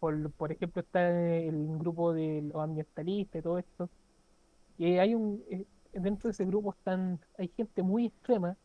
por, 0.00 0.30
por 0.32 0.52
ejemplo, 0.52 0.82
está 0.82 1.08
el 1.10 1.78
grupo 1.78 2.12
de 2.12 2.42
los 2.42 2.56
ambientalistas 2.56 3.40
y 3.40 3.42
todo 3.42 3.58
esto, 3.58 3.88
que 4.76 5.00
hay 5.00 5.14
un, 5.14 5.42
eh, 5.50 5.64
dentro 5.92 6.28
de 6.28 6.32
ese 6.32 6.44
grupo 6.44 6.72
están, 6.72 7.20
hay 7.38 7.48
gente 7.56 7.82
muy 7.82 8.06
extrema 8.06 8.56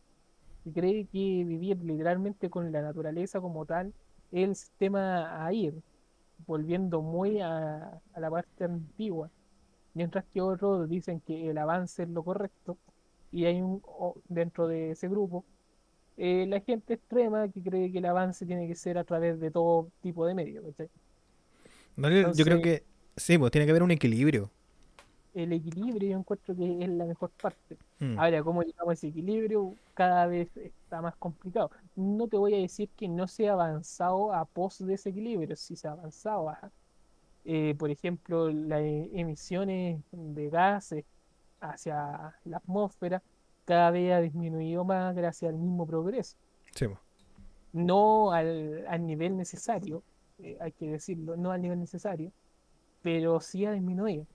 que 0.63 0.71
cree 0.73 1.05
que 1.05 1.45
vivir 1.45 1.77
literalmente 1.83 2.49
con 2.49 2.71
la 2.71 2.81
naturaleza 2.81 3.39
como 3.39 3.65
tal 3.65 3.93
es 4.31 4.43
el 4.49 4.55
sistema 4.55 5.45
a 5.45 5.53
ir, 5.53 5.75
volviendo 6.47 7.01
muy 7.01 7.39
a, 7.41 8.01
a 8.13 8.19
la 8.19 8.29
parte 8.31 8.65
antigua 8.65 9.31
mientras 9.93 10.25
que 10.33 10.41
otros 10.41 10.89
dicen 10.89 11.21
que 11.21 11.49
el 11.49 11.57
avance 11.57 12.03
es 12.03 12.09
lo 12.09 12.23
correcto, 12.23 12.77
y 13.31 13.45
hay 13.45 13.61
un 13.61 13.81
dentro 14.29 14.67
de 14.67 14.91
ese 14.91 15.07
grupo 15.09 15.45
eh, 16.17 16.45
la 16.47 16.59
gente 16.61 16.95
extrema 16.95 17.49
que 17.49 17.61
cree 17.63 17.91
que 17.91 17.99
el 17.99 18.05
avance 18.05 18.45
tiene 18.45 18.67
que 18.67 18.75
ser 18.75 18.97
a 18.97 19.03
través 19.05 19.39
de 19.39 19.51
todo 19.51 19.91
tipo 20.01 20.25
de 20.25 20.35
medios. 20.35 20.65
No, 21.95 22.09
yo- 22.33 22.45
creo 22.45 22.61
que 22.61 22.83
sí, 23.17 23.37
pues 23.37 23.51
tiene 23.51 23.65
que 23.65 23.71
haber 23.71 23.83
un 23.83 23.91
equilibrio. 23.91 24.51
El 25.33 25.53
equilibrio 25.53 26.11
yo 26.11 26.17
encuentro 26.17 26.55
que 26.55 26.83
es 26.83 26.89
la 26.89 27.05
mejor 27.05 27.29
parte. 27.41 27.77
Mm. 27.99 28.19
Ahora, 28.19 28.43
¿cómo 28.43 28.63
llegamos 28.63 28.89
a 28.89 28.93
ese 28.93 29.07
equilibrio? 29.07 29.75
Cada 29.93 30.25
vez 30.25 30.49
está 30.57 31.01
más 31.01 31.15
complicado. 31.17 31.71
No 31.95 32.27
te 32.27 32.37
voy 32.37 32.55
a 32.55 32.57
decir 32.57 32.89
que 32.97 33.07
no 33.07 33.27
se 33.27 33.47
ha 33.47 33.53
avanzado 33.53 34.33
a 34.33 34.45
pos 34.45 34.79
de 34.85 34.95
ese 34.95 35.09
equilibrio, 35.09 35.55
sí 35.55 35.75
se 35.75 35.87
ha 35.87 35.91
avanzado. 35.91 36.49
ajá. 36.49 36.71
Eh, 37.45 37.75
por 37.77 37.89
ejemplo, 37.89 38.49
las 38.49 38.81
emisiones 38.81 40.01
de 40.11 40.49
gases 40.49 41.05
hacia 41.61 42.35
la 42.45 42.57
atmósfera 42.57 43.23
cada 43.65 43.91
vez 43.91 44.13
ha 44.13 44.19
disminuido 44.19 44.83
más 44.83 45.15
gracias 45.15 45.49
al 45.49 45.57
mismo 45.57 45.85
progreso. 45.85 46.37
Sí. 46.75 46.87
No 47.71 48.31
al, 48.31 48.85
al 48.87 49.05
nivel 49.05 49.37
necesario, 49.37 50.03
eh, 50.39 50.57
hay 50.59 50.71
que 50.71 50.91
decirlo, 50.91 51.37
no 51.37 51.51
al 51.51 51.61
nivel 51.61 51.79
necesario, 51.79 52.31
pero 53.01 53.39
sí 53.39 53.65
ha 53.65 53.71
disminuido. 53.71 54.25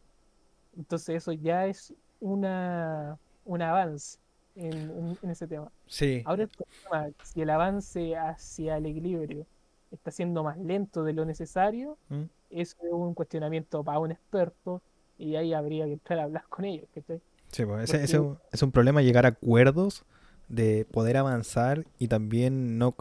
Entonces 0.76 1.16
eso 1.16 1.32
ya 1.32 1.66
es 1.66 1.94
una, 2.20 3.18
un 3.44 3.62
avance. 3.62 4.18
en, 4.56 4.90
en- 4.90 5.18
en 5.22 5.30
ese 5.30 5.46
tema. 5.48 5.70
Sí, 5.86 6.22
Ahora 6.24 6.44
el 6.44 6.48
problema, 6.50 7.12
si 7.22 7.42
el 7.42 7.50
avance 7.50 8.16
hacia 8.16 8.76
el 8.76 8.86
equilibrio 8.86 9.46
está 9.90 10.10
siendo 10.12 10.44
más 10.44 10.56
lento 10.58 11.02
de 11.04 11.12
lo 11.12 11.24
necesario, 11.24 11.98
¿Mm? 12.08 12.22
eso 12.50 12.76
es 12.82 12.92
un 12.92 13.14
cuestionamiento 13.14 13.82
para 13.82 13.98
un 13.98 14.12
experto 14.12 14.80
y 15.18 15.34
ahí 15.36 15.52
habría 15.54 15.86
que 15.86 15.92
entrar 15.94 16.20
a 16.20 16.24
hablar 16.24 16.44
con 16.48 16.64
ellos, 16.64 16.88
¿cachai? 16.94 17.20
Sí, 17.50 17.64
pues, 17.64 17.84
ese, 17.90 17.96
ese 18.04 18.16
es 18.16 18.22
un- 18.22 18.38
es 18.52 18.62
un 18.62 18.70
problema 18.72 19.02
llegar 19.02 19.26
a 19.26 19.30
acuerdos 19.30 20.04
de 20.48 20.84
poder 20.92 21.16
avanzar 21.16 21.84
y 21.98 22.08
también 22.08 22.78
no 22.78 22.94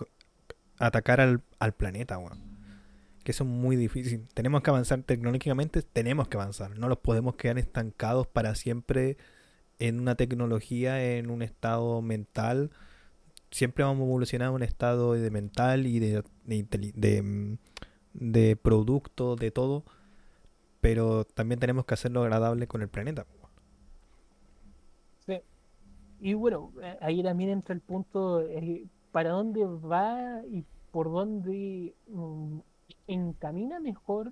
atacar 0.80 1.22
al, 1.22 1.42
al 1.60 1.74
planeta, 1.74 2.18
weón. 2.18 2.53
Que 3.24 3.32
eso 3.32 3.44
es 3.44 3.50
muy 3.50 3.76
difícil. 3.76 4.28
Tenemos 4.34 4.62
que 4.62 4.70
avanzar 4.70 5.02
tecnológicamente, 5.04 5.82
tenemos 5.82 6.28
que 6.28 6.38
avanzar. 6.38 6.78
No 6.78 6.90
los 6.90 7.00
podemos 7.00 7.36
quedar 7.36 7.58
estancados 7.58 8.28
para 8.28 8.56
siempre 8.56 9.18
en 9.80 10.00
una 10.00 10.16
tecnología, 10.16 11.18
en 11.18 11.30
un 11.30 11.42
estado 11.42 12.02
mental. 12.02 12.72
Siempre 13.52 13.84
vamos 13.84 14.02
a 14.02 14.06
evolucionar 14.06 14.50
un 14.52 14.64
estado 14.64 15.14
de 15.14 15.32
mental 15.32 15.88
y 15.88 16.00
de, 16.00 16.24
mm, 17.24 17.58
de 18.14 18.56
producto, 18.56 19.36
de 19.36 19.52
todo. 19.52 19.86
Pero 20.82 21.24
también 21.26 21.60
tenemos 21.60 21.86
que 21.86 21.94
hacerlo 21.94 22.24
agradable 22.24 22.68
con 22.68 22.82
el 22.82 22.90
planeta. 22.90 23.26
Y 26.24 26.36
bueno, 26.36 26.72
eh, 26.82 26.98
ahí 27.02 27.22
también 27.22 27.50
entra 27.50 27.76
el 27.76 27.82
punto, 27.82 28.42
eh, 28.44 28.88
¿para 29.12 29.32
dónde 29.32 29.66
va 29.66 30.42
y 30.50 30.64
por 30.90 31.12
dónde 31.12 31.94
mm, 32.08 32.60
encamina 33.08 33.80
mejor 33.80 34.32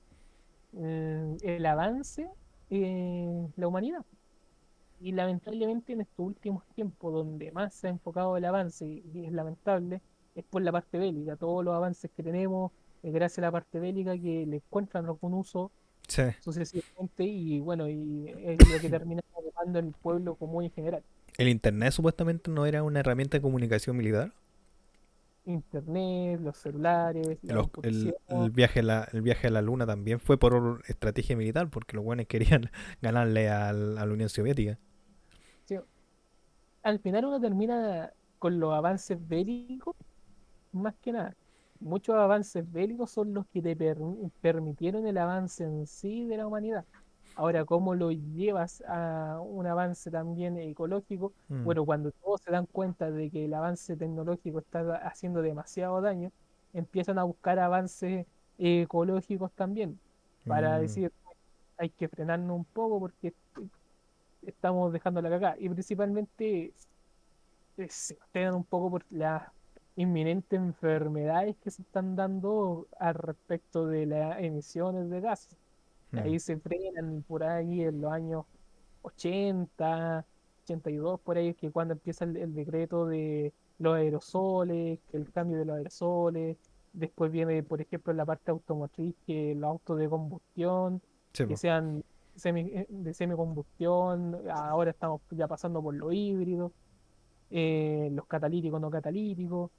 eh, 0.78 1.38
el 1.44 1.66
avance 1.66 2.28
en 2.70 3.54
la 3.56 3.68
humanidad? 3.68 4.06
Y 5.00 5.14
lamentablemente 5.14 5.94
en 5.94 6.02
estos 6.02 6.26
últimos 6.26 6.64
tiempos, 6.76 7.12
donde 7.14 7.52
más 7.52 7.74
se 7.74 7.88
ha 7.88 7.90
enfocado 7.90 8.38
el 8.38 8.46
avance, 8.46 8.86
y 8.86 9.26
es 9.26 9.32
lamentable, 9.32 10.02
es 10.36 10.44
por 10.46 10.62
la 10.62 10.72
parte 10.72 10.98
bélica. 11.00 11.36
Todos 11.36 11.66
los 11.66 11.74
avances 11.76 12.12
que 12.16 12.22
tenemos 12.24 12.72
es 13.02 13.12
gracias 13.12 13.40
a 13.40 13.42
la 13.42 13.52
parte 13.52 13.80
bélica 13.80 14.16
que 14.18 14.46
le 14.46 14.58
encuentran 14.58 15.06
algún 15.06 15.34
uso 15.34 15.72
Sí. 16.08 16.24
sucesivamente 16.42 17.24
y 17.24 17.60
bueno, 17.62 17.88
y 17.90 18.28
es 18.28 18.58
lo 18.70 18.80
que 18.80 18.90
termina 18.90 19.22
ocupando 19.34 19.80
el 19.80 19.92
pueblo 19.94 20.36
común 20.36 20.66
en 20.66 20.72
general. 20.72 21.04
El 21.38 21.48
internet 21.48 21.94
supuestamente 21.94 22.52
no 22.52 22.66
era 22.66 22.84
una 22.84 23.00
herramienta 23.00 23.38
de 23.38 23.42
comunicación 23.42 23.96
militar. 23.98 24.34
Internet, 25.46 26.40
los 26.42 26.58
celulares, 26.58 27.40
la 27.44 27.58
Los- 27.58 27.70
el, 27.82 28.16
el 28.30 28.52
viaje 28.52 28.80
a 28.82 28.84
la, 28.84 29.08
el 29.12 29.22
viaje 29.22 29.48
a 29.48 29.50
la 29.52 29.62
luna 29.62 29.86
también 29.88 30.20
fue 30.20 30.38
por 30.40 30.84
estrategia 30.88 31.36
militar, 31.36 31.70
porque 31.70 31.96
los 31.96 32.06
buenos 32.06 32.28
querían 32.28 32.70
ganarle 33.02 33.50
al- 33.50 33.98
a 33.98 34.06
la 34.06 34.14
Unión 34.14 34.30
Soviética. 34.30 34.80
sí. 35.66 35.76
Al 36.84 37.00
final 37.00 37.26
uno 37.26 37.40
termina 37.42 38.14
con 38.40 38.60
los 38.60 38.74
avances 38.74 39.18
bélicos, 39.28 39.96
más 40.74 40.96
que 41.02 41.14
nada. 41.14 41.36
Muchos 41.80 42.16
avances 42.16 42.70
bélicos 42.72 43.12
son 43.12 43.34
los 43.34 43.48
que 43.50 43.62
te 43.62 43.76
per- 43.78 44.00
permitieron 44.42 45.08
el 45.08 45.18
avance 45.20 45.64
en 45.66 45.88
sí 45.88 46.26
de 46.28 46.38
la 46.38 46.48
humanidad. 46.48 46.86
Ahora, 47.36 47.66
¿cómo 47.66 47.96
lo 47.96 48.12
llevas 48.12 48.84
a 48.88 49.40
un 49.42 49.66
avance 49.66 50.12
también 50.12 50.58
ecológico? 50.58 51.34
Mm. 51.50 51.64
Bueno, 51.64 51.86
cuando 51.86 52.12
todos 52.12 52.42
se 52.44 52.52
dan 52.52 52.66
cuenta 52.68 53.10
de 53.12 53.32
que 53.32 53.46
el 53.46 53.54
avance 53.54 53.96
tecnológico 53.98 54.60
está 54.60 54.98
haciendo 55.08 55.42
demasiado 55.42 56.02
daño, 56.02 56.32
empiezan 56.74 57.20
a 57.20 57.24
buscar 57.24 57.60
avances 57.60 58.26
ecológicos 58.58 59.54
también, 59.54 60.02
para 60.46 60.78
Mm. 60.78 60.82
decir, 60.82 61.12
hay 61.78 61.92
que 61.92 62.10
frenarnos 62.10 62.58
un 62.58 62.66
poco 62.66 63.00
porque 63.00 63.34
estamos 64.42 64.92
dejando 64.94 65.22
la 65.22 65.30
cagada. 65.30 65.56
Y 65.60 65.70
principalmente 65.70 66.76
eh, 67.78 67.88
se 67.90 68.18
frenan 68.32 68.56
un 68.56 68.66
poco 68.66 68.92
por 68.92 69.06
las 69.10 69.52
inminentes 69.96 70.60
enfermedades 70.60 71.56
que 71.60 71.72
se 71.72 71.82
están 71.84 72.16
dando 72.16 72.88
al 73.00 73.16
respecto 73.16 73.88
de 73.88 74.06
las 74.06 74.40
emisiones 74.42 75.10
de 75.10 75.22
gases. 75.22 75.58
Mm. 76.12 76.18
Ahí 76.20 76.40
se 76.40 76.58
frenan 76.60 77.24
por 77.28 77.44
ahí 77.44 77.84
en 77.84 78.02
los 78.02 78.12
años 78.12 78.46
80, 79.04 80.26
82, 80.64 81.20
por 81.22 81.38
ahí, 81.38 81.54
que 81.54 81.72
cuando 81.72 81.94
empieza 81.94 82.26
el, 82.26 82.38
el 82.38 82.54
decreto 82.54 83.06
de 83.06 83.54
los 83.80 83.96
aerosoles, 83.96 85.00
el 85.14 85.32
cambio 85.32 85.58
de 85.58 85.66
los 85.66 85.78
aerosoles, 85.78 86.58
después 86.94 87.32
viene, 87.32 87.64
por 87.64 87.82
ejemplo, 87.82 88.14
la 88.14 88.26
parte 88.26 88.52
automotriz, 88.52 89.16
que 89.26 89.56
los 89.56 89.70
autos 89.70 89.98
de 90.00 90.10
combustión, 90.10 91.02
Sí, 91.34 91.46
que 91.48 91.56
sean 91.58 92.04
semi, 92.36 92.62
eh, 92.74 92.86
de 92.90 93.14
semicombustión, 93.14 94.38
ahora 94.52 94.92
estamos 94.92 95.22
ya 95.32 95.48
pasando 95.48 95.82
por 95.82 95.94
los 95.96 96.14
híbridos, 96.14 96.72
eh, 97.50 98.10
los 98.14 98.26
catalíticos, 98.28 98.80
no 98.82 98.90
catalíticos. 98.90 99.72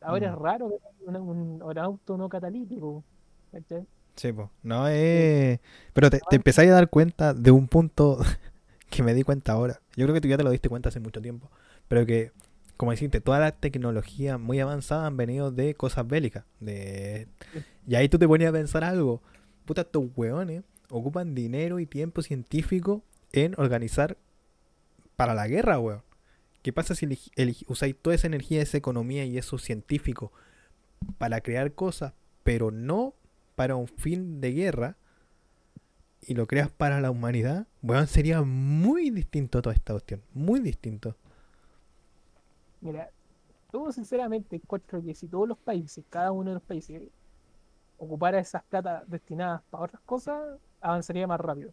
Ahora 0.00 0.30
Mm. 0.30 0.34
es 0.34 0.38
raro 0.40 0.68
ver 0.68 0.80
un, 1.06 1.16
un- 1.16 1.62
un 1.62 1.78
auto 1.78 2.16
no 2.16 2.28
catalítico. 2.28 3.04
¿cachai? 3.52 3.84
Sí, 4.16 4.32
po. 4.32 4.50
No 4.62 4.88
es... 4.88 5.60
Pero 5.92 6.10
te, 6.10 6.20
te 6.28 6.36
empezáis 6.36 6.70
a 6.70 6.74
dar 6.74 6.90
cuenta 6.90 7.34
de 7.34 7.50
un 7.50 7.68
punto 7.68 8.18
que 8.90 9.02
me 9.02 9.14
di 9.14 9.22
cuenta 9.22 9.52
ahora. 9.52 9.80
Yo 9.96 10.04
creo 10.04 10.14
que 10.14 10.20
tú 10.20 10.28
ya 10.28 10.36
te 10.36 10.44
lo 10.44 10.50
diste 10.50 10.68
cuenta 10.68 10.88
hace 10.88 11.00
mucho 11.00 11.20
tiempo. 11.20 11.50
Pero 11.88 12.06
que, 12.06 12.32
como 12.76 12.90
decirte, 12.90 13.20
todas 13.20 13.40
las 13.40 13.58
tecnologías 13.58 14.38
muy 14.38 14.60
avanzadas 14.60 15.06
han 15.06 15.16
venido 15.16 15.50
de 15.50 15.74
cosas 15.74 16.06
bélicas. 16.06 16.44
De... 16.60 17.28
Y 17.86 17.94
ahí 17.94 18.08
tú 18.08 18.18
te 18.18 18.28
ponías 18.28 18.50
a 18.50 18.52
pensar 18.52 18.84
algo. 18.84 19.22
Puta, 19.64 19.82
estos 19.82 20.04
hueones 20.14 20.62
ocupan 20.90 21.34
dinero 21.34 21.80
y 21.80 21.86
tiempo 21.86 22.22
científico 22.22 23.02
en 23.32 23.54
organizar 23.58 24.18
para 25.16 25.34
la 25.34 25.48
guerra, 25.48 25.78
weón. 25.78 26.02
¿Qué 26.62 26.72
pasa 26.72 26.94
si 26.94 27.08
usáis 27.66 27.96
toda 28.00 28.14
esa 28.14 28.28
energía, 28.28 28.62
esa 28.62 28.76
economía 28.76 29.24
y 29.24 29.36
esos 29.36 29.62
científicos 29.62 30.30
para 31.18 31.40
crear 31.40 31.72
cosas, 31.72 32.12
pero 32.44 32.70
no 32.70 33.14
para 33.54 33.76
un 33.76 33.88
fin 33.88 34.40
de 34.40 34.52
guerra 34.52 34.96
y 36.20 36.34
lo 36.34 36.46
creas 36.46 36.70
para 36.70 37.00
la 37.00 37.10
humanidad? 37.10 37.66
Weón, 37.82 38.06
sería 38.06 38.42
muy 38.42 39.10
distinto 39.10 39.60
toda 39.62 39.74
esta 39.74 39.92
cuestión. 39.92 40.22
Muy 40.34 40.60
distinto. 40.60 41.16
Mira, 42.80 43.10
yo 43.72 43.92
sinceramente 43.92 44.56
encuentro 44.56 45.02
que 45.02 45.14
si 45.14 45.28
todos 45.28 45.48
los 45.48 45.58
países, 45.58 46.04
cada 46.10 46.32
uno 46.32 46.50
de 46.50 46.54
los 46.54 46.62
países, 46.62 47.02
ocupara 47.98 48.38
esas 48.38 48.62
plata 48.64 49.04
destinadas 49.06 49.62
para 49.70 49.84
otras 49.84 50.02
cosas, 50.02 50.58
avanzaría 50.80 51.26
más 51.26 51.40
rápido. 51.40 51.72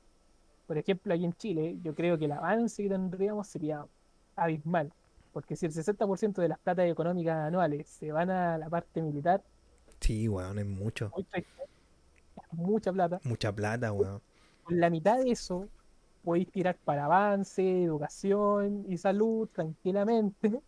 Por 0.68 0.78
ejemplo, 0.78 1.14
aquí 1.14 1.26
en 1.26 1.34
Chile, 1.34 1.78
yo 1.84 1.96
creo 1.96 2.18
que 2.18 2.26
el 2.26 2.32
avance 2.32 2.84
que 2.84 2.90
tendríamos 2.90 3.48
sería 3.48 3.86
abismal. 4.36 4.92
Porque 5.34 5.56
si 5.56 5.66
el 5.66 5.72
60% 5.72 6.42
de 6.42 6.48
las 6.48 6.60
platas 6.60 6.90
económicas 6.90 7.38
anuales 7.48 7.88
se 7.88 8.12
van 8.12 8.30
a 8.30 8.58
la 8.58 8.70
parte 8.70 9.02
militar, 9.02 9.44
Sí, 10.00 10.28
weón, 10.30 10.60
es 10.60 10.66
mucho. 10.66 11.12
Mucha 12.52 12.91
plata. 12.91 13.20
Mucha 13.24 13.54
plata, 13.54 13.91
weón. 13.91 14.22
Con 14.64 14.80
la 14.80 14.89
mitad 14.89 15.18
de 15.20 15.32
eso, 15.32 15.68
podéis 16.24 16.52
tirar 16.52 16.78
para 16.84 17.06
avance, 17.06 17.84
educación 17.84 18.86
y 18.88 18.97
salud 18.97 19.50
tranquilamente. 19.54 20.62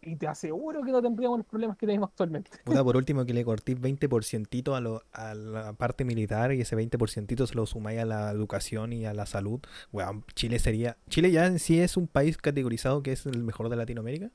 Y 0.00 0.14
te 0.14 0.28
aseguro 0.28 0.82
que 0.84 0.92
no 0.92 1.02
tendríamos 1.02 1.38
los 1.38 1.46
problemas 1.46 1.76
que 1.76 1.86
tenemos 1.86 2.08
actualmente. 2.10 2.50
Puta, 2.64 2.84
por 2.84 2.96
último, 2.96 3.26
que 3.26 3.34
le 3.34 3.44
cortís 3.44 3.76
20% 3.76 4.76
a, 4.76 4.80
lo, 4.80 5.02
a 5.12 5.34
la 5.34 5.72
parte 5.72 6.04
militar 6.04 6.52
y 6.52 6.60
ese 6.60 6.76
20% 6.76 7.46
se 7.46 7.54
lo 7.56 7.66
sumáis 7.66 7.98
a 7.98 8.04
la 8.04 8.30
educación 8.30 8.92
y 8.92 9.06
a 9.06 9.14
la 9.14 9.26
salud. 9.26 9.60
Weón, 9.92 10.24
Chile 10.34 10.60
sería. 10.60 10.96
Chile 11.08 11.32
ya 11.32 11.46
en 11.46 11.58
sí 11.58 11.80
es 11.80 11.96
un 11.96 12.06
país 12.06 12.38
categorizado 12.38 13.02
que 13.02 13.10
es 13.10 13.26
el 13.26 13.42
mejor 13.42 13.68
de 13.68 13.76
Latinoamérica. 13.76 14.30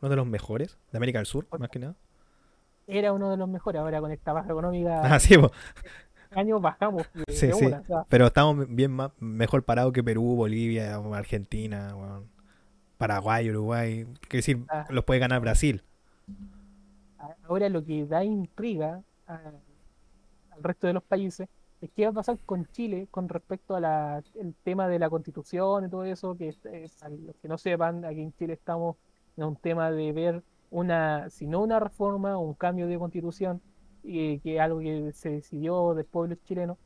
Uno 0.00 0.10
de 0.10 0.16
los 0.16 0.26
mejores. 0.26 0.78
De 0.92 0.98
América 0.98 1.18
del 1.18 1.26
Sur, 1.26 1.48
más 1.58 1.70
que 1.70 1.80
nada. 1.80 1.96
Era 2.90 3.12
uno 3.12 3.30
de 3.30 3.36
los 3.36 3.48
mejores. 3.48 3.80
Ahora 3.80 4.00
con 4.00 4.10
esta 4.10 4.32
baja 4.32 4.50
económica, 4.50 5.00
Ah, 5.14 5.18
sí, 5.20 5.36
po. 5.38 5.50
años 6.32 6.60
bajamos 6.60 7.08
Sí, 7.28 7.50
sí. 7.52 7.64
una. 7.66 7.80
o 7.80 7.84
sea, 7.84 8.04
Pero 8.08 8.26
estamos 8.26 8.66
bien 8.68 8.92
más, 8.92 9.10
mejor 9.20 9.64
parados 9.64 9.92
que 9.92 10.02
Perú, 10.04 10.34
Bolivia, 10.36 10.96
Argentina. 10.96 11.94
Paraguay, 12.98 13.48
Uruguay. 13.50 14.04
Quiero 14.28 14.38
decir, 14.38 14.58
Ah. 14.68 14.86
los 14.90 15.04
puede 15.04 15.20
ganar 15.20 15.40
Brasil. 15.40 15.82
ahora 17.48 17.68
lo 17.68 17.84
que 17.84 18.06
da 18.06 18.22
intriga 18.24 19.02
a- 19.26 19.40
al 20.52 20.62
resto 20.62 20.86
de 20.86 20.92
los 20.92 21.02
países 21.02 21.48
es 21.80 21.90
qué 21.96 22.04
va 22.04 22.10
a 22.10 22.14
pasar 22.14 22.38
con 22.46 22.66
Chile 22.66 23.08
con 23.10 23.28
respecto 23.28 23.74
al 23.74 24.22
tema 24.62 24.86
de 24.88 24.98
la 24.98 25.10
constitución 25.10 25.86
y 25.86 25.88
todo 25.90 26.04
eso, 26.04 26.36
que 26.36 26.54
para 27.00 27.10
los 27.14 27.34
que 27.36 27.48
no 27.48 27.58
sepan, 27.58 28.04
aquí 28.04 28.20
en 28.22 28.32
Chile 28.34 28.52
estamos 28.52 28.96
en 29.36 29.44
un 29.44 29.56
tema 29.56 29.90
de 29.90 30.12
ver 30.12 30.42
una, 30.70 31.28
si 31.30 31.46
no 31.46 31.60
una 31.62 31.80
reforma, 31.80 32.38
un 32.38 32.54
cambio 32.54 32.86
de 32.86 32.98
constitución, 32.98 33.60
y 34.02 34.38
que 34.40 34.54
es 34.56 34.60
algo 34.60 34.80
que 34.80 35.12
se 35.12 35.30
decidió 35.30 35.94
del 35.94 36.06
pueblo 36.06 36.36
chileno, 36.44 36.78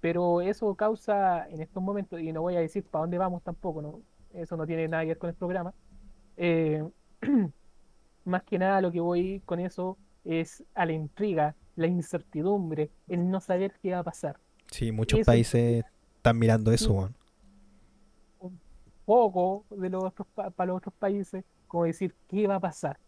pero 0.00 0.40
eso 0.40 0.74
causa 0.74 1.48
en 1.48 1.60
estos 1.60 1.82
momentos, 1.82 2.20
y 2.20 2.32
no 2.32 2.42
voy 2.42 2.56
a 2.56 2.60
decir 2.60 2.84
para 2.84 3.02
dónde 3.02 3.18
vamos 3.18 3.42
tampoco, 3.42 3.82
no, 3.82 4.00
eso 4.32 4.56
no 4.56 4.66
tiene 4.66 4.88
nada 4.88 5.02
que 5.02 5.08
ver 5.08 5.18
con 5.18 5.30
el 5.30 5.36
programa, 5.36 5.74
eh, 6.36 6.82
más 8.24 8.42
que 8.42 8.58
nada 8.58 8.80
lo 8.80 8.90
que 8.90 9.00
voy 9.00 9.40
con 9.44 9.60
eso 9.60 9.96
es 10.24 10.64
a 10.74 10.84
la 10.86 10.92
intriga, 10.92 11.54
la 11.76 11.86
incertidumbre, 11.86 12.90
el 13.08 13.30
no 13.30 13.40
saber 13.40 13.74
qué 13.82 13.92
va 13.92 14.00
a 14.00 14.04
pasar. 14.04 14.38
Sí, 14.70 14.90
muchos 14.92 15.20
Eso- 15.20 15.26
países 15.30 15.84
están 16.16 16.38
mirando 16.38 16.72
eso, 16.72 16.92
weón. 16.92 17.14
poco 19.04 19.64
de 19.70 19.88
los 19.90 20.02
otros 20.02 20.26
para 20.34 20.66
los 20.66 20.78
otros 20.78 20.94
países, 20.98 21.44
como 21.68 21.84
decir 21.84 22.14
qué 22.28 22.46
va 22.48 22.56
a 22.56 22.60
pasar. 22.60 22.98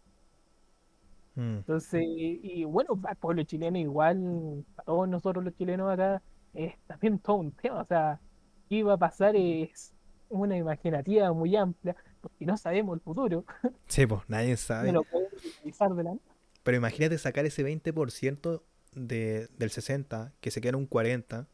Mm. 1.39 1.57
Entonces, 1.59 2.03
y 2.05 2.65
bueno, 2.65 2.99
para 2.99 3.13
el 3.13 3.17
pueblo 3.17 3.43
chileno 3.43 3.77
igual, 3.77 4.65
para 4.75 4.85
todos 4.85 5.07
nosotros 5.07 5.45
los 5.45 5.55
chilenos 5.55 5.89
acá, 5.89 6.21
es 6.53 6.73
también 6.85 7.17
todo 7.19 7.37
un 7.37 7.51
tema. 7.53 7.79
O 7.79 7.85
sea, 7.85 8.19
qué 8.67 8.75
iba 8.75 8.93
a 8.93 8.97
pasar 8.97 9.37
es 9.37 9.93
una 10.27 10.57
imaginativa 10.57 11.31
muy 11.31 11.55
amplia, 11.55 11.95
porque 12.19 12.45
no 12.45 12.57
sabemos 12.57 12.95
el 12.95 13.01
futuro. 13.01 13.45
Sí, 13.87 14.05
pues 14.05 14.21
nadie 14.27 14.57
sabe. 14.57 14.91
No 14.91 14.99
lo 14.99 15.03
podemos 15.03 15.33
utilizar 15.33 15.93
de 15.93 16.03
la 16.03 16.09
nada. 16.11 16.21
Pero 16.63 16.77
imagínate 16.77 17.17
sacar 17.17 17.45
ese 17.45 17.65
20% 17.65 18.61
de, 18.93 19.47
del 19.57 19.71
60, 19.71 20.33
que 20.41 20.51
se 20.51 20.59
queda 20.59 20.71
en 20.71 20.75
un 20.75 20.87
40, 20.87 21.47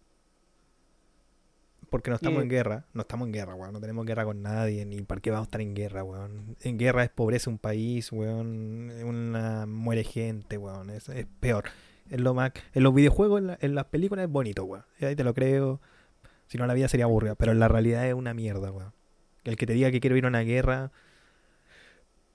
porque 1.95 2.09
no 2.09 2.17
estamos 2.17 2.43
en 2.43 2.49
guerra. 2.49 2.85
No 2.93 3.01
estamos 3.03 3.27
en 3.27 3.33
guerra, 3.33 3.55
weón. 3.55 3.71
No 3.71 3.79
tenemos 3.79 4.05
guerra 4.05 4.25
con 4.25 4.41
nadie, 4.41 4.85
ni 4.85 5.01
para 5.01 5.21
qué 5.21 5.31
vamos 5.31 5.45
a 5.45 5.47
estar 5.47 5.61
en 5.61 5.73
guerra, 5.73 6.03
weón. 6.03 6.57
En 6.61 6.77
guerra 6.77 7.03
es 7.03 7.09
pobreza 7.09 7.49
un 7.49 7.57
país, 7.57 8.11
weón. 8.11 8.91
Una, 9.03 9.65
muere 9.65 10.03
gente, 10.03 10.57
weón. 10.57 10.89
Es, 10.89 11.07
es 11.09 11.25
peor. 11.39 11.63
Es 12.09 12.19
lo 12.19 12.33
más, 12.33 12.51
en 12.73 12.83
los 12.83 12.93
videojuegos, 12.93 13.39
en, 13.39 13.47
la- 13.47 13.57
en 13.61 13.75
las 13.75 13.85
películas 13.85 14.25
es 14.25 14.31
bonito, 14.31 14.65
weón. 14.65 14.83
Y 14.99 15.05
ahí 15.05 15.15
te 15.15 15.23
lo 15.23 15.33
creo. 15.33 15.79
Si 16.47 16.57
no, 16.57 16.67
la 16.67 16.73
vida 16.73 16.87
sería 16.89 17.05
aburrida. 17.05 17.35
Pero 17.35 17.53
en 17.53 17.59
la 17.59 17.67
realidad 17.69 18.05
es 18.07 18.13
una 18.13 18.33
mierda, 18.33 18.71
weón. 18.71 18.91
El 19.45 19.55
que 19.55 19.65
te 19.65 19.73
diga 19.73 19.89
que 19.91 19.99
quiero 20.01 20.17
ir 20.17 20.25
a 20.25 20.27
una 20.27 20.41
guerra 20.41 20.91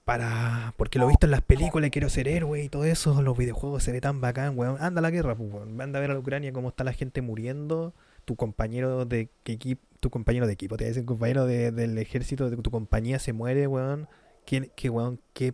para. 0.05 0.73
Porque 0.77 0.99
lo 0.99 1.05
he 1.05 1.09
visto 1.09 1.27
en 1.27 1.31
las 1.31 1.41
películas 1.41 1.87
y 1.87 1.91
quiero 1.91 2.09
ser 2.09 2.27
héroe 2.27 2.63
y 2.63 2.69
todo 2.69 2.85
eso. 2.85 3.17
en 3.19 3.25
Los 3.25 3.37
videojuegos 3.37 3.83
se 3.83 3.91
ve 3.91 4.01
tan 4.01 4.21
bacán, 4.21 4.57
weón. 4.57 4.77
Anda 4.79 4.99
a 4.99 5.01
la 5.03 5.11
guerra, 5.11 5.35
pues, 5.35 5.51
weón. 5.53 5.79
Anda 5.79 5.99
a 5.99 6.01
ver 6.01 6.11
a 6.11 6.13
la 6.15 6.19
Ucrania 6.19 6.51
cómo 6.53 6.69
está 6.69 6.83
la 6.83 6.93
gente 6.93 7.21
muriendo. 7.21 7.93
Tu 8.25 8.35
compañero 8.35 9.05
de 9.05 9.29
equipo. 9.45 9.81
Tu 9.99 10.09
compañero 10.09 10.47
de 10.47 10.53
equipo, 10.53 10.77
te 10.77 10.85
dicen 10.87 11.05
compañero 11.05 11.45
de- 11.45 11.71
del 11.71 11.97
ejército 11.99 12.49
de 12.49 12.57
tu 12.57 12.71
compañía 12.71 13.19
se 13.19 13.33
muere, 13.33 13.67
weón. 13.67 14.07
¿Qué, 14.45 14.71
qué 14.75 14.89
weón? 14.89 15.19
¿Qué, 15.33 15.53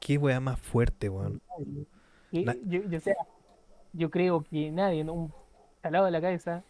qué 0.00 0.18
weón 0.18 0.44
más 0.44 0.60
fuerte, 0.60 1.08
weón? 1.08 1.40
Yo, 2.30 2.42
yo, 2.90 3.00
sea, 3.00 3.14
yo 3.94 4.10
creo 4.10 4.42
que 4.42 4.70
nadie, 4.70 5.04
¿no? 5.04 5.14
un 5.14 5.32
talado 5.80 6.04
de 6.04 6.10
la 6.10 6.20
cabeza, 6.20 6.62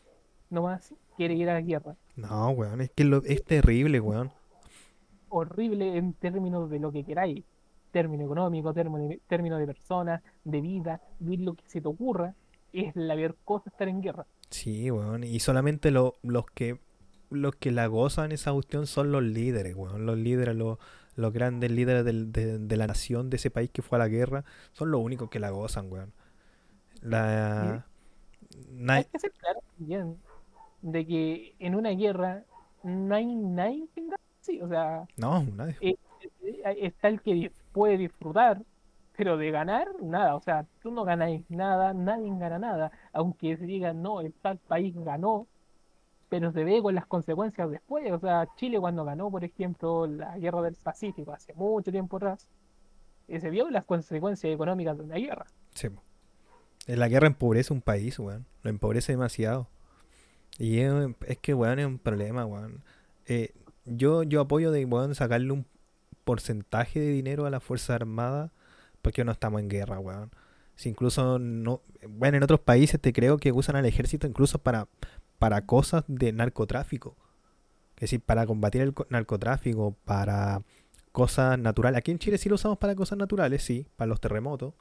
nomás 0.51 0.95
quiere 1.17 1.35
ir 1.35 1.51
a 1.51 1.55
la 1.55 1.61
guerra. 1.61 1.97
No, 2.15 2.51
weón. 2.51 2.81
Es 2.83 2.91
que 2.91 3.03
lo- 3.05 3.25
es 3.25 3.43
terrible, 3.45 3.99
weón. 4.01 4.31
Horrible 5.29 5.97
en 5.97 6.15
términos 6.15 6.71
de 6.71 6.79
lo 6.79 6.93
que 6.93 7.05
queráis. 7.05 7.45
Término 7.91 8.25
económico, 8.25 8.73
término, 8.73 9.15
término 9.27 9.59
de 9.59 9.67
personas, 9.67 10.23
de 10.45 10.61
vida, 10.61 11.01
vivir 11.19 11.41
lo 11.41 11.55
que 11.55 11.65
se 11.67 11.81
te 11.81 11.89
ocurra. 11.89 12.35
Es 12.73 12.95
la 12.95 13.15
peor 13.15 13.37
cosa 13.45 13.71
estar 13.71 13.89
en 13.89 14.01
guerra. 14.03 14.27
Sí, 14.51 14.91
weón. 14.91 15.25
Y 15.25 15.41
solamente 15.41 15.91
lo- 15.91 16.17
los 16.23 16.47
que 16.47 16.81
los 17.31 17.55
que 17.57 17.71
la 17.73 17.87
gozan 17.89 18.33
esa 18.33 18.53
cuestión 18.53 18.87
son 18.87 19.13
los 19.13 19.23
líderes, 19.23 19.75
weón. 19.77 20.07
Los 20.07 20.17
líderes, 20.19 20.57
los, 20.57 20.79
los 21.15 21.33
grandes 21.33 21.71
líderes 21.71 22.05
del- 22.05 22.33
de, 22.33 22.59
de 22.59 22.77
la 22.79 22.87
nación 22.87 23.29
de 23.31 23.37
ese 23.37 23.51
país 23.51 23.71
que 23.71 23.83
fue 23.83 23.97
a 23.99 24.01
la 24.01 24.09
guerra, 24.09 24.45
son 24.73 24.91
los 24.91 25.03
únicos 25.03 25.29
que 25.31 25.39
la 25.41 25.51
gozan, 25.51 25.93
weón. 25.93 26.13
La... 27.03 27.87
Hay 28.89 29.05
que 29.05 29.19
ser 29.19 29.33
claro 29.33 29.61
también 29.77 30.17
de 30.83 31.07
que 31.07 31.55
en 31.59 31.75
una 31.75 31.91
guerra 31.91 32.45
no 32.83 33.15
hay 33.15 33.27
nadie 33.27 33.89
que. 33.95 34.03
Sí, 34.41 34.61
o 34.63 34.69
sea, 34.69 35.07
No, 35.17 35.43
nadie. 35.45 35.77
eh, 35.81 35.97
eh, 36.43 36.77
está 36.83 37.09
el 37.09 37.21
que 37.21 37.53
puede 37.73 37.99
disfrutar, 37.99 38.63
pero 39.19 39.37
de 39.37 39.51
ganar, 39.51 39.89
nada. 40.01 40.37
O 40.37 40.41
sea, 40.41 40.65
tú 40.81 40.93
no 40.93 41.03
ganáis 41.03 41.43
nada, 41.51 41.93
nadie 41.93 42.31
gana 42.39 42.61
nada. 42.61 42.93
Aunque 43.13 43.57
se 43.57 43.67
diga, 43.67 43.93
no, 43.93 44.21
el 44.21 44.33
tal 44.33 44.59
país 44.59 44.95
ganó, 44.95 45.49
pero 46.29 46.53
se 46.53 46.63
ve 46.63 46.81
con 46.81 46.95
las 46.95 47.05
consecuencias 47.05 47.69
después. 47.69 48.13
O 48.13 48.21
sea, 48.21 48.47
Chile 48.55 48.79
cuando 48.79 49.05
ganó, 49.05 49.29
por 49.29 49.43
ejemplo, 49.43 50.07
la 50.07 50.39
guerra 50.39 50.63
del 50.63 50.77
Pacífico 50.77 51.33
hace 51.33 51.53
mucho 51.55 51.91
tiempo 51.91 52.19
atrás, 52.19 52.49
eh, 53.27 53.41
se 53.41 53.51
vio 53.51 53.69
las 53.71 53.85
consecuencias 53.85 54.55
económicas 54.55 54.97
de 54.97 55.03
una 55.03 55.17
guerra. 55.17 55.47
Sí. 55.75 55.89
Eh, 56.87 56.97
La 56.97 57.09
guerra 57.09 57.27
empobrece 57.27 57.73
un 57.73 57.81
país, 57.81 58.21
weón. 58.21 58.47
Lo 58.63 58.71
empobrece 58.71 59.13
demasiado. 59.13 59.67
Y 60.59 60.79
es, 60.79 60.93
es 61.27 61.39
que, 61.39 61.55
weón, 61.55 61.81
es 61.81 61.87
un 61.87 61.99
problema, 61.99 62.47
weón. 62.47 62.85
Eh, 63.27 63.53
yo, 63.85 64.23
yo 64.23 64.43
apoyo 64.43 64.71
de, 64.71 64.85
weón, 64.85 65.17
sacarle 65.17 65.51
un 65.51 65.67
porcentaje 66.23 67.01
de 67.01 67.09
dinero 67.09 67.47
a 67.47 67.51
la 67.51 67.59
Fuerza 67.59 67.97
Armada 67.97 68.53
porque 69.09 69.25
no 69.25 69.33
estamos 69.33 69.61
en 69.63 69.69
guerra, 69.71 69.99
weón. 69.99 70.31
Si 70.77 70.91
incluso 70.91 71.39
no... 71.39 71.81
Bueno, 72.07 72.37
en 72.37 72.43
otros 72.43 72.61
países 72.61 73.01
te 73.01 73.15
creo 73.15 73.39
que 73.39 73.53
usan 73.53 73.75
al 73.75 73.87
ejército 73.87 74.27
incluso 74.27 74.59
para, 74.59 74.87
para 75.39 75.65
cosas 75.65 76.05
de 76.09 76.31
narcotráfico. 76.33 77.17
Es 77.97 78.03
decir, 78.03 78.21
para 78.21 78.45
combatir 78.47 78.83
el 78.83 78.93
co- 78.93 79.07
narcotráfico, 79.09 79.97
para 80.05 80.63
cosas 81.11 81.59
naturales. 81.59 81.99
Aquí 81.99 82.11
en 82.11 82.19
Chile 82.19 82.37
sí 82.37 82.51
lo 82.51 82.57
usamos 82.57 82.77
para 82.77 82.95
cosas 82.95 83.17
naturales, 83.19 83.63
sí, 83.65 83.87
para 83.97 84.11
los 84.11 84.21
terremotos. 84.21 84.75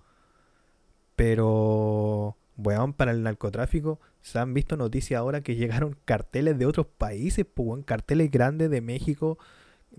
Pero, 1.16 2.36
weón, 2.58 2.94
para 2.94 3.12
el 3.12 3.24
narcotráfico, 3.24 4.00
se 4.22 4.40
han 4.40 4.54
visto 4.54 4.78
noticias 4.78 5.20
ahora 5.20 5.42
que 5.42 5.56
llegaron 5.58 5.96
carteles 6.06 6.58
de 6.60 6.66
otros 6.66 6.86
países, 6.88 7.46
pues, 7.46 7.68
weón, 7.68 7.84
carteles 7.84 8.30
grandes 8.30 8.70
de 8.70 8.82
México, 8.82 9.38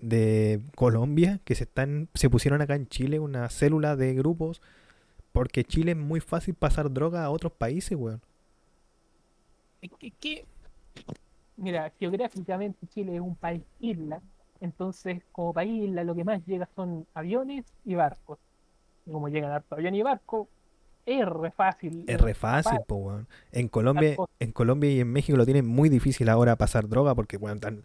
de 0.01 0.61
Colombia, 0.75 1.39
que 1.43 1.55
se 1.55 1.63
están, 1.65 2.07
se 2.13 2.29
pusieron 2.29 2.61
acá 2.61 2.75
en 2.75 2.87
Chile 2.87 3.19
una 3.19 3.49
célula 3.49 3.95
de 3.95 4.13
grupos, 4.15 4.61
porque 5.31 5.63
Chile 5.63 5.91
es 5.91 5.97
muy 5.97 6.19
fácil 6.19 6.55
pasar 6.55 6.91
droga 6.91 7.23
a 7.23 7.29
otros 7.29 7.51
países, 7.53 7.97
weón. 7.97 8.21
Es 9.81 9.91
que, 9.99 10.11
que- 10.11 10.45
mira, 11.57 11.91
geográficamente 11.99 12.87
Chile 12.87 13.15
es 13.15 13.21
un 13.21 13.35
país 13.35 13.61
isla, 13.79 14.21
entonces 14.61 15.21
como 15.31 15.53
país 15.53 15.83
isla 15.89 16.03
lo 16.03 16.15
que 16.15 16.23
más 16.23 16.45
llega 16.45 16.67
son 16.75 17.05
aviones 17.13 17.65
y 17.85 17.95
barcos. 17.95 18.39
Y 19.05 19.11
como 19.11 19.29
llegan 19.29 19.51
harto 19.51 19.75
avión 19.75 19.95
y 19.95 20.01
barco, 20.03 20.47
es 21.05 21.25
re 21.25 21.51
fácil. 21.51 22.03
Es 22.07 22.19
re 22.21 22.33
fácil, 22.33 22.71
fácil. 22.79 22.85
weón. 22.89 23.27
En 23.51 23.67
Colombia, 23.69 24.15
en 24.39 24.51
Colombia 24.51 24.91
y 24.91 24.99
en 24.99 25.11
México 25.11 25.37
lo 25.37 25.45
tienen 25.45 25.65
muy 25.65 25.89
difícil 25.89 26.29
ahora 26.29 26.55
pasar 26.57 26.87
droga 26.87 27.15
porque, 27.15 27.37
weón, 27.37 27.59
tan- 27.59 27.83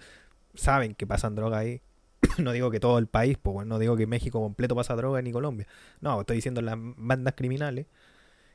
saben 0.55 0.95
que 0.95 1.07
pasan 1.07 1.35
droga 1.35 1.59
ahí. 1.59 1.81
no 2.39 2.53
digo 2.53 2.71
que 2.71 2.81
todo 2.81 2.99
el 2.99 3.07
país, 3.07 3.39
pues, 3.41 3.67
no 3.67 3.79
digo 3.79 3.97
que 3.97 4.07
México 4.07 4.41
completo 4.41 4.75
pasa 4.75 4.95
droga 4.97 5.23
ni 5.23 5.33
Colombia. 5.33 5.67
No, 6.01 6.21
estoy 6.21 6.37
diciendo 6.37 6.63
las 6.63 6.77
bandas 6.79 7.35
criminales. 7.37 7.87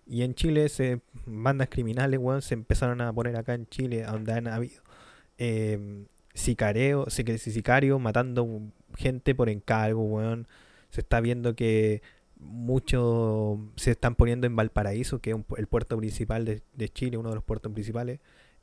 Y 0.05 0.23
en 0.23 0.33
Chile, 0.33 0.69
se, 0.69 1.01
bandas 1.25 1.69
criminales, 1.69 2.19
weón, 2.19 2.41
se 2.41 2.55
empezaron 2.55 3.01
a 3.01 3.13
poner 3.13 3.35
acá 3.37 3.53
en 3.53 3.67
Chile, 3.67 4.03
donde 4.03 4.33
han 4.33 4.47
habido 4.47 4.81
eh, 5.37 6.05
sicarios 6.33 7.07
matando 8.01 8.61
gente 8.97 9.35
por 9.35 9.49
encargo, 9.49 10.03
weón. 10.03 10.47
Se 10.89 11.01
está 11.01 11.21
viendo 11.21 11.55
que 11.55 12.01
muchos 12.39 13.59
se 13.75 13.91
están 13.91 14.15
poniendo 14.15 14.47
en 14.47 14.55
Valparaíso, 14.55 15.19
que 15.19 15.31
es 15.31 15.35
un 15.35 15.45
el 15.57 15.67
puerto 15.67 15.97
principal 15.97 16.45
de, 16.45 16.63
de 16.73 16.89
Chile, 16.89 17.17
uno 17.17 17.29
de 17.29 17.35
los 17.35 17.43
puertos 17.43 17.71
principales. 17.71 18.19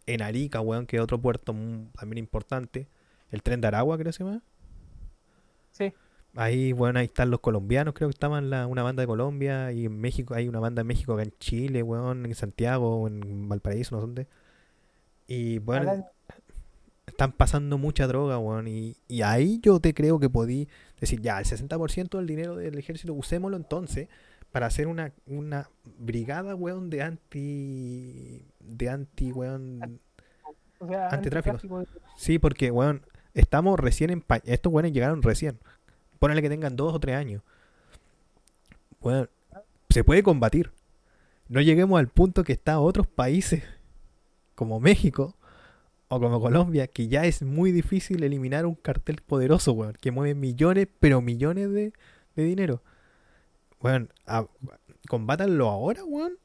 En 0.06 0.22
Arica, 0.22 0.60
weón, 0.60 0.86
que 0.86 0.96
es 0.96 1.02
otro 1.02 1.20
puerto 1.20 1.52
mm, 1.52 1.92
también 1.98 2.18
importante. 2.18 2.88
El 3.30 3.42
tren 3.42 3.60
de 3.60 3.68
Aragua, 3.68 3.96
creo 3.96 4.06
que 4.06 4.12
se 4.12 4.24
llama. 4.24 4.42
Sí, 5.76 5.92
Ahí, 6.36 6.72
bueno, 6.72 6.98
ahí 6.98 7.06
están 7.06 7.30
los 7.30 7.40
colombianos, 7.40 7.94
creo 7.94 8.08
que 8.10 8.12
estaban 8.14 8.50
la, 8.50 8.66
una 8.66 8.82
banda 8.82 9.00
de 9.00 9.06
Colombia. 9.06 9.72
Y 9.72 9.86
en 9.86 9.98
México, 9.98 10.34
hay 10.34 10.48
una 10.48 10.60
banda 10.60 10.82
en 10.82 10.86
México, 10.86 11.14
acá 11.14 11.22
en 11.22 11.32
Chile, 11.38 11.82
weón, 11.82 12.26
en 12.26 12.34
Santiago, 12.34 13.08
en 13.08 13.48
Valparaíso, 13.48 13.94
no 13.94 14.00
sé 14.00 14.06
dónde. 14.06 14.26
Y 15.26 15.58
bueno, 15.60 16.06
están 17.06 17.32
pasando 17.32 17.78
mucha 17.78 18.06
droga, 18.06 18.38
weón. 18.38 18.68
Y, 18.68 18.96
y 19.08 19.22
ahí 19.22 19.60
yo 19.62 19.80
te 19.80 19.94
creo 19.94 20.20
que 20.20 20.28
podí 20.28 20.68
decir, 21.00 21.22
ya, 21.22 21.38
el 21.38 21.46
60% 21.46 22.18
del 22.18 22.26
dinero 22.26 22.56
del 22.56 22.78
ejército, 22.78 23.14
usémoslo 23.14 23.56
entonces 23.56 24.08
para 24.52 24.66
hacer 24.66 24.88
una, 24.88 25.12
una 25.26 25.70
brigada, 25.98 26.54
weón, 26.54 26.90
de 26.90 27.02
anti. 27.02 28.44
de 28.60 28.88
anti, 28.90 29.32
weón. 29.32 30.00
o 30.78 30.86
sea, 30.86 31.08
antitráfico, 31.08 31.86
Sí, 32.18 32.38
porque, 32.38 32.70
weón, 32.70 33.06
estamos 33.40 33.78
recién 33.78 34.10
en. 34.10 34.24
Estos 34.44 34.72
weones 34.72 34.92
llegaron 34.92 35.22
recién. 35.22 35.58
Ponele 36.18 36.42
que 36.42 36.48
tengan 36.48 36.76
dos 36.76 36.94
o 36.94 37.00
tres 37.00 37.16
años. 37.16 37.42
Weón, 39.00 39.28
se 39.90 40.04
puede 40.04 40.22
combatir. 40.22 40.72
No 41.48 41.60
lleguemos 41.60 41.98
al 41.98 42.08
punto 42.08 42.42
que 42.42 42.52
está 42.52 42.80
otros 42.80 43.06
países, 43.06 43.62
como 44.54 44.80
México 44.80 45.36
o 46.08 46.18
como 46.20 46.40
Colombia, 46.40 46.86
que 46.88 47.08
ya 47.08 47.24
es 47.24 47.42
muy 47.42 47.70
difícil 47.72 48.22
eliminar 48.24 48.66
un 48.66 48.74
cartel 48.74 49.20
poderoso, 49.24 49.72
weón, 49.72 49.96
que 50.00 50.10
mueve 50.10 50.34
millones, 50.34 50.88
pero 50.98 51.20
millones 51.20 51.70
de, 51.70 51.92
de 52.34 52.44
dinero. 52.44 52.82
Weón, 53.80 54.10
a- 54.26 54.46
combátanlo 55.08 55.68
ahora, 55.68 56.04
weón. 56.04 56.38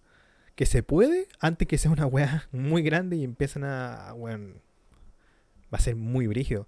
Que 0.55 0.65
se 0.67 0.83
puede, 0.83 1.27
antes 1.39 1.67
que 1.67 1.77
sea 1.79 1.89
una 1.91 2.05
weá 2.05 2.47
muy 2.51 2.83
grande 2.83 3.15
y 3.15 3.23
empiezan 3.23 3.63
a, 3.63 4.13
weón, 4.13 4.61
va 5.73 5.77
a 5.77 5.81
ser 5.81 5.95
muy 5.95 6.27
brígido. 6.27 6.67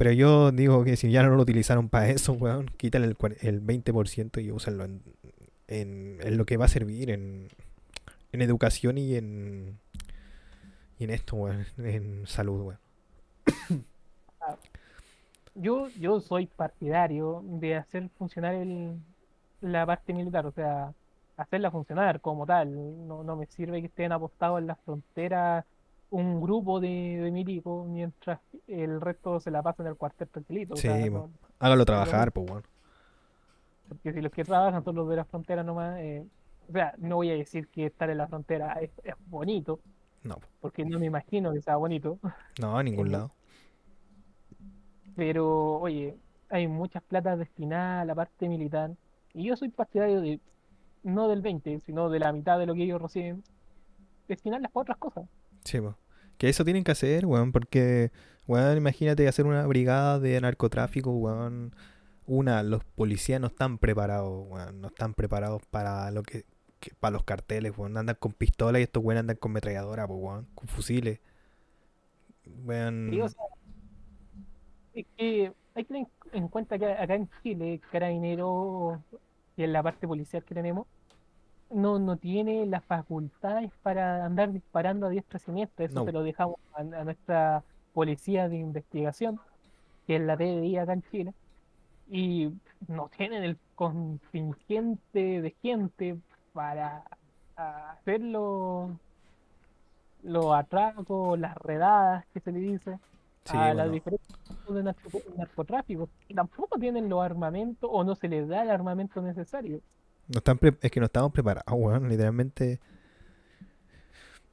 Pero 0.00 0.12
yo 0.12 0.50
digo 0.50 0.82
que 0.82 0.96
si 0.96 1.10
ya 1.10 1.22
no 1.22 1.28
lo 1.36 1.42
utilizaron 1.42 1.90
para 1.90 2.08
eso, 2.08 2.32
weón, 2.32 2.70
quítale 2.78 3.04
el, 3.04 3.16
el 3.42 3.62
20% 3.62 4.42
y 4.42 4.50
úsenlo 4.50 4.84
en, 4.84 5.02
en, 5.68 6.38
lo 6.38 6.46
que 6.46 6.56
va 6.56 6.64
a 6.64 6.68
servir, 6.68 7.10
en, 7.10 7.48
en 8.32 8.40
educación 8.40 8.96
y 8.96 9.14
en, 9.16 9.78
y 10.98 11.04
en 11.04 11.10
esto, 11.10 11.36
weón, 11.36 11.66
en 11.76 12.26
salud, 12.26 12.62
weón. 12.62 12.78
yo, 15.54 15.88
yo 15.90 16.20
soy 16.20 16.46
partidario 16.46 17.42
de 17.44 17.76
hacer 17.76 18.08
funcionar 18.16 18.54
el, 18.54 18.96
la 19.60 19.84
parte 19.84 20.14
militar, 20.14 20.46
o 20.46 20.52
sea, 20.52 20.94
hacerla 21.36 21.70
funcionar 21.70 22.22
como 22.22 22.46
tal. 22.46 23.06
No, 23.06 23.22
no 23.22 23.36
me 23.36 23.44
sirve 23.44 23.82
que 23.82 23.88
estén 23.88 24.12
apostados 24.12 24.60
en 24.60 24.66
la 24.66 24.76
frontera 24.76 25.66
un 26.10 26.40
grupo 26.40 26.80
de, 26.80 26.88
de 27.22 27.30
milicos 27.30 27.86
mientras 27.88 28.40
el 28.66 29.00
resto 29.00 29.40
se 29.40 29.50
la 29.50 29.62
pasa 29.62 29.82
en 29.82 29.88
el 29.88 29.96
cuartel 29.96 30.28
tranquilito. 30.28 30.74
o 30.74 30.76
Sí, 30.76 30.88
sea, 30.88 30.96
po. 31.10 31.10
no- 31.10 31.30
Hágalo 31.58 31.84
trabajar, 31.84 32.32
pues, 32.32 32.50
weón. 32.50 32.64
porque 33.88 34.12
si 34.12 34.20
los 34.20 34.32
que 34.32 34.44
trabajan 34.44 34.82
son 34.84 34.94
los 34.96 35.08
de 35.08 35.16
la 35.16 35.24
frontera 35.24 35.62
nomás, 35.62 35.98
eh, 36.00 36.24
o 36.68 36.72
sea, 36.72 36.94
no 36.98 37.16
voy 37.16 37.30
a 37.30 37.34
decir 37.34 37.68
que 37.68 37.86
estar 37.86 38.08
en 38.10 38.18
la 38.18 38.28
frontera 38.28 38.74
es, 38.80 38.90
es 39.04 39.14
bonito, 39.26 39.80
No, 40.22 40.36
po. 40.36 40.46
porque 40.60 40.84
no 40.84 40.98
me 40.98 41.06
imagino 41.06 41.52
que 41.52 41.60
sea 41.62 41.76
bonito, 41.76 42.18
no, 42.60 42.76
a 42.78 42.82
ningún 42.82 43.06
Eh, 43.08 43.10
lado. 43.10 43.32
pero 45.16 45.78
oye, 45.80 46.16
hay 46.48 46.66
muchas 46.68 47.02
platas 47.02 47.38
destinadas 47.38 48.02
a 48.02 48.04
la 48.04 48.14
parte 48.14 48.48
militar, 48.48 48.92
y 49.34 49.44
yo 49.44 49.56
soy 49.56 49.68
partidario 49.68 50.20
de, 50.20 50.40
no 51.02 51.28
del 51.28 51.42
20, 51.42 51.80
sino 51.80 52.08
de 52.10 52.18
la 52.20 52.32
mitad 52.32 52.58
de 52.58 52.66
lo 52.66 52.74
que 52.74 52.84
ellos 52.84 53.00
reciben, 53.02 53.42
destinarlas 54.28 54.70
para 54.72 54.82
otras 54.82 54.98
cosas. 54.98 55.24
Sí, 55.64 55.80
po. 55.80 55.96
Que 56.38 56.48
eso 56.48 56.64
tienen 56.64 56.84
que 56.84 56.92
hacer, 56.92 57.26
weón, 57.26 57.52
porque, 57.52 58.12
weón, 58.46 58.76
imagínate 58.76 59.28
hacer 59.28 59.46
una 59.46 59.66
brigada 59.66 60.18
de 60.18 60.40
narcotráfico, 60.40 61.10
weón. 61.12 61.74
Una, 62.26 62.62
los 62.62 62.84
policías 62.84 63.40
no 63.40 63.48
están 63.48 63.78
preparados, 63.78 64.46
weón, 64.48 64.80
no 64.80 64.88
están 64.88 65.14
preparados 65.14 65.62
para 65.70 66.10
lo 66.10 66.22
que, 66.22 66.44
para 67.00 67.12
los 67.12 67.24
carteles, 67.24 67.76
weón. 67.76 67.96
Andan 67.96 68.16
con 68.18 68.32
pistola 68.32 68.80
y 68.80 68.84
estos 68.84 69.04
weones 69.04 69.20
andan 69.20 69.36
con 69.36 69.52
metralladora, 69.52 70.06
pues, 70.06 70.20
weón, 70.20 70.46
con 70.54 70.68
fusiles. 70.68 71.20
Weón, 72.64 73.12
es 74.94 75.06
que 75.16 75.52
hay 75.74 75.84
que 75.84 75.88
tener 75.88 76.06
en 76.32 76.48
cuenta 76.48 76.78
que 76.78 76.86
acá 76.86 77.14
en 77.14 77.28
Chile, 77.42 77.80
Carabineros, 77.92 78.98
y 79.56 79.62
en 79.62 79.72
la 79.72 79.82
parte 79.82 80.06
policial 80.06 80.44
que 80.44 80.54
tenemos, 80.54 80.86
no, 81.70 81.98
no 81.98 82.16
tiene 82.16 82.66
las 82.66 82.84
facultades 82.84 83.70
para 83.82 84.24
andar 84.24 84.52
disparando 84.52 85.06
a 85.06 85.10
diestra 85.10 85.38
y 85.38 85.40
siniestra. 85.40 85.84
Eso 85.86 86.00
No. 86.00 86.04
se 86.04 86.12
lo 86.12 86.22
dejamos 86.22 86.56
a, 86.74 86.80
a 86.80 87.04
nuestra 87.04 87.62
policía 87.94 88.48
de 88.48 88.56
investigación, 88.58 89.40
que 90.06 90.16
es 90.16 90.22
la 90.22 90.36
PDI 90.36 90.76
acá 90.78 90.92
en 90.94 91.02
Chile, 91.10 91.34
y 92.08 92.50
no 92.88 93.08
tienen 93.08 93.44
el 93.44 93.56
contingente 93.76 95.40
de 95.42 95.54
gente 95.62 96.18
para 96.52 97.04
hacer 97.56 98.20
los, 98.20 98.90
atracos, 100.54 101.38
las 101.38 101.56
redadas 101.56 102.24
que 102.32 102.40
se 102.40 102.52
le 102.52 102.58
dice 102.60 102.98
sí, 103.44 103.56
a 103.56 103.68
las 103.74 103.76
bueno, 103.86 103.92
diferentes 103.92 104.36
tipos 104.48 104.74
de 104.74 104.82
narco- 104.82 105.36
narcotráfico. 105.36 106.08
Tampoco 106.34 106.78
tienen 106.78 107.08
los 107.08 107.22
armamentos 107.22 107.88
o 107.92 108.02
no 108.04 108.14
se 108.14 108.28
les 108.28 108.48
da 108.48 108.62
el 108.62 108.70
armamento 108.70 109.22
necesario. 109.22 109.80
No 110.32 110.38
están 110.38 110.58
es 110.80 110.90
que 110.90 111.00
no 111.00 111.06
estamos 111.06 111.32
preparados, 111.32 111.72
weón, 111.72 112.08
literalmente. 112.08 112.80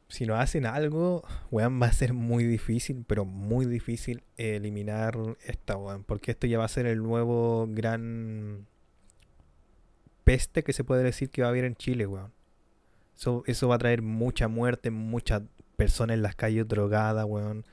Si 0.09 0.25
no 0.25 0.35
hacen 0.35 0.65
algo, 0.65 1.23
weón, 1.51 1.81
va 1.81 1.87
a 1.87 1.91
ser 1.91 2.13
muy 2.13 2.45
difícil, 2.45 3.03
pero 3.05 3.25
muy 3.25 3.65
difícil 3.65 4.23
eliminar 4.37 5.17
esta, 5.45 5.75
weón. 5.77 6.03
Porque 6.03 6.31
esto 6.31 6.47
ya 6.47 6.57
va 6.57 6.65
a 6.65 6.69
ser 6.69 6.85
el 6.85 7.03
nuevo 7.03 7.67
gran 7.69 8.67
peste 10.23 10.63
que 10.63 10.73
se 10.73 10.83
puede 10.83 11.03
decir 11.03 11.29
que 11.29 11.41
va 11.41 11.47
a 11.47 11.51
haber 11.51 11.65
en 11.65 11.75
Chile, 11.75 12.07
weón. 12.07 12.31
Eso, 13.15 13.43
eso 13.47 13.67
va 13.67 13.75
a 13.75 13.79
traer 13.79 14.01
mucha 14.01 14.47
muerte, 14.47 14.91
muchas 14.91 15.43
personas 15.75 16.15
en 16.15 16.21
las 16.23 16.35
calles 16.35 16.67
drogadas, 16.67 17.25
weón. 17.25 17.65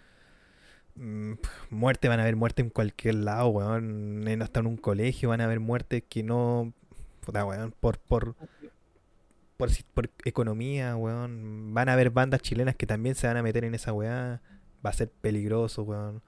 Mm, 0.96 1.34
Muerte, 1.70 2.08
van 2.08 2.20
a 2.20 2.22
haber 2.22 2.36
muerte 2.36 2.62
en 2.62 2.70
cualquier 2.70 3.16
lado, 3.16 3.48
weón. 3.48 4.26
En- 4.28 4.42
hasta 4.42 4.60
en 4.60 4.66
un 4.66 4.76
colegio 4.76 5.28
van 5.30 5.40
a 5.40 5.44
haber 5.44 5.60
muertes 5.60 6.02
que 6.08 6.22
no... 6.22 6.72
Puta, 7.24 7.44
weón, 7.44 7.72
por, 7.80 7.98
por, 7.98 8.34
por, 9.56 9.70
si- 9.70 9.84
por 9.94 10.10
economía, 10.24 10.96
weón. 10.96 11.72
Van 11.74 11.88
a 11.88 11.94
haber 11.94 12.10
bandas 12.10 12.40
chilenas 12.42 12.76
que 12.76 12.86
también 12.86 13.14
se 13.14 13.26
van 13.26 13.36
a 13.36 13.42
meter 13.42 13.64
en 13.64 13.74
esa 13.74 13.92
weá. 13.92 14.40
Va 14.84 14.90
a 14.90 14.92
ser 14.92 15.08
peligroso, 15.10 15.82
weón. 15.82 16.22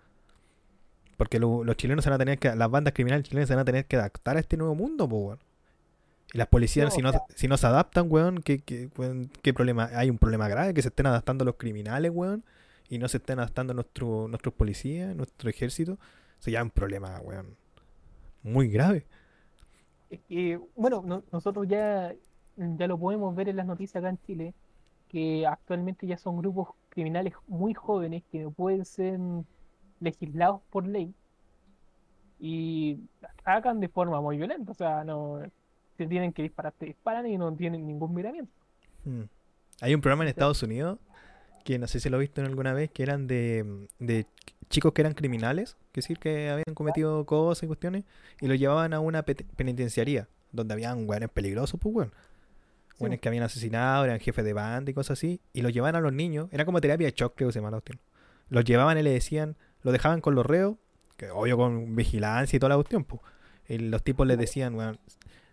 Porque 1.17 1.39
lo- 1.39 1.65
los 1.65 1.77
chilenos 1.77 2.05
se 2.05 2.11
van 2.11 2.17
a 2.17 2.19
tener 2.25 2.39
que, 2.39 2.55
las 2.55 2.71
bandas 2.71 2.93
criminales 2.95 3.27
chilenas 3.29 3.49
se 3.49 3.55
van 3.55 3.63
a 3.63 3.65
tener 3.65 3.87
que 3.87 3.97
adaptar 3.97 4.37
a 4.37 4.41
este 4.41 4.57
nuevo 4.57 4.75
mundo, 4.75 5.09
po, 5.09 5.17
weón. 5.19 5.39
Y 6.33 6.39
las 6.39 6.49
policías, 6.49 6.87
No, 6.87 6.91
si, 6.91 7.01
o 7.01 7.05
no, 7.05 7.11
sea- 7.13 7.23
si 7.35 7.49
no 7.49 7.57
se 7.57 7.67
adaptan, 7.67 8.07
weón, 8.11 8.39
¿qué, 8.43 8.59
qué, 8.61 8.89
weón, 8.97 9.31
qué 9.43 9.55
problema? 9.55 9.89
Hay 9.95 10.11
un 10.11 10.19
problema 10.19 10.49
grave 10.49 10.75
que 10.75 10.83
se 10.83 10.89
estén 10.89 11.07
adaptando 11.07 11.45
los 11.45 11.55
criminales, 11.57 12.11
weón, 12.13 12.45
y 12.89 12.99
no 12.99 13.09
se 13.09 13.17
estén 13.19 13.39
adaptando 13.39 13.75
nuestro, 13.75 14.29
nuestros 14.29 14.53
policías, 14.55 15.15
nuestro 15.17 15.49
ejército. 15.51 15.99
Eso 16.41 16.51
ya 16.51 16.59
es 16.59 16.65
un 16.65 16.71
problema, 16.71 17.19
weón, 17.21 17.57
muy 18.43 18.69
grave. 18.69 19.07
Que, 20.29 20.59
bueno, 20.77 21.03
no- 21.05 21.23
nosotros 21.33 21.67
ya, 21.69 22.15
ya 22.57 22.87
lo 22.87 22.99
podemos 22.99 23.35
ver 23.35 23.49
en 23.49 23.57
las 23.57 23.67
noticias 23.67 23.97
acá 24.03 24.09
en 24.11 24.19
Chile, 24.27 24.55
que 25.09 25.47
actualmente 25.47 26.07
ya 26.07 26.17
son 26.19 26.39
grupos 26.39 26.69
criminales 26.89 27.35
muy 27.47 27.75
jóvenes 27.75 28.23
que 28.31 28.41
no 28.41 28.51
pueden 28.51 28.85
ser 28.85 29.19
legislados 30.01 30.61
por 30.71 30.87
ley 30.87 31.13
y 32.39 32.99
atacan 33.41 33.81
de 33.81 33.89
forma 33.89 34.21
muy 34.21 34.37
violenta. 34.37 34.73
O 34.73 34.75
sea, 34.75 35.05
no 35.05 35.41
se 35.97 36.07
tienen 36.07 36.33
que 36.33 36.43
disparar, 36.43 36.73
te 36.73 36.87
disparan 36.87 37.27
y 37.27 37.39
no 37.39 37.53
tienen 37.55 37.87
ningún 37.87 38.15
miramiento. 38.15 38.53
Mm. 39.05 39.23
Hay 39.81 39.95
un 39.95 40.01
programa 40.01 40.25
en 40.25 40.29
Estados 40.29 40.63
Unidos 40.63 40.99
que 41.65 41.79
no 41.79 41.87
sé 41.87 41.99
si 42.01 42.09
lo 42.11 42.17
he 42.19 42.21
visto 42.21 42.41
en 42.41 42.47
alguna 42.47 42.73
vez, 42.73 42.91
que 42.91 43.03
eran 43.03 43.27
de, 43.27 43.87
de 43.99 44.27
chicos 44.69 44.93
que 44.93 45.03
eran 45.03 45.15
criminales, 45.15 45.77
que 45.93 46.01
decir 46.01 46.19
que 46.19 46.51
habían 46.51 46.75
cometido 46.75 47.25
cosas 47.27 47.65
y 47.65 47.67
cuestiones, 47.67 48.05
y 48.41 48.47
los 48.47 48.59
llevaban 48.59 48.93
a 48.93 49.01
una 49.01 49.23
penitenciaría, 49.23 50.29
donde 50.53 50.75
habían 50.75 51.09
weones 51.09 51.29
peligrosos, 51.31 51.79
pues 51.81 51.95
weón. 51.95 52.13
Sí. 52.97 53.05
Weones 53.05 53.21
que 53.21 53.29
habían 53.29 53.45
asesinado, 53.45 54.05
eran 54.05 54.21
jefes 54.21 54.45
de 54.45 54.53
banda 54.53 54.91
y 54.91 54.95
cosas 54.95 55.19
así, 55.19 55.41
y 55.53 55.63
los 55.63 55.73
llevaban 55.73 55.97
a 55.97 56.01
los 56.01 56.13
niños, 56.13 56.49
era 56.53 56.65
como 56.65 56.81
terapia 56.81 57.07
de 57.07 57.13
shock, 57.15 57.35
creo 57.37 57.49
que 57.49 57.53
se 57.53 57.59
llama 57.59 57.71
la 57.71 57.81
cuestión. 57.81 58.01
Los 58.49 58.65
llevaban 58.65 58.97
y 58.99 59.03
le 59.03 59.11
decían, 59.11 59.57
lo 59.83 59.93
dejaban 59.93 60.21
con 60.21 60.35
los 60.35 60.47
reos, 60.47 60.77
que 61.17 61.31
obvio 61.31 61.57
con 61.57 61.97
vigilancia 61.97 62.57
y 62.57 62.61
toda 62.61 62.71
la 62.71 62.77
cuestión, 62.77 63.05
pues. 63.05 63.21
Y 63.69 63.79
los 63.79 64.03
tipos 64.03 64.27
les 64.27 64.39
decían, 64.39 64.75
weón, 64.75 64.99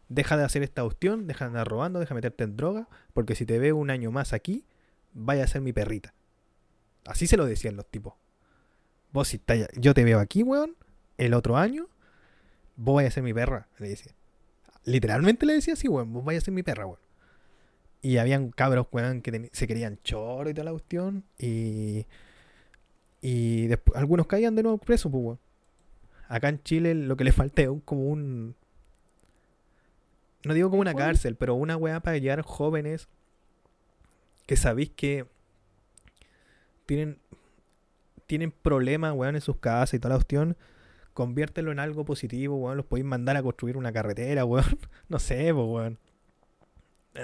deja 0.09 0.38
de 0.38 0.43
hacer 0.43 0.64
esta 0.64 0.84
cuestión, 0.84 1.28
deja 1.28 1.45
de 1.45 1.49
andar 1.49 1.68
robando, 1.68 1.99
deja 1.99 2.09
de 2.09 2.16
meterte 2.16 2.43
en 2.43 2.55
droga, 2.55 2.88
porque 3.14 3.36
si 3.36 3.45
te 3.45 3.59
veo 3.59 3.76
un 3.76 3.89
año 3.89 4.11
más 4.11 4.34
aquí, 4.34 4.66
vaya 5.14 5.43
a 5.43 5.47
ser 5.47 5.61
mi 5.61 5.74
perrita. 5.74 6.14
Así 7.05 7.28
se 7.28 7.38
lo 7.38 7.45
decían 7.45 7.76
los 7.76 7.88
tipos. 7.88 8.14
Vos 9.14 9.30
si 9.30 9.38
estás- 9.38 9.70
yo 9.76 9.93
te 9.93 10.03
veo 10.03 10.20
aquí, 10.20 10.43
weón, 10.43 10.76
el 11.18 11.34
otro 11.34 11.55
año, 11.55 11.88
vos 12.76 12.95
vaya 12.95 13.07
a 13.07 13.11
ser 13.11 13.24
mi 13.24 13.34
perra, 13.34 13.68
le 13.78 13.89
decía. 13.89 14.11
Literalmente 14.86 15.45
le 15.45 15.53
decía 15.53 15.76
así, 15.76 15.88
weón, 15.88 16.11
vos 16.11 16.26
vaya 16.26 16.39
a 16.39 16.41
ser 16.41 16.53
mi 16.53 16.64
perra, 16.64 16.86
weón. 16.86 16.99
Y 18.01 18.18
habían 18.18 18.49
cabros, 18.49 18.88
weón, 18.91 19.22
que 19.22 19.49
se 19.53 19.68
querían 19.68 19.97
choro 20.03 20.49
y 20.49 20.53
toda 20.53 20.66
la 20.66 20.72
cuestión. 20.72 21.24
Y. 21.38 22.05
Y 23.22 23.68
después, 23.68 23.97
algunos 23.97 24.28
caían 24.28 24.55
de 24.55 24.64
nuevo 24.64 24.78
presos, 24.78 25.09
pues, 25.11 25.24
weón. 25.24 25.39
Acá 26.28 26.49
en 26.49 26.61
Chile 26.64 26.95
lo 26.95 27.16
que 27.16 27.24
le 27.24 27.32
falta 27.32 27.61
es 27.61 27.70
como 27.86 28.07
un. 28.09 28.55
No 30.43 30.53
digo 30.53 30.70
como 30.70 30.82
una 30.82 30.93
cárcel, 30.95 31.36
pero 31.36 31.55
una 31.55 31.78
weá 31.78 32.01
para 32.01 32.18
llevar 32.18 32.41
jóvenes 32.41 33.07
que 34.45 34.57
sabéis 34.57 34.89
que 34.89 35.26
tienen 36.86 37.18
tienen 38.34 38.52
problemas, 38.52 39.14
weón, 39.14 39.36
en 39.36 39.42
sus 39.42 39.58
casas 39.58 39.94
y 39.94 40.00
toda 40.00 40.10
la 40.10 40.16
cuestión, 40.18 40.58
conviértelo 41.14 41.72
en 41.72 41.78
algo 41.80 42.04
positivo, 42.04 42.56
weón, 42.58 42.78
los 42.78 42.86
podéis 42.88 43.06
mandar 43.06 43.38
a 43.38 43.44
construir 43.44 43.78
una 43.78 43.92
carretera, 43.94 44.44
weón, 44.52 44.66
no 45.08 45.20
sé, 45.20 45.54
pues, 45.54 45.68
weón. 45.68 46.00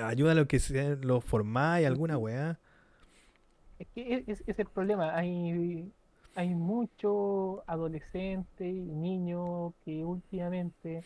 Ayuda 0.04 0.34
a 0.34 0.36
lo 0.36 0.48
que 0.48 0.60
sea, 0.60 0.96
lo 1.02 1.20
formáis, 1.20 1.88
alguna 1.88 2.16
weá. 2.20 2.60
Es 3.80 3.88
que 3.96 4.14
es, 4.14 4.28
es- 4.28 4.44
es 4.46 4.60
el 4.60 4.68
problema. 4.68 5.16
Hay, 5.18 5.92
hay 6.36 6.54
muchos 6.54 7.62
adolescentes 7.66 8.68
y 8.68 8.82
niños 8.94 9.74
que 9.84 10.06
últimamente 10.06 11.04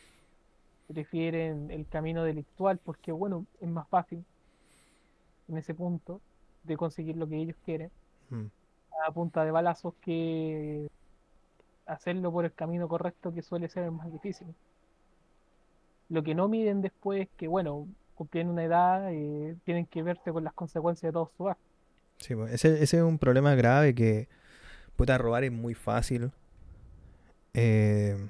prefieren 0.91 1.72
el 1.72 1.88
camino 1.88 2.24
delictual 2.26 2.78
porque, 2.84 3.14
bueno, 3.14 3.45
es 3.62 3.70
más 3.70 3.88
fácil 3.88 4.26
en 5.47 5.58
ese 5.58 5.74
punto 5.74 6.20
de 6.66 6.76
conseguir 6.76 7.16
lo 7.16 7.28
que 7.28 7.38
ellos 7.38 7.56
quieren 7.66 7.89
Mm. 8.30 8.45
A 9.06 9.12
punta 9.12 9.43
de 9.45 9.51
balazos 9.51 9.93
que 10.01 10.88
hacerlo 11.86 12.32
por 12.32 12.45
el 12.45 12.54
camino 12.54 12.88
correcto 12.88 13.34
que 13.34 13.41
suele 13.41 13.70
ser 13.70 13.84
el 13.84 13.91
más 13.91 14.12
difícil. 14.12 14.47
Lo 16.10 16.24
que 16.24 16.36
no 16.36 16.47
miden 16.47 16.82
después 16.82 17.24
es 17.24 17.30
que, 17.38 17.47
bueno, 17.47 17.88
cumplien 18.16 18.47
una 18.49 18.64
edad, 18.64 19.12
eh, 19.12 19.56
tienen 19.66 19.86
que 19.86 20.04
verse 20.04 20.32
con 20.32 20.43
las 20.43 20.54
consecuencias 20.54 21.10
de 21.10 21.14
todos 21.14 21.30
sus 21.38 21.49
actos. 21.49 21.66
Sí, 22.18 22.36
pues, 22.36 22.54
ese, 22.54 22.84
ese 22.84 22.97
es 22.97 23.04
un 23.04 23.18
problema 23.18 23.56
grave 23.56 23.95
que, 23.95 24.28
puta, 24.95 25.18
robar 25.18 25.43
es 25.43 25.51
muy 25.51 25.74
fácil. 25.74 26.32
Eh, 27.54 28.30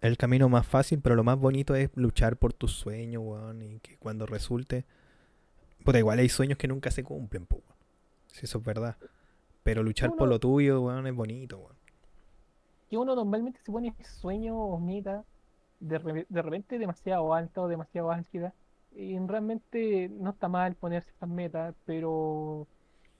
el 0.00 0.16
camino 0.16 0.48
más 0.48 0.66
fácil, 0.66 1.00
pero 1.00 1.14
lo 1.14 1.24
más 1.24 1.38
bonito 1.38 1.74
es 1.74 1.90
luchar 1.94 2.36
por 2.36 2.52
tus 2.52 2.72
sueños, 2.72 3.22
weón, 3.24 3.62
y 3.62 3.78
que 3.80 3.96
cuando 3.96 4.26
resulte... 4.26 4.84
Puta, 5.84 5.98
igual 5.98 6.18
hay 6.18 6.28
sueños 6.28 6.58
que 6.58 6.66
nunca 6.66 6.90
se 6.90 7.04
cumplen, 7.04 7.46
Si 8.36 8.44
eso 8.46 8.58
es 8.58 8.64
verdad. 8.64 8.96
Pero 9.62 9.82
luchar 9.82 10.14
por 10.14 10.28
lo 10.28 10.38
tuyo, 10.38 10.82
weón, 10.82 11.06
es 11.06 11.14
bonito, 11.14 11.58
weón. 11.58 11.76
que 12.88 12.96
uno 12.96 13.14
normalmente 13.16 13.60
se 13.64 13.72
pone 13.72 13.94
sueño 14.04 14.56
o 14.56 14.78
meta 14.78 15.24
de, 15.80 15.98
re- 15.98 16.26
de 16.28 16.42
repente 16.42 16.78
demasiado 16.78 17.34
alta 17.34 17.60
o 17.62 17.68
demasiado 17.68 18.10
álgida. 18.12 18.52
Y 18.94 19.18
realmente 19.18 20.08
no 20.08 20.30
está 20.30 20.48
mal 20.48 20.74
ponerse 20.76 21.10
estas 21.10 21.28
metas, 21.28 21.74
pero 21.84 22.66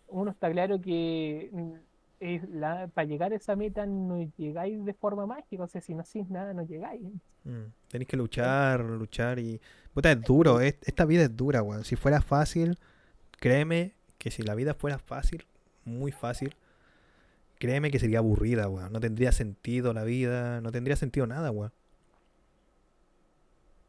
uno 0.08 0.30
está 0.30 0.50
claro 0.50 0.80
que 0.80 1.50
mm, 1.52 1.72
es 2.20 2.48
la, 2.48 2.86
para 2.94 3.06
llegar 3.06 3.32
a 3.32 3.36
esa 3.36 3.56
meta 3.56 3.84
no 3.84 4.22
llegáis 4.38 4.82
de 4.84 4.94
forma 4.94 5.26
mágica, 5.26 5.64
o 5.64 5.66
sea, 5.68 5.80
si 5.82 5.94
no 5.94 6.00
hacéis 6.00 6.30
nada, 6.30 6.54
no 6.54 6.62
llegáis. 6.62 7.02
Mm, 7.44 7.64
Tenéis 7.88 8.08
que 8.08 8.16
luchar, 8.16 8.80
luchar 8.84 9.38
y... 9.38 9.60
Puta, 9.92 10.12
es 10.12 10.22
duro, 10.22 10.60
es- 10.60 10.78
esta 10.82 11.04
vida 11.04 11.24
es 11.24 11.36
dura, 11.36 11.62
weón. 11.62 11.84
Si 11.84 11.96
fuera 11.96 12.22
fácil, 12.22 12.78
créeme 13.40 13.92
que 14.26 14.32
si 14.32 14.42
la 14.42 14.56
vida 14.56 14.74
fuera 14.74 14.98
fácil, 14.98 15.46
muy 15.84 16.10
fácil, 16.10 16.52
créeme 17.60 17.92
que 17.92 18.00
sería 18.00 18.18
aburrida, 18.18 18.68
weón. 18.68 18.92
No 18.92 18.98
tendría 18.98 19.30
sentido 19.30 19.92
la 19.92 20.02
vida, 20.02 20.60
no 20.60 20.72
tendría 20.72 20.96
sentido 20.96 21.28
nada, 21.28 21.52
weón. 21.52 21.70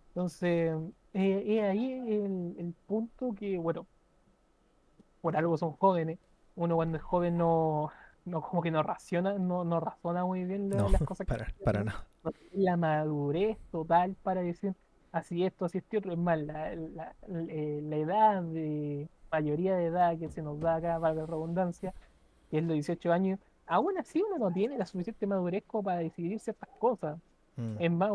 Entonces, 0.09 0.73
eh, 1.13 1.43
es 1.47 1.63
ahí 1.63 1.91
el, 1.93 2.55
el 2.59 2.73
punto 2.85 3.33
que, 3.33 3.57
bueno, 3.57 3.87
por 5.21 5.35
algo 5.37 5.57
son 5.57 5.73
jóvenes. 5.73 6.19
Uno 6.55 6.75
cuando 6.75 6.97
es 6.97 7.03
joven 7.03 7.37
no, 7.37 7.91
no 8.25 8.41
como 8.41 8.61
que 8.61 8.71
no 8.71 8.83
raciona, 8.83 9.33
no, 9.37 9.63
no 9.63 9.79
razona 9.79 10.25
muy 10.25 10.43
bien 10.45 10.69
la- 10.69 10.77
No, 10.77 10.89
las 10.89 11.01
cosas 11.01 11.27
que 11.27 11.33
para, 11.63 11.79
¿no? 11.79 11.85
nada. 11.85 12.05
No 12.23 12.31
tiene 12.31 12.63
la 12.63 12.77
madurez 12.77 13.57
total 13.71 14.15
para 14.23 14.41
decir 14.41 14.75
así 15.11 15.43
esto, 15.45 15.65
así 15.65 15.79
esto 15.79 15.97
otro. 15.97 16.11
Es 16.13 16.17
más, 16.17 16.39
la, 16.39 16.75
la, 16.75 17.15
eh, 17.49 17.79
la 17.83 17.95
edad 17.97 18.41
de 18.43 19.07
mayoría 19.31 19.75
de 19.75 19.85
edad 19.85 20.17
que 20.17 20.29
se 20.29 20.41
nos 20.41 20.59
da 20.59 20.75
acá, 20.75 20.97
valga 20.97 21.21
la 21.21 21.27
redundancia, 21.27 21.93
que 22.49 22.57
es 22.59 22.63
los 22.63 22.73
18 22.73 23.11
años, 23.11 23.39
aún 23.65 23.97
así 23.97 24.21
uno 24.21 24.37
no 24.37 24.51
tiene 24.53 24.77
la 24.77 24.85
suficiente 24.85 25.27
madurez 25.27 25.63
como 25.67 25.83
para 25.83 25.99
decidir 25.99 26.39
ciertas 26.39 26.69
cosas. 26.79 27.19
Mm. 27.57 27.75
Es 27.79 27.91
más, 27.91 28.11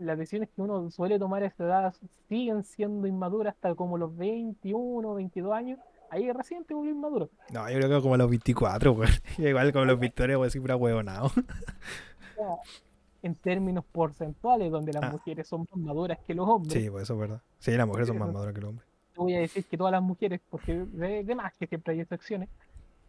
las 0.00 0.18
decisiones 0.18 0.48
que 0.54 0.62
uno 0.62 0.90
suele 0.90 1.18
tomar 1.18 1.42
a 1.42 1.46
esta 1.46 1.64
edad 1.64 1.94
siguen 2.28 2.64
siendo 2.64 3.06
inmaduras 3.06 3.54
hasta 3.54 3.74
como 3.74 3.98
los 3.98 4.16
21, 4.16 5.14
22 5.14 5.52
años. 5.52 5.78
Ahí 6.10 6.30
recién 6.30 6.64
te 6.64 6.74
volvió 6.74 6.92
inmaduro. 6.92 7.28
No, 7.52 7.68
yo 7.70 7.78
creo 7.78 7.88
que 7.96 8.02
como 8.02 8.14
a 8.14 8.18
los 8.18 8.28
24, 8.30 8.92
weón. 8.92 9.10
Igual 9.38 9.72
como 9.72 9.84
los 9.86 9.98
23, 9.98 10.36
voy 10.36 10.44
a 10.44 10.46
decir 10.46 10.60
pura 10.60 10.76
huevonao. 10.76 11.26
O 11.26 11.30
sea, 11.30 12.56
en 13.22 13.34
términos 13.36 13.84
porcentuales, 13.90 14.70
donde 14.70 14.92
las 14.92 15.02
Ah. 15.02 15.10
mujeres 15.12 15.48
son 15.48 15.60
más 15.70 15.76
maduras 15.80 16.18
que 16.26 16.34
los 16.34 16.46
hombres. 16.48 16.72
Sí, 16.72 16.88
pues 16.90 17.04
eso 17.04 17.14
es 17.14 17.20
verdad. 17.20 17.40
Sí, 17.58 17.72
las 17.72 17.86
mujeres 17.86 18.06
son 18.08 18.18
más 18.18 18.30
maduras 18.32 18.54
que 18.54 18.60
los 18.60 18.70
hombres. 18.70 18.88
No 19.16 19.24
voy 19.24 19.34
a 19.34 19.40
decir 19.40 19.64
que 19.64 19.76
todas 19.76 19.92
las 19.92 20.02
mujeres, 20.02 20.40
porque 20.50 20.74
de, 20.74 21.24
de 21.24 21.34
más 21.34 21.52
que 21.54 21.66
siempre 21.66 21.94
hay 21.94 22.00
excepciones. 22.00 22.48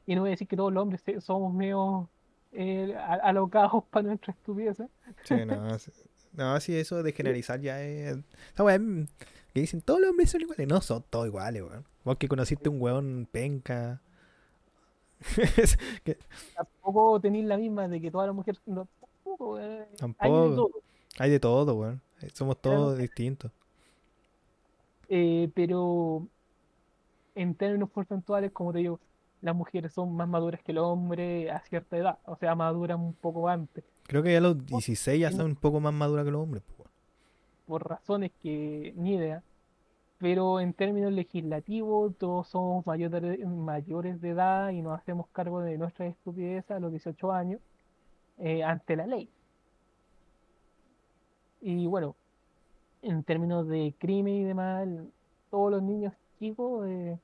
Y 0.06 0.16
no 0.16 0.22
voy 0.22 0.30
a 0.30 0.32
decir 0.32 0.48
que 0.48 0.56
todos 0.58 0.72
los 0.74 0.82
hombres 0.84 1.02
somos 1.24 1.54
medio 1.54 2.08
eh, 2.54 2.96
alocados 3.24 3.84
para 3.90 4.08
nuestra 4.08 4.34
estupidez. 4.34 4.78
Sí, 5.24 5.36
no, 5.46 5.80
sí. 5.80 5.92
no, 6.34 6.60
sí, 6.60 6.76
eso 6.78 7.02
de 7.04 7.12
generalizar 7.12 7.60
ya 7.60 7.82
es. 7.82 8.18
Esa 8.54 8.64
weá, 8.64 8.78
mm, 8.80 9.08
que 9.54 9.60
dicen 9.62 9.82
todos 9.82 10.00
los 10.00 10.10
hombres 10.12 10.30
son 10.30 10.42
iguales. 10.42 10.68
No, 10.68 10.82
son 10.82 11.04
todos 11.10 11.28
iguales, 11.28 11.64
weón. 11.64 11.86
Vos 12.04 12.18
que 12.18 12.28
conociste 12.28 12.70
un 12.70 12.80
weón 12.82 13.28
penca. 13.32 14.02
Que 16.04 16.18
Tampoco 16.56 17.20
tenéis 17.20 17.46
la 17.46 17.58
misma 17.58 17.88
de 17.88 18.00
que 18.02 18.12
todas 18.12 18.28
las 18.28 18.36
mujeres. 18.36 18.62
No, 18.66 18.88
tampoco. 19.24 19.60
eh, 19.60 19.64
hay 19.64 19.80
de 19.92 19.98
Tampoco. 19.98 20.56
todo. 20.56 20.72
hay 21.18 21.30
de 21.32 21.40
todo, 21.40 21.76
weón. 21.76 22.02
Eh, 22.22 22.30
Somos 22.34 22.58
Claro. 22.58 22.78
todos 22.80 22.98
distintos. 22.98 23.52
Eh, 25.10 25.50
pero 25.54 26.28
en 27.36 27.56
términos 27.56 27.90
porcentuales, 27.90 28.52
como 28.52 28.74
te 28.74 28.80
digo, 28.80 29.00
las 29.42 29.56
mujeres 29.56 29.94
son 29.94 30.16
más 30.16 30.28
maduras 30.28 30.62
que 30.64 30.74
los 30.74 30.86
hombres 30.86 31.52
a 31.52 31.60
cierta 31.62 31.98
edad, 31.98 32.20
o 32.26 32.36
sea, 32.36 32.56
maduran 32.56 33.00
un 33.00 33.14
poco 33.14 33.48
antes, 33.48 33.84
Creo 34.08 34.22
que 34.22 34.32
ya 34.32 34.38
a 34.38 34.42
los 34.42 34.66
16 34.66 35.20
ya 35.20 35.32
son 35.32 35.48
un 35.48 35.56
poco 35.56 35.80
más 35.80 35.94
maduras 35.94 36.26
que 36.26 36.32
los 36.32 36.42
hombres, 36.42 36.64
pues, 36.78 36.90
por 37.66 37.88
razones 37.88 38.32
que 38.42 38.94
ni 38.96 39.16
idea. 39.16 39.44
Pero 40.20 40.60
en 40.60 40.74
términos 40.74 41.12
legislativos, 41.12 42.16
todos 42.18 42.48
somos 42.48 42.86
mayores, 42.86 43.46
mayores 43.46 44.22
de 44.22 44.30
edad 44.30 44.70
y 44.70 44.82
nos 44.82 44.98
hacemos 44.98 45.28
cargo 45.32 45.60
de 45.60 45.78
nuestras 45.78 46.12
estupideces 46.12 46.72
a 46.72 46.80
los 46.80 46.92
18 46.92 47.32
años 47.32 47.60
eh, 48.38 48.64
ante 48.64 48.96
la 48.96 49.08
ley. 49.08 49.30
Y 51.62 51.88
bueno, 51.88 52.16
en 53.06 53.24
términos 53.24 53.68
de 53.68 53.94
crimen 53.98 54.34
y 54.34 54.44
demás, 54.44 54.88
todos 55.50 55.72
los 55.72 55.84
niños 55.84 56.14
chicos 56.40 56.88
eh, 56.88 57.18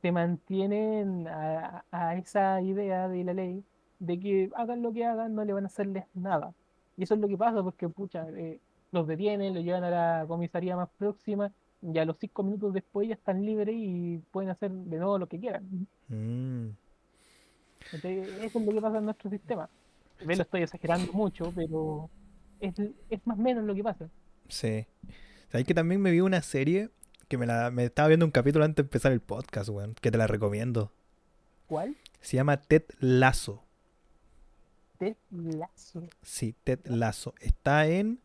se 0.00 0.12
mantienen 0.12 1.28
a, 1.28 1.84
a 1.90 2.16
esa 2.16 2.60
idea 2.60 3.08
de 3.08 3.24
la 3.24 3.34
ley 3.34 3.62
de 4.02 4.18
que 4.18 4.50
hagan 4.56 4.82
lo 4.82 4.92
que 4.92 5.04
hagan, 5.04 5.34
no 5.34 5.44
le 5.44 5.52
van 5.52 5.64
a 5.64 5.68
hacerles 5.68 6.04
nada. 6.14 6.52
Y 6.96 7.04
eso 7.04 7.14
es 7.14 7.20
lo 7.20 7.28
que 7.28 7.36
pasa, 7.36 7.62
porque 7.62 7.88
pucha, 7.88 8.26
eh, 8.30 8.58
los 8.90 9.06
detienen, 9.06 9.54
los 9.54 9.62
llevan 9.62 9.84
a 9.84 9.90
la 9.90 10.24
comisaría 10.26 10.76
más 10.76 10.88
próxima 10.98 11.52
y 11.80 11.98
a 11.98 12.04
los 12.04 12.16
cinco 12.18 12.42
minutos 12.42 12.72
después 12.72 13.08
ya 13.08 13.14
están 13.14 13.44
libres 13.44 13.74
y 13.78 14.18
pueden 14.30 14.50
hacer 14.50 14.70
de 14.70 14.96
nuevo 14.96 15.18
lo 15.18 15.28
que 15.28 15.38
quieran. 15.38 15.86
Mm. 16.08 16.70
Entonces, 17.92 18.28
eso 18.40 18.58
es 18.58 18.66
lo 18.66 18.72
que 18.72 18.80
pasa 18.80 18.98
en 18.98 19.04
nuestro 19.04 19.30
sistema. 19.30 19.68
Vez 20.24 20.36
lo 20.36 20.42
estoy 20.42 20.62
exagerando 20.62 21.12
mucho, 21.12 21.52
pero 21.54 22.08
es, 22.60 22.74
es 23.10 23.26
más 23.26 23.38
o 23.38 23.42
menos 23.42 23.64
lo 23.64 23.74
que 23.74 23.82
pasa. 23.82 24.08
Sí. 24.52 24.86
Sabes 25.50 25.66
que 25.66 25.72
también 25.72 26.00
me 26.02 26.10
vi 26.10 26.20
una 26.20 26.42
serie 26.42 26.90
que 27.28 27.38
me 27.38 27.46
la 27.46 27.70
me 27.70 27.86
estaba 27.86 28.08
viendo 28.08 28.26
un 28.26 28.32
capítulo 28.32 28.66
antes 28.66 28.76
de 28.76 28.82
empezar 28.86 29.10
el 29.12 29.20
podcast, 29.20 29.70
weón. 29.70 29.94
Que 29.94 30.10
te 30.10 30.18
la 30.18 30.26
recomiendo. 30.26 30.92
¿Cuál? 31.66 31.96
Se 32.20 32.36
llama 32.36 32.58
Ted 32.58 32.84
Lasso. 33.00 33.64
Ted 34.98 35.16
Lasso. 35.30 36.02
Sí, 36.20 36.54
Ted 36.64 36.80
Lasso. 36.84 37.34
Está 37.40 37.86
en 37.86 38.20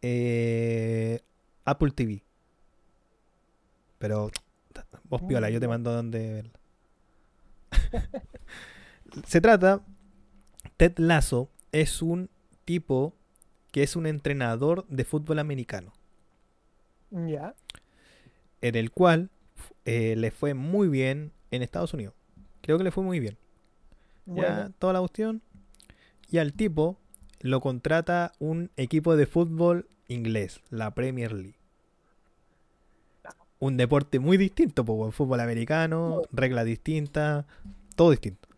eh, 0.00 1.20
Apple 1.64 1.90
TV. 1.90 2.22
Pero 3.98 4.30
vos 5.08 5.22
piola, 5.22 5.50
yo 5.50 5.58
te 5.58 5.66
mando 5.66 5.92
donde 5.92 6.32
verla. 6.32 6.52
Se 9.26 9.40
trata, 9.40 9.82
Ted 10.76 10.98
Lasso 10.98 11.50
es 11.72 12.00
un 12.00 12.30
tipo 12.64 13.17
que 13.72 13.82
es 13.82 13.96
un 13.96 14.06
entrenador 14.06 14.86
de 14.88 15.04
fútbol 15.04 15.38
americano, 15.38 15.92
Ya. 17.10 17.54
en 18.60 18.74
el 18.74 18.90
cual 18.90 19.30
eh, 19.84 20.14
le 20.16 20.30
fue 20.30 20.54
muy 20.54 20.88
bien 20.88 21.32
en 21.50 21.62
Estados 21.62 21.94
Unidos. 21.94 22.14
Creo 22.60 22.78
que 22.78 22.84
le 22.84 22.90
fue 22.90 23.04
muy 23.04 23.20
bien. 23.20 23.36
Ya, 24.26 24.70
toda 24.78 24.92
la 24.92 24.98
cuestión. 25.00 25.40
Y 26.30 26.38
al 26.38 26.52
tipo 26.52 26.98
lo 27.40 27.60
contrata 27.60 28.32
un 28.38 28.70
equipo 28.76 29.16
de 29.16 29.26
fútbol 29.26 29.88
inglés, 30.08 30.60
la 30.70 30.94
Premier 30.94 31.32
League. 31.32 31.56
Un 33.60 33.76
deporte 33.76 34.18
muy 34.20 34.36
distinto, 34.36 34.84
pues, 34.84 35.14
fútbol 35.14 35.40
americano, 35.40 36.22
reglas 36.30 36.64
distintas, 36.64 37.44
todo 37.96 38.10
distinto. 38.10 38.48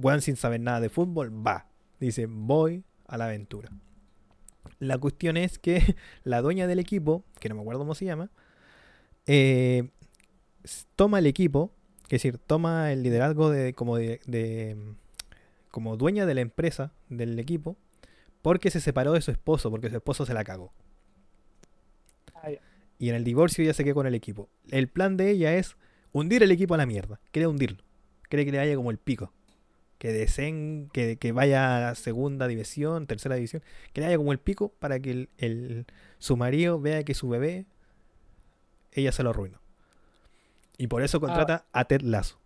Juan 0.00 0.22
sin 0.22 0.36
saber 0.36 0.60
nada 0.60 0.80
de 0.80 0.88
fútbol, 0.88 1.30
va. 1.46 1.66
Dice, 2.00 2.26
voy 2.26 2.84
a 3.06 3.18
la 3.18 3.26
aventura. 3.26 3.70
La 4.78 4.98
cuestión 4.98 5.36
es 5.36 5.58
que 5.58 5.96
la 6.24 6.42
dueña 6.42 6.66
del 6.66 6.78
equipo, 6.78 7.24
que 7.40 7.48
no 7.48 7.54
me 7.54 7.60
acuerdo 7.62 7.80
cómo 7.80 7.94
se 7.94 8.04
llama, 8.04 8.30
eh, 9.26 9.88
toma 10.96 11.18
el 11.18 11.26
equipo, 11.26 11.72
es 12.04 12.10
decir, 12.10 12.38
toma 12.38 12.92
el 12.92 13.02
liderazgo 13.02 13.50
de 13.50 13.74
como 13.74 13.96
de, 13.96 14.20
de- 14.26 14.94
como 15.70 15.96
dueña 15.96 16.26
de 16.26 16.34
la 16.34 16.40
empresa, 16.40 16.92
del 17.10 17.38
equipo, 17.38 17.76
porque 18.42 18.70
se 18.70 18.80
separó 18.80 19.12
de 19.14 19.22
su 19.22 19.30
esposo, 19.32 19.70
porque 19.70 19.90
su 19.90 19.96
esposo 19.96 20.26
se 20.26 20.34
la 20.34 20.44
cagó. 20.44 20.72
ah, 22.34 22.50
ya. 22.50 22.60
Y 22.98 23.08
en 23.10 23.14
el 23.14 23.24
divorcio 23.24 23.62
ella 23.64 23.74
se 23.74 23.84
quedó 23.84 23.94
con 23.96 24.06
el 24.06 24.14
equipo. 24.14 24.48
El 24.70 24.88
plan 24.88 25.16
de 25.16 25.30
ella 25.30 25.54
es 25.54 25.76
hundir 26.12 26.42
el 26.42 26.50
equipo 26.50 26.74
a 26.74 26.78
la 26.78 26.86
mierda. 26.86 27.20
Quiere 27.30 27.46
hundirlo. 27.46 27.82
Quiere 28.28 28.44
que 28.44 28.52
le 28.52 28.58
vaya 28.58 28.76
como 28.76 28.90
el 28.90 28.98
pico. 28.98 29.32
Que 29.98 30.12
deseen, 30.12 30.88
que, 30.92 31.16
que 31.16 31.32
vaya 31.32 31.76
a 31.76 31.80
la 31.80 31.94
segunda 31.94 32.46
división, 32.48 33.06
tercera 33.06 33.34
división. 33.36 33.62
Que 33.92 34.00
le 34.02 34.08
vaya 34.08 34.18
como 34.18 34.32
el 34.32 34.38
pico 34.38 34.70
para 34.78 35.00
que 35.00 35.10
el, 35.10 35.28
el- 35.38 35.86
su 36.18 36.36
marido 36.36 36.80
vea 36.80 37.04
que 37.04 37.14
su 37.14 37.28
bebé, 37.28 37.66
ella 38.92 39.12
se 39.12 39.22
lo 39.22 39.30
arruinó. 39.30 39.60
Y 40.78 40.88
por 40.88 41.02
eso 41.02 41.20
contrata 41.20 41.66
a 41.72 41.84
Ted 41.86 42.02
Lasso. 42.02 42.38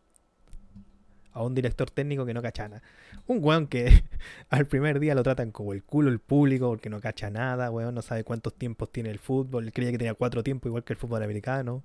A 1.32 1.44
un 1.44 1.54
director 1.54 1.90
técnico 1.90 2.26
que 2.26 2.34
no 2.34 2.42
cacha 2.42 2.68
nada. 2.68 2.82
Un 3.26 3.38
weón 3.42 3.68
que 3.68 4.02
al 4.50 4.66
primer 4.66 4.98
día 4.98 5.14
lo 5.14 5.22
tratan 5.22 5.52
como 5.52 5.72
el 5.72 5.84
culo 5.84 6.10
el 6.10 6.18
público 6.18 6.68
porque 6.68 6.90
no 6.90 7.00
cacha 7.00 7.30
nada, 7.30 7.70
weón, 7.70 7.94
no 7.94 8.02
sabe 8.02 8.24
cuántos 8.24 8.54
tiempos 8.54 8.90
tiene 8.90 9.10
el 9.10 9.18
fútbol. 9.20 9.72
Creía 9.72 9.92
que 9.92 9.98
tenía 9.98 10.14
cuatro 10.14 10.42
tiempos 10.42 10.68
igual 10.68 10.82
que 10.84 10.92
el 10.92 10.98
fútbol 10.98 11.22
americano. 11.22 11.84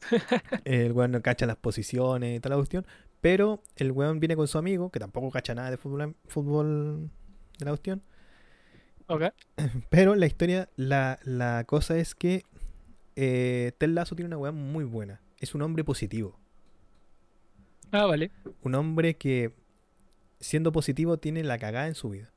El 0.64 0.92
weón 0.92 1.10
no 1.12 1.22
cacha 1.22 1.46
las 1.46 1.56
posiciones 1.56 2.36
y 2.36 2.40
toda 2.40 2.50
la 2.54 2.60
cuestión. 2.60 2.86
Pero 3.20 3.62
el 3.76 3.92
weón 3.92 4.20
viene 4.20 4.36
con 4.36 4.48
su 4.48 4.58
amigo, 4.58 4.90
que 4.90 5.00
tampoco 5.00 5.30
cacha 5.30 5.54
nada 5.54 5.70
de 5.70 5.76
fútbol, 5.76 6.14
fútbol 6.26 7.10
de 7.58 7.64
la 7.64 7.70
cuestión. 7.72 8.02
Ok. 9.08 9.24
Pero 9.90 10.14
la 10.14 10.26
historia, 10.26 10.68
la, 10.76 11.18
la 11.24 11.64
cosa 11.64 11.96
es 11.96 12.14
que 12.14 12.44
eh, 13.16 13.72
Ted 13.78 13.88
Lasso 13.88 14.14
tiene 14.14 14.28
una 14.28 14.38
weá 14.38 14.52
muy 14.52 14.84
buena. 14.84 15.20
Es 15.40 15.54
un 15.54 15.62
hombre 15.62 15.82
positivo. 15.82 16.38
Ah, 17.90 18.06
vale. 18.06 18.30
Un 18.62 18.74
hombre 18.74 19.16
que, 19.16 19.52
siendo 20.40 20.72
positivo, 20.72 21.16
tiene 21.16 21.42
la 21.42 21.58
cagada 21.58 21.88
en 21.88 21.94
su 21.94 22.10
vida. 22.10 22.32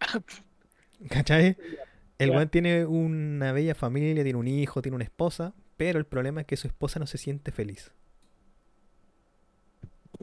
¿Cachai? 1.08 1.56
El 2.18 2.30
weón 2.30 2.48
tiene 2.48 2.84
una 2.84 3.52
bella 3.52 3.74
familia, 3.74 4.22
tiene 4.22 4.38
un 4.38 4.48
hijo, 4.48 4.82
tiene 4.82 4.96
una 4.96 5.04
esposa, 5.04 5.54
pero 5.76 5.98
el 5.98 6.04
problema 6.04 6.40
es 6.40 6.46
que 6.46 6.56
su 6.56 6.66
esposa 6.66 6.98
no 6.98 7.06
se 7.06 7.18
siente 7.18 7.52
feliz. 7.52 7.92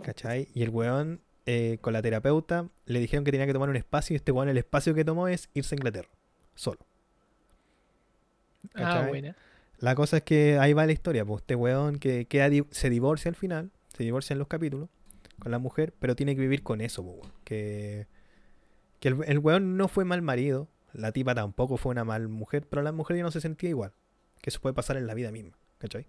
¿Cachai? 0.03 0.47
Y 0.53 0.63
el 0.63 0.69
weón, 0.69 1.21
eh, 1.45 1.77
con 1.81 1.93
la 1.93 2.01
terapeuta, 2.01 2.67
le 2.85 2.99
dijeron 2.99 3.23
que 3.23 3.31
tenía 3.31 3.45
que 3.47 3.53
tomar 3.53 3.69
un 3.69 3.75
espacio 3.75 4.13
y 4.13 4.17
este 4.17 4.31
weón 4.31 4.49
el 4.49 4.57
espacio 4.57 4.93
que 4.93 5.05
tomó 5.05 5.27
es 5.27 5.49
irse 5.53 5.75
a 5.75 5.77
Inglaterra, 5.77 6.09
solo. 6.55 6.79
Ah, 8.73 9.05
buena. 9.07 9.35
La 9.79 9.93
cosa 9.95 10.17
es 10.17 10.23
que 10.23 10.57
ahí 10.59 10.73
va 10.73 10.85
la 10.85 10.91
historia, 10.93 11.25
pues 11.25 11.41
este 11.41 11.55
weón 11.55 11.99
que 11.99 12.25
queda 12.25 12.49
di- 12.49 12.65
se 12.71 12.89
divorcia 12.89 13.29
al 13.29 13.35
final, 13.35 13.71
se 13.95 14.03
divorcia 14.03 14.33
en 14.33 14.39
los 14.39 14.47
capítulos 14.47 14.89
con 15.39 15.51
la 15.51 15.59
mujer, 15.59 15.93
pero 15.99 16.15
tiene 16.15 16.35
que 16.35 16.41
vivir 16.41 16.63
con 16.63 16.81
eso, 16.81 17.03
pues, 17.03 17.17
weón. 17.19 17.31
Que, 17.43 18.07
que 18.99 19.09
el, 19.09 19.17
el 19.27 19.39
weón 19.39 19.77
no 19.77 19.87
fue 19.87 20.05
mal 20.05 20.21
marido, 20.21 20.67
la 20.93 21.11
tipa 21.11 21.35
tampoco 21.35 21.77
fue 21.77 21.91
una 21.91 22.03
mal 22.05 22.27
mujer, 22.29 22.65
pero 22.69 22.81
la 22.81 22.91
mujer 22.91 23.17
ya 23.17 23.23
no 23.23 23.31
se 23.31 23.41
sentía 23.41 23.69
igual. 23.69 23.91
Que 24.41 24.49
eso 24.49 24.61
puede 24.61 24.73
pasar 24.73 24.97
en 24.97 25.07
la 25.07 25.13
vida 25.13 25.31
misma, 25.31 25.57
¿cachai? 25.77 26.05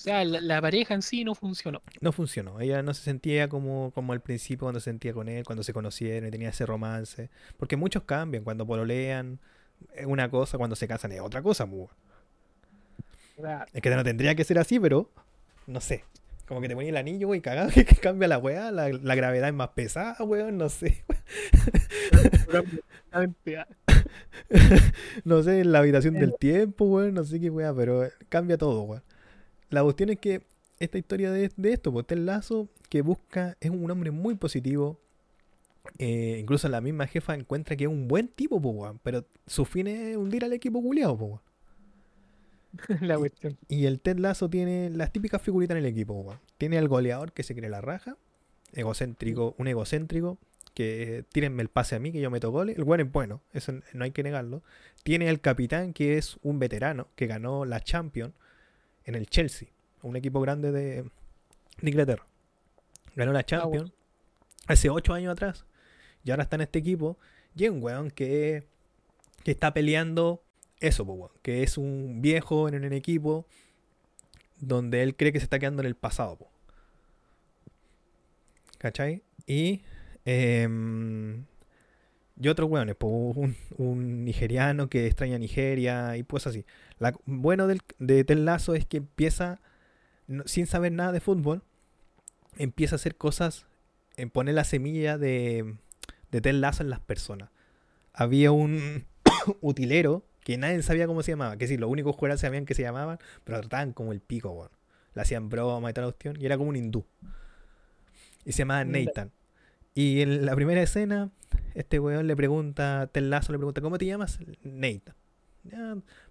O 0.00 0.02
sea, 0.02 0.24
la, 0.24 0.40
la 0.40 0.62
pareja 0.62 0.94
en 0.94 1.02
sí 1.02 1.24
no 1.24 1.34
funcionó. 1.34 1.82
No 2.00 2.10
funcionó, 2.10 2.58
ella 2.58 2.82
no 2.82 2.94
se 2.94 3.02
sentía 3.02 3.50
como, 3.50 3.90
como 3.94 4.14
al 4.14 4.22
principio 4.22 4.60
cuando 4.60 4.80
se 4.80 4.84
sentía 4.84 5.12
con 5.12 5.28
él, 5.28 5.44
cuando 5.44 5.62
se 5.62 5.74
conocieron 5.74 6.26
y 6.26 6.30
tenía 6.30 6.48
ese 6.48 6.64
romance. 6.64 7.28
Porque 7.58 7.76
muchos 7.76 8.04
cambian, 8.04 8.42
cuando 8.42 8.66
pololean 8.66 9.38
es 9.94 10.06
una 10.06 10.30
cosa, 10.30 10.56
cuando 10.56 10.74
se 10.74 10.88
casan 10.88 11.12
es 11.12 11.20
otra 11.20 11.42
cosa, 11.42 11.68
sea, 13.42 13.66
Es 13.74 13.82
que 13.82 13.90
no 13.90 14.02
tendría 14.02 14.34
que 14.34 14.42
ser 14.42 14.58
así, 14.58 14.80
pero 14.80 15.10
no 15.66 15.82
sé. 15.82 16.02
Como 16.48 16.62
que 16.62 16.68
te 16.68 16.74
ponía 16.74 16.88
el 16.88 16.96
anillo, 16.96 17.26
güey, 17.26 17.42
cagado, 17.42 17.68
que 17.74 17.84
cambia 17.84 18.26
la 18.26 18.38
weá, 18.38 18.70
la, 18.70 18.88
la 18.88 19.14
gravedad 19.14 19.48
es 19.48 19.54
más 19.54 19.68
pesada, 19.68 20.16
weón, 20.24 20.56
no 20.56 20.70
sé. 20.70 21.04
No 25.24 25.42
sé, 25.42 25.64
la 25.64 25.80
habitación 25.80 26.14
del 26.14 26.34
tiempo, 26.36 26.86
weón, 26.86 27.14
no 27.14 27.22
sé 27.22 27.38
qué 27.38 27.50
weá, 27.50 27.74
pero 27.74 28.08
cambia 28.30 28.56
todo, 28.56 28.82
weón. 28.82 29.02
La 29.70 29.82
cuestión 29.82 30.10
es 30.10 30.18
que 30.18 30.46
esta 30.78 30.98
historia 30.98 31.30
de, 31.30 31.50
de 31.56 31.72
esto, 31.72 31.92
pues 31.92 32.06
el 32.10 32.26
lazo 32.26 32.68
que 32.88 33.02
busca 33.02 33.56
es 33.60 33.70
un 33.70 33.90
hombre 33.90 34.10
muy 34.10 34.34
positivo. 34.36 35.00
eh, 35.98 36.38
incluso 36.40 36.68
la 36.68 36.80
misma 36.80 37.06
jefa 37.06 37.34
encuentra 37.34 37.76
que 37.76 37.84
es 37.84 37.90
un 37.90 38.08
buen 38.08 38.28
tipo, 38.28 38.60
pues. 38.60 38.92
Pero 39.02 39.26
su 39.46 39.64
fin 39.64 39.86
es 39.86 40.16
hundir 40.16 40.44
al 40.44 40.52
equipo 40.52 40.82
culiado, 40.82 41.16
pues, 41.18 41.40
la 43.00 43.18
cuestión. 43.18 43.58
Y 43.68 43.86
el 43.86 44.00
Ted 44.00 44.18
Lasso 44.18 44.48
tiene 44.48 44.90
las 44.90 45.12
típicas 45.12 45.42
figuritas 45.42 45.76
en 45.76 45.84
el 45.84 45.90
equipo, 45.90 46.14
weón. 46.14 46.40
Tiene 46.58 46.78
al 46.78 46.88
goleador 46.88 47.32
que 47.32 47.42
se 47.42 47.54
cree 47.54 47.70
la 47.70 47.80
raja, 47.80 48.16
egocéntrico, 48.72 49.54
un 49.58 49.68
egocéntrico, 49.68 50.38
que 50.74 51.24
tírenme 51.32 51.62
el 51.62 51.68
pase 51.68 51.96
a 51.96 51.98
mí, 52.00 52.12
que 52.12 52.20
yo 52.20 52.30
meto 52.30 52.50
goles. 52.50 52.76
El 52.76 52.84
weón 52.84 53.00
es 53.00 53.12
bueno, 53.12 53.42
eso 53.52 53.72
no 53.92 54.04
hay 54.04 54.12
que 54.12 54.22
negarlo. 54.22 54.62
Tiene 55.02 55.28
al 55.28 55.40
capitán, 55.40 55.92
que 55.92 56.18
es 56.18 56.38
un 56.42 56.58
veterano, 56.58 57.08
que 57.16 57.26
ganó 57.26 57.64
la 57.64 57.80
Champions 57.80 58.34
en 59.04 59.14
el 59.14 59.26
Chelsea, 59.26 59.68
un 60.02 60.16
equipo 60.16 60.40
grande 60.40 60.72
de, 60.72 61.02
de 61.02 61.90
Inglaterra. 61.90 62.26
Ganó 63.16 63.32
la 63.32 63.44
Champions 63.44 63.92
hace 64.66 64.88
ocho 64.90 65.12
años 65.12 65.32
atrás. 65.32 65.64
Y 66.24 66.30
ahora 66.30 66.44
está 66.44 66.56
en 66.56 66.62
este 66.62 66.78
equipo. 66.78 67.18
Y 67.56 67.68
un 67.68 67.82
weón 67.82 68.10
que, 68.10 68.66
que 69.42 69.50
está 69.50 69.74
peleando 69.74 70.42
eso, 70.78 71.04
po, 71.04 71.14
weón, 71.14 71.32
que 71.42 71.62
es 71.62 71.76
un 71.76 72.22
viejo 72.22 72.68
en 72.68 72.84
un 72.84 72.92
equipo 72.92 73.46
donde 74.58 75.02
él 75.02 75.16
cree 75.16 75.32
que 75.32 75.40
se 75.40 75.44
está 75.44 75.58
quedando 75.58 75.82
en 75.82 75.86
el 75.86 75.96
pasado. 75.96 76.36
po. 76.36 76.50
¿Cachai? 78.78 79.22
Y, 79.46 79.82
em, 80.24 81.44
y 82.40 82.48
otros 82.48 82.70
weones, 82.70 82.96
po, 82.96 83.08
un, 83.08 83.56
un 83.76 84.24
nigeriano 84.24 84.88
que 84.88 85.06
extraña 85.06 85.38
Nigeria 85.38 86.16
y 86.16 86.22
pues 86.22 86.46
así. 86.46 86.64
La, 87.00 87.12
bueno 87.26 87.66
del, 87.66 87.80
de 87.98 88.22
Ted 88.22 88.38
Lasso 88.38 88.74
es 88.76 88.86
que 88.86 88.98
empieza, 88.98 89.60
no- 90.28 90.44
sin 90.46 90.66
saber 90.66 90.92
nada 90.92 91.10
de 91.10 91.20
fútbol, 91.20 91.62
empieza 92.56 92.94
a 92.94 92.98
hacer 92.98 93.16
cosas, 93.16 93.66
en 94.16 94.30
poner 94.30 94.54
la 94.54 94.64
semilla 94.64 95.18
de, 95.18 95.76
de 96.30 96.40
Ted 96.40 96.54
Lasso 96.54 96.82
en 96.84 96.90
las 96.90 97.00
personas. 97.00 97.50
Había 98.12 98.52
un 98.52 99.06
utilero 99.60 100.24
que 100.44 100.56
nadie 100.58 100.82
sabía 100.82 101.06
cómo 101.06 101.22
se 101.22 101.32
llamaba, 101.32 101.56
que 101.56 101.66
sí, 101.66 101.76
los 101.76 101.90
únicos 101.90 102.14
jugadores 102.16 102.40
sabían 102.40 102.64
que 102.66 102.74
se 102.74 102.82
llamaban, 102.82 103.18
pero 103.44 103.60
trataban 103.60 103.92
como 103.92 104.12
el 104.12 104.20
pico, 104.20 104.50
weón. 104.50 104.70
Le 105.14 105.22
hacían 105.22 105.48
broma 105.48 105.90
y 105.90 105.92
tal 105.92 106.04
cuestión, 106.04 106.36
y 106.40 106.46
era 106.46 106.56
como 106.56 106.70
un 106.70 106.76
hindú. 106.76 107.04
Y 108.44 108.52
se 108.52 108.58
llamaba. 108.58 108.84
Nathan. 108.84 109.32
Y 109.94 110.20
en 110.20 110.46
la 110.46 110.54
primera 110.54 110.82
escena, 110.82 111.30
este 111.74 111.98
weón 111.98 112.26
le 112.26 112.36
pregunta, 112.36 113.08
Ted 113.12 113.22
Lasso 113.22 113.52
le 113.52 113.58
pregunta, 113.58 113.80
¿cómo 113.80 113.98
te 113.98 114.06
llamas? 114.06 114.38
Nathan. 114.62 115.14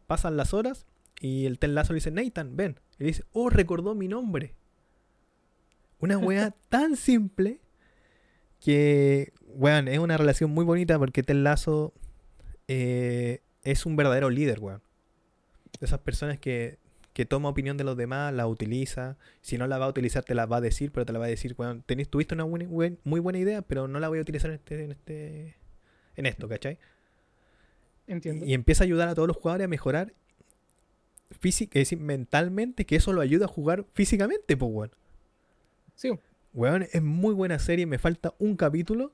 Pasan 0.09 0.35
las 0.37 0.55
horas 0.55 0.87
y 1.21 1.45
el 1.45 1.59
Ted 1.59 1.69
Lasso 1.69 1.93
le 1.93 1.97
dice, 1.97 2.09
Nathan, 2.09 2.55
ven. 2.57 2.79
Y 2.97 3.03
le 3.03 3.07
dice, 3.09 3.23
oh, 3.31 3.51
recordó 3.51 3.93
mi 3.93 4.07
nombre. 4.07 4.55
Una 5.99 6.17
weá 6.17 6.49
tan 6.69 6.95
simple 6.95 7.59
que, 8.59 9.31
weón, 9.45 9.87
es 9.87 9.99
una 9.99 10.17
relación 10.17 10.49
muy 10.51 10.65
bonita 10.65 10.97
porque 10.97 11.21
Ted 11.23 11.35
Lasso 11.35 11.93
eh, 12.67 13.41
es 13.63 13.85
un 13.85 13.95
verdadero 13.95 14.29
líder, 14.31 14.59
weón. 14.59 14.81
De 15.79 15.85
esas 15.85 15.99
personas 15.99 16.39
que, 16.39 16.79
que 17.13 17.25
toma 17.25 17.49
opinión 17.49 17.77
de 17.77 17.83
los 17.83 17.95
demás, 17.95 18.33
la 18.33 18.47
utiliza. 18.47 19.17
Si 19.41 19.57
no 19.59 19.67
la 19.67 19.77
va 19.77 19.85
a 19.85 19.89
utilizar, 19.89 20.23
te 20.23 20.33
la 20.35 20.45
va 20.47 20.57
a 20.57 20.61
decir, 20.61 20.91
pero 20.91 21.05
te 21.05 21.13
la 21.13 21.19
va 21.19 21.25
a 21.25 21.29
decir, 21.29 21.53
weón, 21.55 21.83
tenés, 21.83 22.09
tuviste 22.09 22.33
una 22.33 22.45
buena- 22.45 22.67
buen- 22.67 22.97
muy 23.03 23.19
buena 23.19 23.39
idea, 23.39 23.61
pero 23.61 23.87
no 23.87 23.99
la 23.99 24.09
voy 24.09 24.19
a 24.19 24.21
utilizar 24.23 24.49
en 24.49 24.55
este, 24.55 24.83
en 24.83 24.91
este, 24.91 25.55
en 26.15 26.25
esto, 26.25 26.49
¿cachai? 26.49 26.79
Entiendo. 28.09 28.45
Y 28.45 28.53
empieza 28.53 28.83
a 28.83 28.85
ayudar 28.85 29.07
a 29.07 29.15
todos 29.15 29.27
los 29.27 29.37
jugadores 29.37 29.65
a 29.65 29.67
mejorar 29.69 30.13
física, 31.39 31.79
es 31.79 31.87
decir, 31.89 31.99
mentalmente, 31.99 32.85
que 32.85 32.95
eso 32.97 33.13
lo 33.13 33.21
ayuda 33.21 33.45
a 33.45 33.47
jugar 33.47 33.85
físicamente, 33.93 34.57
pues, 34.57 34.71
weón. 34.73 34.91
Sí, 35.95 36.11
Weón, 36.53 36.87
es 36.91 37.01
muy 37.03 37.33
buena 37.35 37.59
serie, 37.59 37.85
me 37.85 37.99
falta 37.99 38.33
un 38.39 38.55
capítulo 38.55 39.13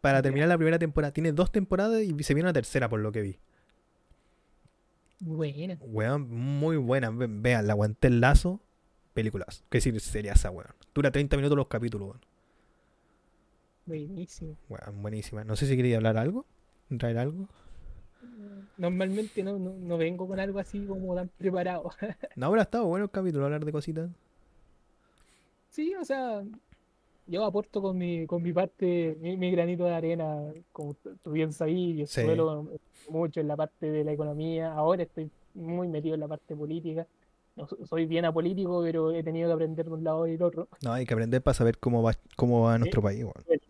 para 0.00 0.22
terminar 0.22 0.48
la 0.48 0.56
primera 0.56 0.78
temporada. 0.78 1.12
Tiene 1.12 1.32
dos 1.32 1.50
temporadas 1.50 2.02
y 2.02 2.22
se 2.22 2.34
viene 2.34 2.46
una 2.46 2.52
tercera, 2.52 2.88
por 2.88 3.00
lo 3.00 3.10
que 3.12 3.22
vi. 3.22 3.38
buena. 5.18 5.76
Weón, 5.80 6.30
muy 6.30 6.76
buena. 6.76 7.10
Ve- 7.10 7.26
Vean, 7.28 7.66
la 7.66 7.72
aguanté 7.72 8.06
el 8.08 8.20
lazo. 8.20 8.60
Películas. 9.12 9.64
Que 9.68 9.78
decir, 9.78 10.00
sería 10.00 10.32
esa, 10.34 10.50
weón. 10.50 10.70
Dura 10.94 11.10
30 11.10 11.36
minutos 11.36 11.56
los 11.58 11.66
capítulos, 11.66 12.08
weón. 12.10 12.20
Buenísimo. 13.86 14.56
Weón, 14.68 15.02
buenísima. 15.02 15.44
No 15.44 15.56
sé 15.56 15.66
si 15.66 15.76
quería 15.76 15.96
hablar 15.96 16.16
algo. 16.16 16.46
Traer 16.96 17.18
algo. 17.18 17.48
Normalmente 18.80 19.42
no, 19.42 19.58
no, 19.58 19.74
no 19.78 19.98
vengo 19.98 20.26
con 20.26 20.40
algo 20.40 20.58
así 20.58 20.84
como 20.86 21.14
tan 21.14 21.28
preparado. 21.28 21.90
No, 22.36 22.46
habrá 22.46 22.62
estado 22.62 22.86
bueno 22.86 23.04
el 23.04 23.10
capítulo, 23.10 23.44
hablar 23.44 23.64
de 23.64 23.72
cositas. 23.72 24.10
Sí, 25.68 25.94
o 25.94 26.04
sea, 26.04 26.42
yo 27.26 27.44
aporto 27.44 27.82
con 27.82 27.98
mi, 27.98 28.26
con 28.26 28.42
mi 28.42 28.52
parte, 28.52 29.16
mi, 29.20 29.36
mi 29.36 29.50
granito 29.50 29.84
de 29.84 29.94
arena, 29.94 30.52
como 30.72 30.94
tú 31.22 31.30
bien 31.32 31.52
sabías, 31.52 31.98
yo 31.98 32.06
Sí. 32.06 32.22
suelo 32.22 32.68
mucho 33.08 33.40
en 33.40 33.48
la 33.48 33.56
parte 33.56 33.90
de 33.90 34.02
la 34.04 34.12
economía, 34.12 34.72
ahora 34.72 35.02
estoy 35.02 35.30
muy 35.54 35.86
metido 35.88 36.14
en 36.14 36.20
la 36.20 36.28
parte 36.28 36.56
política, 36.56 37.06
no 37.56 37.66
so- 37.68 37.84
soy 37.86 38.06
bien 38.06 38.24
apolítico, 38.24 38.82
pero 38.82 39.12
he 39.12 39.22
tenido 39.22 39.48
que 39.48 39.54
aprender 39.54 39.86
de 39.86 39.92
un 39.92 40.04
lado 40.04 40.26
y 40.26 40.32
del 40.32 40.42
otro. 40.42 40.68
No, 40.82 40.92
hay 40.92 41.04
que 41.04 41.14
aprender 41.14 41.42
para 41.42 41.54
saber 41.54 41.78
cómo 41.78 42.02
va, 42.02 42.14
cómo 42.36 42.62
va 42.62 42.78
nuestro 42.78 43.02
país, 43.02 43.22
weón. 43.24 43.60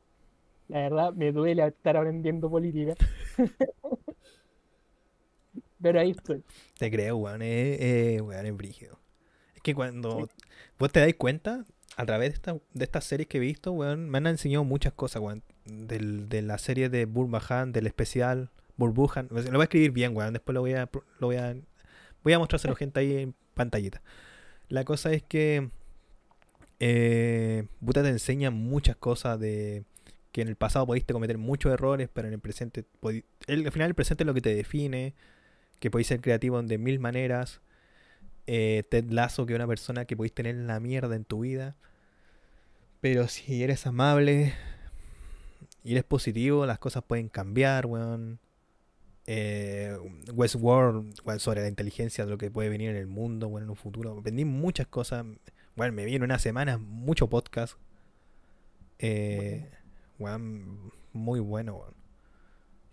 La 0.69 0.79
verdad, 0.83 1.13
me 1.15 1.33
duele 1.33 1.67
estar 1.67 1.97
aprendiendo 1.97 2.49
política. 2.49 2.95
Pero 5.83 6.01
ahí 6.01 6.11
estoy. 6.11 6.43
Te 6.79 6.91
creo, 6.91 7.17
weón. 7.17 7.43
Es, 7.43 7.81
es, 7.81 8.23
weón, 8.23 8.47
es 8.47 8.57
brígido. 8.57 8.99
Es 9.55 9.63
que 9.63 9.75
cuando 9.75 10.29
vos 10.79 10.93
te 10.93 11.01
dais 11.01 11.15
cuenta, 11.15 11.65
a 11.97 12.07
través 12.07 12.31
de, 12.31 12.35
esta, 12.35 12.53
de 12.73 12.85
estas 12.85 13.05
series 13.05 13.29
que 13.29 13.39
he 13.39 13.41
visto, 13.41 13.73
weón, 13.73 14.09
me 14.09 14.19
han 14.19 14.27
enseñado 14.27 14.65
muchas 14.65 14.93
cosas, 14.93 15.23
weón. 15.23 15.43
Del, 15.65 16.29
de 16.29 16.43
la 16.43 16.59
serie 16.59 16.89
de 16.89 17.05
Burbahan, 17.05 17.73
del 17.73 17.87
especial 17.87 18.51
Burbujan. 18.77 19.29
Lo 19.31 19.43
voy 19.43 19.61
a 19.61 19.65
escribir 19.65 19.93
bien, 19.93 20.17
weón. 20.17 20.33
Después 20.33 20.55
lo 20.55 20.63
voy 20.63 20.73
a, 20.73 20.89
lo 21.19 21.27
voy 21.27 21.37
a, 21.37 21.55
voy 22.25 22.33
a 22.33 22.39
mostrárselo 22.39 22.75
gente 22.75 23.01
ahí 23.01 23.17
en 23.17 23.35
pantallita. 23.55 24.03
La 24.69 24.85
cosa 24.85 25.13
es 25.13 25.23
que 25.23 25.71
eh, 26.81 27.67
puta 27.85 28.03
te 28.03 28.09
enseña 28.09 28.51
muchas 28.51 28.97
cosas 28.97 29.39
de 29.39 29.85
que 30.33 30.41
en 30.43 30.49
el 30.49 30.57
pasado 30.57 30.87
pudiste 30.87 31.13
cometer 31.13 31.39
muchos 31.39 31.73
errores, 31.73 32.09
pero 32.13 32.29
en 32.29 32.35
el 32.35 32.41
presente, 32.41 32.85
el, 33.47 33.67
al 33.67 33.73
final 33.73 33.89
el 33.89 33.95
presente 33.95 34.23
es 34.23 34.27
lo 34.27 34.35
que 34.35 34.41
te 34.41 34.55
define, 34.55 35.15
que 35.81 35.91
podéis 35.91 36.07
ser 36.07 36.21
creativo 36.21 36.63
de 36.63 36.79
mil 36.79 37.01
maneras. 37.01 37.61
Eh, 38.47 38.85
Ted 38.91 39.11
Lasso, 39.11 39.47
que 39.47 39.55
es 39.55 39.57
una 39.57 39.67
persona 39.67 40.05
que 40.05 40.17
podéis 40.17 40.35
tener 40.35 40.55
en 40.55 40.67
la 40.67 40.79
mierda 40.79 41.17
en 41.17 41.25
tu 41.25 41.41
vida. 41.41 41.77
Pero 43.01 43.29
si 43.29 43.63
eres 43.65 43.87
amable 43.87 44.55
y 45.83 45.93
eres 45.93 46.05
positivo, 46.05 46.67
las 46.67 46.79
cosas 46.79 47.03
pueden 47.03 47.29
cambiar, 47.29 47.87
weón. 47.87 48.39
Eh, 49.27 49.97
Westworld, 50.35 51.21
weón, 51.25 51.41
sobre 51.41 51.63
la 51.63 51.69
inteligencia 51.69 52.25
de 52.25 52.31
lo 52.31 52.39
que 52.39 52.51
puede 52.51 52.69
venir 52.69 52.91
en 52.91 52.97
el 52.97 53.07
mundo, 53.07 53.49
weón, 53.49 53.65
en 53.65 53.71
un 53.71 53.77
futuro. 53.77 54.19
Aprendí 54.19 54.45
muchas 54.45 54.87
cosas. 54.87 55.25
Bueno, 55.77 55.95
me 55.95 56.05
vi 56.05 56.17
en 56.17 56.23
una 56.23 56.39
semana 56.39 56.77
mucho 56.77 57.29
podcast. 57.29 57.75
Eh, 58.99 59.71
weón, 60.19 60.93
muy 61.15 61.41
bueno, 61.41 61.77
weón. 61.77 62.00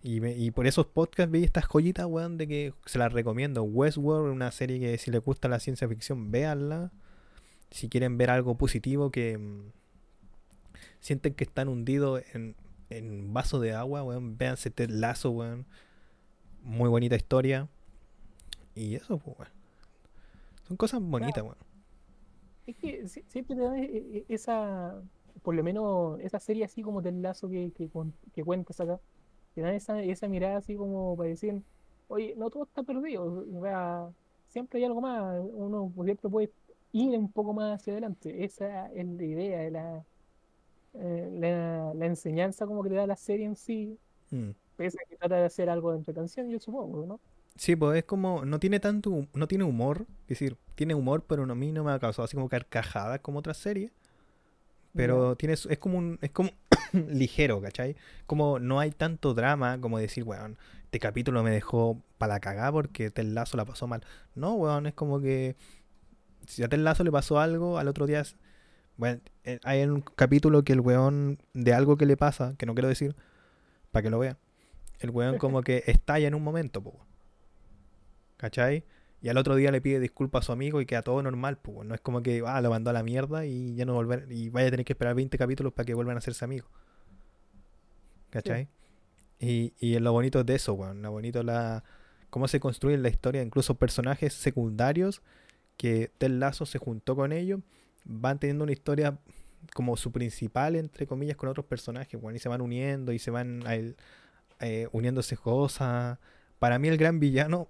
Y, 0.02 0.20
me- 0.20 0.36
y 0.36 0.50
por 0.52 0.66
esos 0.66 0.86
podcasts 0.86 1.30
vi 1.30 1.42
estas 1.44 1.64
joyitas, 1.66 2.06
weón, 2.06 2.38
de 2.38 2.46
que 2.46 2.74
se 2.86 2.98
las 2.98 3.12
recomiendo. 3.12 3.62
Westworld, 3.64 4.30
una 4.32 4.50
serie 4.52 4.78
que 4.78 4.96
si 4.98 5.10
les 5.10 5.22
gusta 5.24 5.48
la 5.48 5.58
ciencia 5.60 5.88
ficción, 5.88 6.30
véanla. 6.30 6.92
Si 7.70 7.88
quieren 7.88 8.16
ver 8.16 8.30
algo 8.30 8.56
positivo 8.56 9.10
que 9.10 9.36
mm, 9.38 9.72
sienten 11.00 11.34
que 11.34 11.44
están 11.44 11.68
hundidos 11.68 12.22
en, 12.32 12.54
en 12.90 13.32
vaso 13.34 13.60
de 13.60 13.72
agua, 13.74 14.02
weón, 14.04 14.38
véanse 14.38 14.70
Ted 14.70 14.90
Lazo, 14.90 15.30
weón. 15.30 15.66
Muy 16.62 16.88
bonita 16.88 17.16
historia. 17.16 17.68
Y 18.74 18.94
eso, 18.94 19.18
pues, 19.18 19.36
weón. 19.38 19.52
Son 20.68 20.76
cosas 20.76 21.00
bonitas, 21.02 21.42
weón. 21.42 21.56
Es 22.66 22.76
que 22.76 23.08
si- 23.08 23.24
siempre 23.28 23.56
te 23.56 23.62
da 23.62 23.78
e- 23.78 23.84
e- 24.18 24.24
esa, 24.28 25.00
por 25.42 25.54
lo 25.54 25.62
menos 25.64 26.20
esa 26.20 26.38
serie 26.38 26.64
así 26.64 26.82
como 26.82 27.02
del 27.02 27.20
lazo 27.22 27.48
que, 27.48 27.72
que, 27.72 27.88
que 28.34 28.44
cuentas 28.44 28.78
acá, 28.80 29.00
te 29.60 29.66
dan 29.66 29.74
esa, 29.74 30.02
esa 30.02 30.28
mirada 30.28 30.58
así 30.58 30.76
como 30.76 31.16
para 31.16 31.28
decir, 31.30 31.62
oye, 32.08 32.34
no 32.36 32.50
todo 32.50 32.64
está 32.64 32.82
perdido, 32.82 33.24
o 33.24 33.62
sea, 33.62 34.08
siempre 34.48 34.78
hay 34.80 34.84
algo 34.86 35.00
más, 35.00 35.40
uno 35.52 35.92
siempre 36.04 36.30
puede 36.30 36.52
ir 36.92 37.18
un 37.18 37.30
poco 37.32 37.52
más 37.52 37.80
hacia 37.80 37.92
adelante. 37.94 38.44
Esa 38.44 38.86
es 38.92 39.06
la 39.06 39.24
idea, 39.24 39.70
la, 39.70 40.04
eh, 40.94 41.28
la, 41.32 41.92
la 41.94 42.06
enseñanza 42.06 42.66
como 42.66 42.82
que 42.82 42.88
te 42.90 42.94
da 42.96 43.06
la 43.06 43.16
serie 43.16 43.46
en 43.46 43.56
sí, 43.56 43.98
Mm. 44.30 44.50
pese 44.76 44.98
a 45.02 45.08
que 45.08 45.16
trata 45.16 45.36
de 45.36 45.44
hacer 45.46 45.70
algo 45.70 45.90
de 45.92 45.98
entretención, 45.98 46.50
yo 46.50 46.60
supongo, 46.60 47.06
¿no? 47.06 47.20
Sí, 47.56 47.74
pues 47.76 47.98
es 47.98 48.04
como, 48.04 48.44
no 48.44 48.58
tiene 48.60 48.78
tanto, 48.78 49.26
no 49.34 49.48
tiene 49.48 49.64
humor, 49.64 50.06
es 50.22 50.28
decir, 50.38 50.56
tiene 50.74 50.94
humor, 50.94 51.24
pero 51.26 51.46
no- 51.46 51.54
a 51.54 51.56
mí 51.56 51.72
no 51.72 51.82
me 51.82 51.92
ha 51.92 51.98
causado 51.98 52.24
así 52.24 52.36
como 52.36 52.48
carcajadas 52.48 53.20
como 53.20 53.38
otras 53.40 53.56
series, 53.56 53.90
pero 54.94 55.36
tiene, 55.36 55.54
es 55.54 55.78
como 55.78 55.98
un, 55.98 56.18
es 56.22 56.30
como 56.30 56.50
ligero, 57.08 57.60
¿cachai? 57.60 57.96
Como 58.26 58.58
no 58.58 58.80
hay 58.80 58.90
tanto 58.90 59.34
drama 59.34 59.80
como 59.80 59.98
decir, 59.98 60.24
weón, 60.24 60.56
este 60.84 60.98
capítulo 60.98 61.42
me 61.42 61.50
dejó 61.50 62.00
para 62.18 62.34
la 62.34 62.40
cagada 62.40 62.72
porque 62.72 63.10
Ted 63.10 63.24
Lasso 63.26 63.56
la 63.56 63.64
pasó 63.64 63.86
mal. 63.86 64.02
No, 64.34 64.54
weón, 64.54 64.86
es 64.86 64.94
como 64.94 65.20
que 65.20 65.56
si 66.46 66.62
a 66.62 66.68
Ted 66.68 66.78
Lasso 66.78 67.04
le 67.04 67.12
pasó 67.12 67.38
algo, 67.40 67.78
al 67.78 67.88
otro 67.88 68.06
día, 68.06 68.20
es- 68.20 68.36
bueno, 68.96 69.20
eh, 69.44 69.60
hay 69.64 69.82
un 69.84 70.00
capítulo 70.00 70.64
que 70.64 70.72
el 70.72 70.80
weón 70.80 71.38
de 71.54 71.72
algo 71.74 71.96
que 71.96 72.06
le 72.06 72.16
pasa, 72.16 72.54
que 72.58 72.66
no 72.66 72.74
quiero 72.74 72.88
decir, 72.88 73.14
para 73.92 74.02
que 74.02 74.10
lo 74.10 74.18
vean, 74.18 74.36
el 75.00 75.10
weón 75.10 75.38
como 75.38 75.62
que 75.62 75.84
estalla 75.86 76.26
en 76.26 76.34
un 76.34 76.42
momento, 76.42 76.82
po. 76.82 76.98
¿Cachai? 78.36 78.84
Y 79.20 79.28
al 79.28 79.36
otro 79.36 79.56
día 79.56 79.72
le 79.72 79.80
pide 79.80 79.98
disculpas 79.98 80.44
a 80.44 80.46
su 80.46 80.52
amigo 80.52 80.80
y 80.80 80.86
queda 80.86 81.02
todo 81.02 81.22
normal, 81.22 81.58
pues. 81.58 81.86
No 81.86 81.94
es 81.94 82.00
como 82.00 82.22
que, 82.22 82.42
ah, 82.46 82.60
lo 82.60 82.70
mandó 82.70 82.90
a 82.90 82.92
la 82.92 83.02
mierda 83.02 83.46
y 83.46 83.74
ya 83.74 83.84
no 83.84 83.94
volver, 83.94 84.30
y 84.30 84.48
vaya 84.48 84.68
a 84.68 84.70
tener 84.70 84.86
que 84.86 84.92
esperar 84.92 85.14
20 85.14 85.36
capítulos 85.36 85.72
para 85.72 85.86
que 85.86 85.94
vuelvan 85.94 86.16
a 86.16 86.18
hacerse 86.18 86.44
amigos. 86.44 86.70
¿Cachai? 88.30 88.68
Y, 89.40 89.72
y 89.78 89.98
lo 89.98 90.12
bonito 90.12 90.40
es 90.40 90.46
de 90.46 90.54
eso, 90.54 90.74
weón. 90.74 91.02
Lo 91.02 91.10
bonito 91.10 91.40
es 91.40 91.44
la, 91.44 91.82
cómo 92.30 92.46
se 92.46 92.60
construye 92.60 92.96
la 92.98 93.08
historia, 93.08 93.42
incluso 93.42 93.74
personajes 93.74 94.34
secundarios 94.34 95.22
que 95.76 96.10
Ted 96.18 96.30
Lasso 96.30 96.66
se 96.66 96.78
juntó 96.78 97.16
con 97.16 97.32
ellos, 97.32 97.60
van 98.04 98.38
teniendo 98.38 98.64
una 98.64 98.72
historia 98.72 99.18
como 99.74 99.96
su 99.96 100.12
principal, 100.12 100.76
entre 100.76 101.06
comillas, 101.06 101.36
con 101.36 101.48
otros 101.48 101.66
personajes, 101.66 102.20
weón, 102.20 102.36
y 102.36 102.38
se 102.38 102.48
van 102.48 102.60
uniendo 102.60 103.12
y 103.12 103.18
se 103.18 103.30
van 103.30 103.64
a 103.66 103.74
eh, 104.60 104.88
uniéndose 104.92 105.36
cosas. 105.36 106.18
Para 106.58 106.78
mí 106.78 106.88
el 106.88 106.98
gran 106.98 107.20
villano 107.20 107.68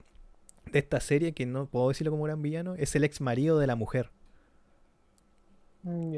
de 0.73 0.79
esta 0.79 1.01
serie, 1.01 1.33
que 1.33 1.47
no 1.47 1.67
puedo 1.67 1.89
decirlo 1.89 2.11
como 2.11 2.25
gran 2.25 2.41
villano, 2.43 2.75
es 2.75 2.95
el 2.97 3.05
ex 3.05 3.21
marido 3.21 3.59
de 3.59 3.67
la 3.67 3.77
mujer, 3.77 4.11
Mm, 5.83 6.17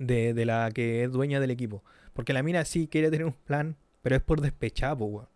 de, 0.00 0.34
de 0.34 0.44
la 0.44 0.70
que 0.72 1.04
es 1.04 1.12
dueña 1.12 1.40
del 1.40 1.50
equipo. 1.50 1.82
Porque 2.12 2.32
la 2.32 2.42
mina 2.42 2.64
sí 2.64 2.88
quiere 2.88 3.10
tener 3.10 3.26
un 3.26 3.32
plan, 3.32 3.76
pero 4.02 4.16
es 4.16 4.22
por 4.22 4.40
despechado, 4.40 5.04
weón. 5.04 5.28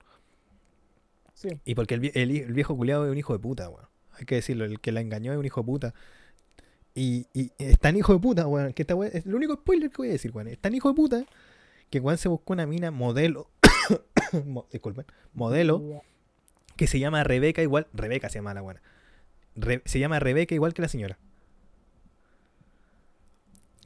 Sí, 1.35 1.49
Y 1.65 1.75
porque 1.75 1.95
el, 1.95 2.53
viejo 2.53 2.77
culiado 2.77 3.05
es 3.07 3.13
un 3.13 3.19
hijo 3.19 3.33
de 3.33 3.39
puta, 3.39 3.69
weón. 3.69 3.87
Hay 4.19 4.25
que 4.27 4.35
decirlo, 4.37 4.65
el 4.65 4.81
que 4.81 4.93
la 4.93 5.01
engañó 5.01 5.33
es 5.33 5.39
un 5.39 5.45
hijo 5.45 5.61
de 5.63 5.67
puta. 5.67 5.95
Y, 6.95 7.27
y 7.33 7.53
es 7.59 7.79
tan 7.79 7.97
hijo 7.97 8.13
de 8.13 8.19
puta, 8.19 8.47
weón, 8.47 8.73
que 8.73 8.83
esta 8.83 8.95
es 9.07 9.25
el 9.27 9.35
único 9.35 9.55
spoiler 9.55 9.91
que 9.91 9.97
voy 9.99 10.09
a 10.09 10.13
decir, 10.13 10.31
weón. 10.33 10.49
Es 10.49 10.59
tan 10.59 10.75
hijo 10.75 10.89
de 10.89 10.95
puta 10.95 11.25
que 11.91 12.01
weón 12.01 12.19
se 12.19 12.29
buscó 12.29 12.53
una 12.53 12.67
mina 12.67 12.91
modelo, 12.91 13.51
mo- 14.47 14.67
disculpen, 14.73 15.07
modelo. 15.35 16.03
Que 16.77 16.87
se 16.87 16.99
llama 16.99 17.25
Rebeca 17.25 17.63
igual, 17.63 17.87
Rebeca 17.93 18.29
se 18.29 18.39
llama 18.39 18.55
la 18.55 18.61
buena. 18.63 18.83
Re- 19.57 19.83
se 19.85 19.99
llama 19.99 20.19
Rebeca 20.19 20.55
igual 20.55 20.75
que 20.75 20.83
la 20.83 20.89
señora. 20.89 21.19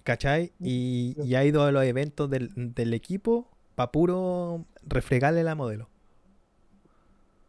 ¿Cachai? 0.05 0.53
Y, 0.61 1.17
y 1.25 1.35
ha 1.35 1.45
ido 1.45 1.65
a 1.65 1.73
los 1.73 1.83
eventos 1.85 2.31
del, 2.31 2.51
del 2.55 2.95
equipo 2.95 3.51
para 3.75 3.91
puro 3.91 4.65
refregarle 4.85 5.43
la 5.43 5.55
modelo. 5.57 5.89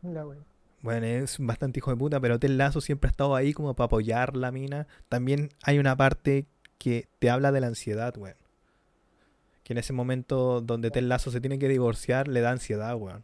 La 0.02 0.26
wea. 0.26 0.40
Bueno, 0.82 1.06
es 1.06 1.38
bastante 1.40 1.80
hijo 1.80 1.92
de 1.92 1.98
puta, 1.98 2.20
pero 2.20 2.40
Ted 2.40 2.50
Lasso 2.50 2.82
siempre 2.82 3.08
ha 3.10 3.12
estado 3.12 3.36
ahí 3.36 3.54
como 3.54 3.76
para 3.76 3.86
apoyar 3.86 4.36
la 4.36 4.52
mina. 4.52 4.88
También 5.10 5.50
hay 5.64 5.80
una 5.80 5.96
parte 5.96 6.46
que 6.78 7.08
te 7.20 7.30
habla 7.30 7.52
de 7.52 7.62
la 7.62 7.68
ansiedad, 7.68 8.16
weón. 8.18 8.38
Que 9.64 9.74
en 9.74 9.80
ese 9.80 9.94
momento 9.94 10.62
donde 10.62 10.92
Ted 10.92 11.04
Lasso 11.04 11.30
se 11.30 11.42
tiene 11.42 11.60
que 11.60 11.68
divorciar, 11.68 12.28
le 12.28 12.42
da 12.42 12.52
ansiedad, 12.52 12.96
weón. 12.96 13.24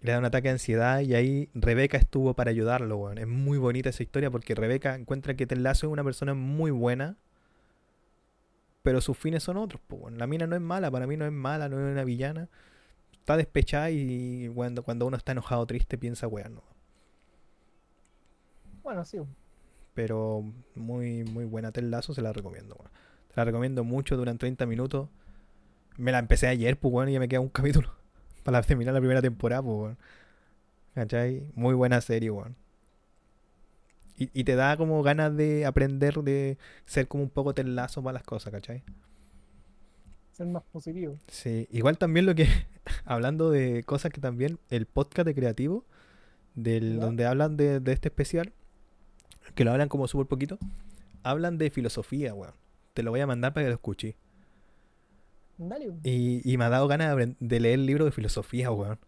Le 0.00 0.12
da 0.12 0.18
un 0.18 0.24
ataque 0.24 0.48
de 0.48 0.52
ansiedad 0.52 1.00
y 1.00 1.14
ahí 1.14 1.50
Rebeca 1.54 1.98
estuvo 1.98 2.34
para 2.34 2.50
ayudarlo, 2.50 2.96
weón. 2.96 3.18
Es 3.18 3.26
muy 3.26 3.58
bonita 3.58 3.90
esa 3.90 4.02
historia 4.02 4.30
porque 4.30 4.54
Rebeca 4.54 4.94
encuentra 4.94 5.34
que 5.34 5.46
Ted 5.46 5.58
Lasso 5.58 5.86
es 5.86 5.92
una 5.92 6.04
persona 6.04 6.34
muy 6.34 6.70
buena, 6.70 7.16
pero 8.82 9.00
sus 9.00 9.18
fines 9.18 9.42
son 9.42 9.56
otros, 9.56 9.82
pues, 9.86 10.02
weón. 10.02 10.18
La 10.18 10.26
mina 10.26 10.46
no 10.46 10.54
es 10.54 10.62
mala, 10.62 10.90
para 10.90 11.06
mí 11.06 11.16
no 11.16 11.26
es 11.26 11.32
mala, 11.32 11.68
no 11.68 11.78
es 11.78 11.92
una 11.92 12.04
villana 12.04 12.48
está 13.28 13.36
despechada 13.36 13.90
y 13.90 14.50
cuando, 14.54 14.82
cuando 14.82 15.06
uno 15.06 15.18
está 15.18 15.32
enojado 15.32 15.66
triste 15.66 15.98
piensa 15.98 16.26
weón 16.26 16.54
no. 16.54 16.62
Bueno, 18.82 19.04
sí. 19.04 19.18
pero 19.92 20.42
muy 20.74 21.24
muy 21.24 21.44
buena 21.44 21.70
Ted 21.70 21.82
Lasso 21.82 22.14
se 22.14 22.22
la 22.22 22.32
recomiendo 22.32 22.74
weón. 22.76 22.90
te 23.28 23.34
la 23.36 23.44
recomiendo 23.44 23.84
mucho 23.84 24.16
duran 24.16 24.38
30 24.38 24.64
minutos 24.64 25.10
me 25.98 26.10
la 26.10 26.20
empecé 26.20 26.46
ayer 26.46 26.78
pues 26.78 26.90
bueno 26.90 27.10
y 27.10 27.14
ya 27.14 27.20
me 27.20 27.28
queda 27.28 27.40
un 27.40 27.50
capítulo 27.50 27.90
para 28.50 28.62
terminar 28.62 28.94
la 28.94 29.00
primera 29.00 29.20
temporada 29.20 29.62
pues 29.62 29.76
weón. 29.76 29.98
¿cachai? 30.94 31.42
muy 31.54 31.74
buena 31.74 32.00
serie 32.00 32.30
weón 32.30 32.56
y, 34.16 34.30
y 34.32 34.44
te 34.44 34.54
da 34.54 34.78
como 34.78 35.02
ganas 35.02 35.36
de 35.36 35.66
aprender 35.66 36.14
de 36.22 36.56
ser 36.86 37.08
como 37.08 37.24
un 37.24 37.28
poco 37.28 37.52
Ted 37.52 37.66
Lasso 37.66 38.02
para 38.02 38.14
las 38.14 38.22
cosas 38.22 38.50
¿cachai? 38.50 38.82
Ser 40.32 40.46
más 40.46 40.62
positivo. 40.72 41.18
Sí, 41.26 41.68
igual 41.70 41.98
también 41.98 42.24
lo 42.24 42.34
que, 42.34 42.46
hablando 43.04 43.50
de 43.50 43.82
cosas 43.84 44.12
que 44.12 44.20
también, 44.20 44.58
el 44.70 44.86
podcast 44.86 45.26
de 45.26 45.34
creativo, 45.34 45.84
del, 46.54 46.94
¿Ya? 46.94 47.04
donde 47.04 47.26
hablan 47.26 47.56
de, 47.56 47.80
de 47.80 47.92
este 47.92 48.08
especial, 48.08 48.52
que 49.56 49.64
lo 49.64 49.72
hablan 49.72 49.88
como 49.88 50.06
súper 50.06 50.26
poquito, 50.26 50.58
hablan 51.24 51.58
de 51.58 51.70
filosofía, 51.70 52.34
weón. 52.34 52.54
Te 52.94 53.02
lo 53.02 53.10
voy 53.10 53.20
a 53.20 53.26
mandar 53.26 53.52
para 53.52 53.64
que 53.64 53.70
lo 53.70 53.74
escuches. 53.74 54.14
Dale. 55.58 55.92
Y, 56.02 56.40
y 56.50 56.56
me 56.58 56.64
ha 56.64 56.68
dado 56.70 56.88
ganas 56.88 57.16
de, 57.16 57.34
de 57.38 57.60
leer 57.60 57.74
el 57.80 57.86
libro 57.86 58.04
de 58.04 58.12
filosofía, 58.12 58.70
weón. 58.70 58.98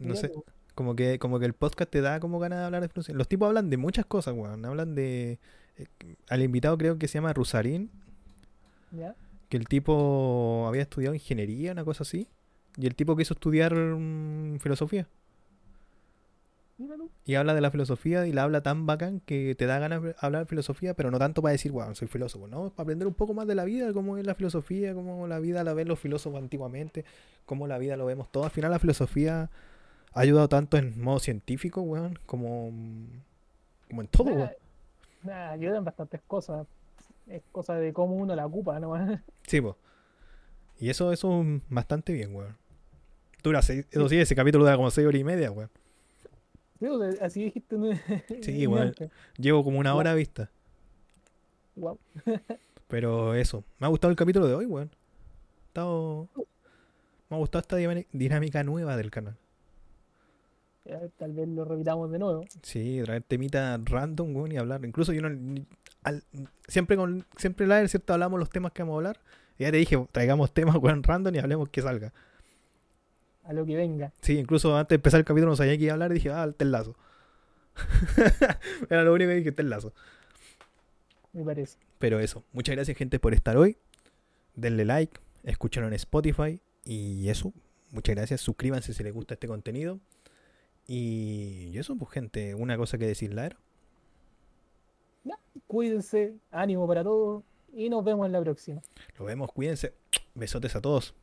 No 0.00 0.14
sé, 0.16 0.30
Dale, 0.30 0.44
como 0.74 0.94
que, 0.96 1.18
como 1.18 1.38
que 1.38 1.46
el 1.46 1.54
podcast 1.54 1.90
te 1.90 2.00
da 2.00 2.20
como 2.20 2.38
ganas 2.38 2.60
de 2.60 2.64
hablar 2.66 2.82
de 2.82 2.88
filosofía. 2.88 3.16
Los 3.16 3.28
tipos 3.28 3.46
hablan 3.48 3.70
de 3.70 3.76
muchas 3.76 4.06
cosas, 4.06 4.34
weón. 4.36 4.64
Hablan 4.64 4.94
de... 4.94 5.38
eh, 5.76 5.86
al 6.28 6.42
invitado 6.42 6.76
creo 6.78 6.98
que 6.98 7.08
se 7.08 7.14
llama 7.14 7.32
Rusarín, 7.32 7.90
¿Ya? 8.90 9.14
que 9.48 9.56
el 9.56 9.68
tipo 9.68 10.64
había 10.68 10.82
estudiado 10.82 11.14
ingeniería, 11.14 11.72
una 11.72 11.84
cosa 11.84 12.02
así, 12.02 12.28
y 12.76 12.86
el 12.86 12.94
tipo 12.94 13.16
quiso 13.16 13.34
estudiar 13.34 13.74
mm, 13.74 14.58
filosofía. 14.60 15.08
Y 17.24 17.34
habla 17.36 17.54
de 17.54 17.60
la 17.60 17.70
filosofía 17.70 18.26
y 18.26 18.32
la 18.32 18.42
habla 18.42 18.62
tan 18.62 18.86
bacán 18.86 19.20
que 19.20 19.54
te 19.54 19.66
da 19.66 19.78
ganas 19.78 20.02
de 20.02 20.14
hablar 20.18 20.42
de 20.42 20.48
filosofía, 20.48 20.94
pero 20.94 21.10
no 21.10 21.18
tanto 21.18 21.40
para 21.40 21.52
decir, 21.52 21.72
wow, 21.72 21.94
soy 21.94 22.06
filósofo, 22.06 22.48
no, 22.48 22.70
para 22.70 22.84
aprender 22.84 23.08
un 23.08 23.14
poco 23.14 23.32
más 23.32 23.46
de 23.46 23.54
la 23.54 23.64
vida, 23.64 23.92
cómo 23.92 24.18
es 24.18 24.26
la 24.26 24.34
filosofía, 24.34 24.94
cómo 24.94 25.26
la 25.26 25.38
vida 25.38 25.64
la 25.64 25.72
ven 25.72 25.88
los 25.88 25.98
filósofos 25.98 26.40
antiguamente, 26.40 27.04
cómo 27.46 27.66
la 27.66 27.78
vida 27.78 27.96
lo 27.96 28.04
vemos 28.04 28.30
todo. 28.30 28.44
Al 28.44 28.50
final 28.50 28.70
la 28.70 28.78
filosofía 28.78 29.50
ha 30.12 30.20
ayudado 30.20 30.48
tanto 30.48 30.76
en 30.76 31.00
modo 31.00 31.18
científico, 31.18 31.80
weón, 31.80 32.18
como, 32.26 32.70
como 33.88 34.02
en 34.02 34.08
todo, 34.08 34.32
weón. 34.32 34.50
Nada, 35.22 35.52
ayudan 35.52 35.84
bastantes 35.84 36.20
cosas. 36.26 36.66
Es 37.26 37.42
cosa 37.50 37.74
de 37.74 37.92
cómo 37.92 38.14
uno 38.14 38.36
la 38.36 38.46
ocupa, 38.46 38.78
nomás. 38.78 39.20
Sí, 39.46 39.60
po. 39.60 39.76
Y 40.78 40.90
eso, 40.90 41.10
eso 41.10 41.40
es 41.40 41.62
bastante 41.70 42.12
bien, 42.12 42.34
weón. 42.34 42.56
Dura 43.42 43.62
seis, 43.62 43.86
eso 43.90 44.08
sí, 44.08 44.18
ese 44.18 44.34
capítulo 44.34 44.64
dura 44.64 44.76
como 44.76 44.90
seis 44.90 45.06
horas 45.06 45.20
y 45.20 45.24
media, 45.24 45.50
weón. 45.50 45.70
Sí, 46.78 46.86
o 46.86 46.98
sea, 47.12 47.26
así 47.26 47.44
dijiste. 47.44 47.76
¿no? 47.76 47.90
Sí, 48.42 48.64
antes. 48.66 49.10
Llevo 49.38 49.64
como 49.64 49.78
una 49.78 49.94
hora 49.94 50.14
vista. 50.14 50.50
Guau. 51.74 51.98
Pero 52.88 53.34
eso. 53.34 53.64
Me 53.78 53.86
ha 53.86 53.90
gustado 53.90 54.10
el 54.10 54.16
capítulo 54.16 54.46
de 54.46 54.54
hoy, 54.54 54.66
weón. 54.66 54.90
Estado- 55.68 56.28
Me 57.28 57.36
ha 57.36 57.38
gustado 57.38 57.60
esta 57.60 57.76
dinámica 58.12 58.62
nueva 58.62 58.96
del 58.96 59.10
canal. 59.10 59.36
Tal 61.18 61.32
vez 61.32 61.48
lo 61.48 61.64
repitamos 61.64 62.10
de 62.12 62.18
nuevo. 62.20 62.44
Sí, 62.62 63.00
traer 63.04 63.22
temita 63.24 63.76
random, 63.84 64.36
weón, 64.36 64.52
y 64.52 64.56
hablar. 64.56 64.84
Incluso 64.84 65.12
yo 65.12 65.20
no. 65.22 65.64
al- 66.04 66.22
siempre 66.68 66.96
con 66.96 67.26
siempre 67.36 67.66
la 67.66 67.86
¿cierto? 67.88 68.12
Hablamos 68.12 68.38
los 68.38 68.50
temas 68.50 68.70
que 68.72 68.82
vamos 68.82 68.94
a 68.94 68.96
hablar. 68.98 69.20
Ya 69.58 69.70
te 69.72 69.78
dije, 69.78 70.06
traigamos 70.12 70.52
temas, 70.52 70.76
weón, 70.76 71.02
random 71.02 71.34
y 71.34 71.38
hablemos 71.38 71.68
que 71.70 71.82
salga. 71.82 72.12
A 73.46 73.52
lo 73.52 73.64
que 73.64 73.76
venga. 73.76 74.12
Sí, 74.20 74.38
incluso 74.38 74.76
antes 74.76 74.90
de 74.90 74.94
empezar 74.96 75.20
el 75.20 75.24
capítulo 75.24 75.50
no 75.50 75.56
sabía 75.56 75.76
que 75.78 75.84
iba 75.84 75.92
a 75.92 75.94
hablar 75.94 76.10
y 76.10 76.14
dije, 76.14 76.30
ah, 76.30 76.52
el 76.58 76.72
lazo. 76.72 76.96
Era 78.90 79.04
lo 79.04 79.12
único 79.12 79.28
que 79.28 79.36
dije, 79.36 79.54
el 79.56 79.70
lazo. 79.70 79.92
Me 81.32 81.44
parece. 81.44 81.78
Pero 81.98 82.18
eso, 82.18 82.44
muchas 82.52 82.74
gracias 82.74 82.96
gente 82.96 83.18
por 83.18 83.34
estar 83.34 83.56
hoy. 83.56 83.76
Denle 84.54 84.84
like, 84.84 85.20
escúchenlo 85.44 85.88
en 85.88 85.94
Spotify 85.94 86.60
y 86.84 87.28
eso. 87.28 87.52
Muchas 87.90 88.16
gracias, 88.16 88.40
suscríbanse 88.40 88.92
si 88.92 89.02
les 89.04 89.14
gusta 89.14 89.34
este 89.34 89.46
contenido. 89.46 90.00
Y 90.88 91.76
eso, 91.78 91.96
pues 91.96 92.10
gente, 92.10 92.54
una 92.54 92.76
cosa 92.76 92.98
que 92.98 93.06
decir, 93.06 93.32
era. 93.32 93.56
Cuídense, 95.66 96.34
ánimo 96.50 96.86
para 96.86 97.02
todos 97.02 97.42
y 97.72 97.90
nos 97.90 98.04
vemos 98.04 98.26
en 98.26 98.32
la 98.32 98.40
próxima. 98.40 98.80
Nos 99.18 99.26
vemos, 99.26 99.52
cuídense. 99.52 99.92
Besotes 100.34 100.74
a 100.76 100.80
todos. 100.80 101.14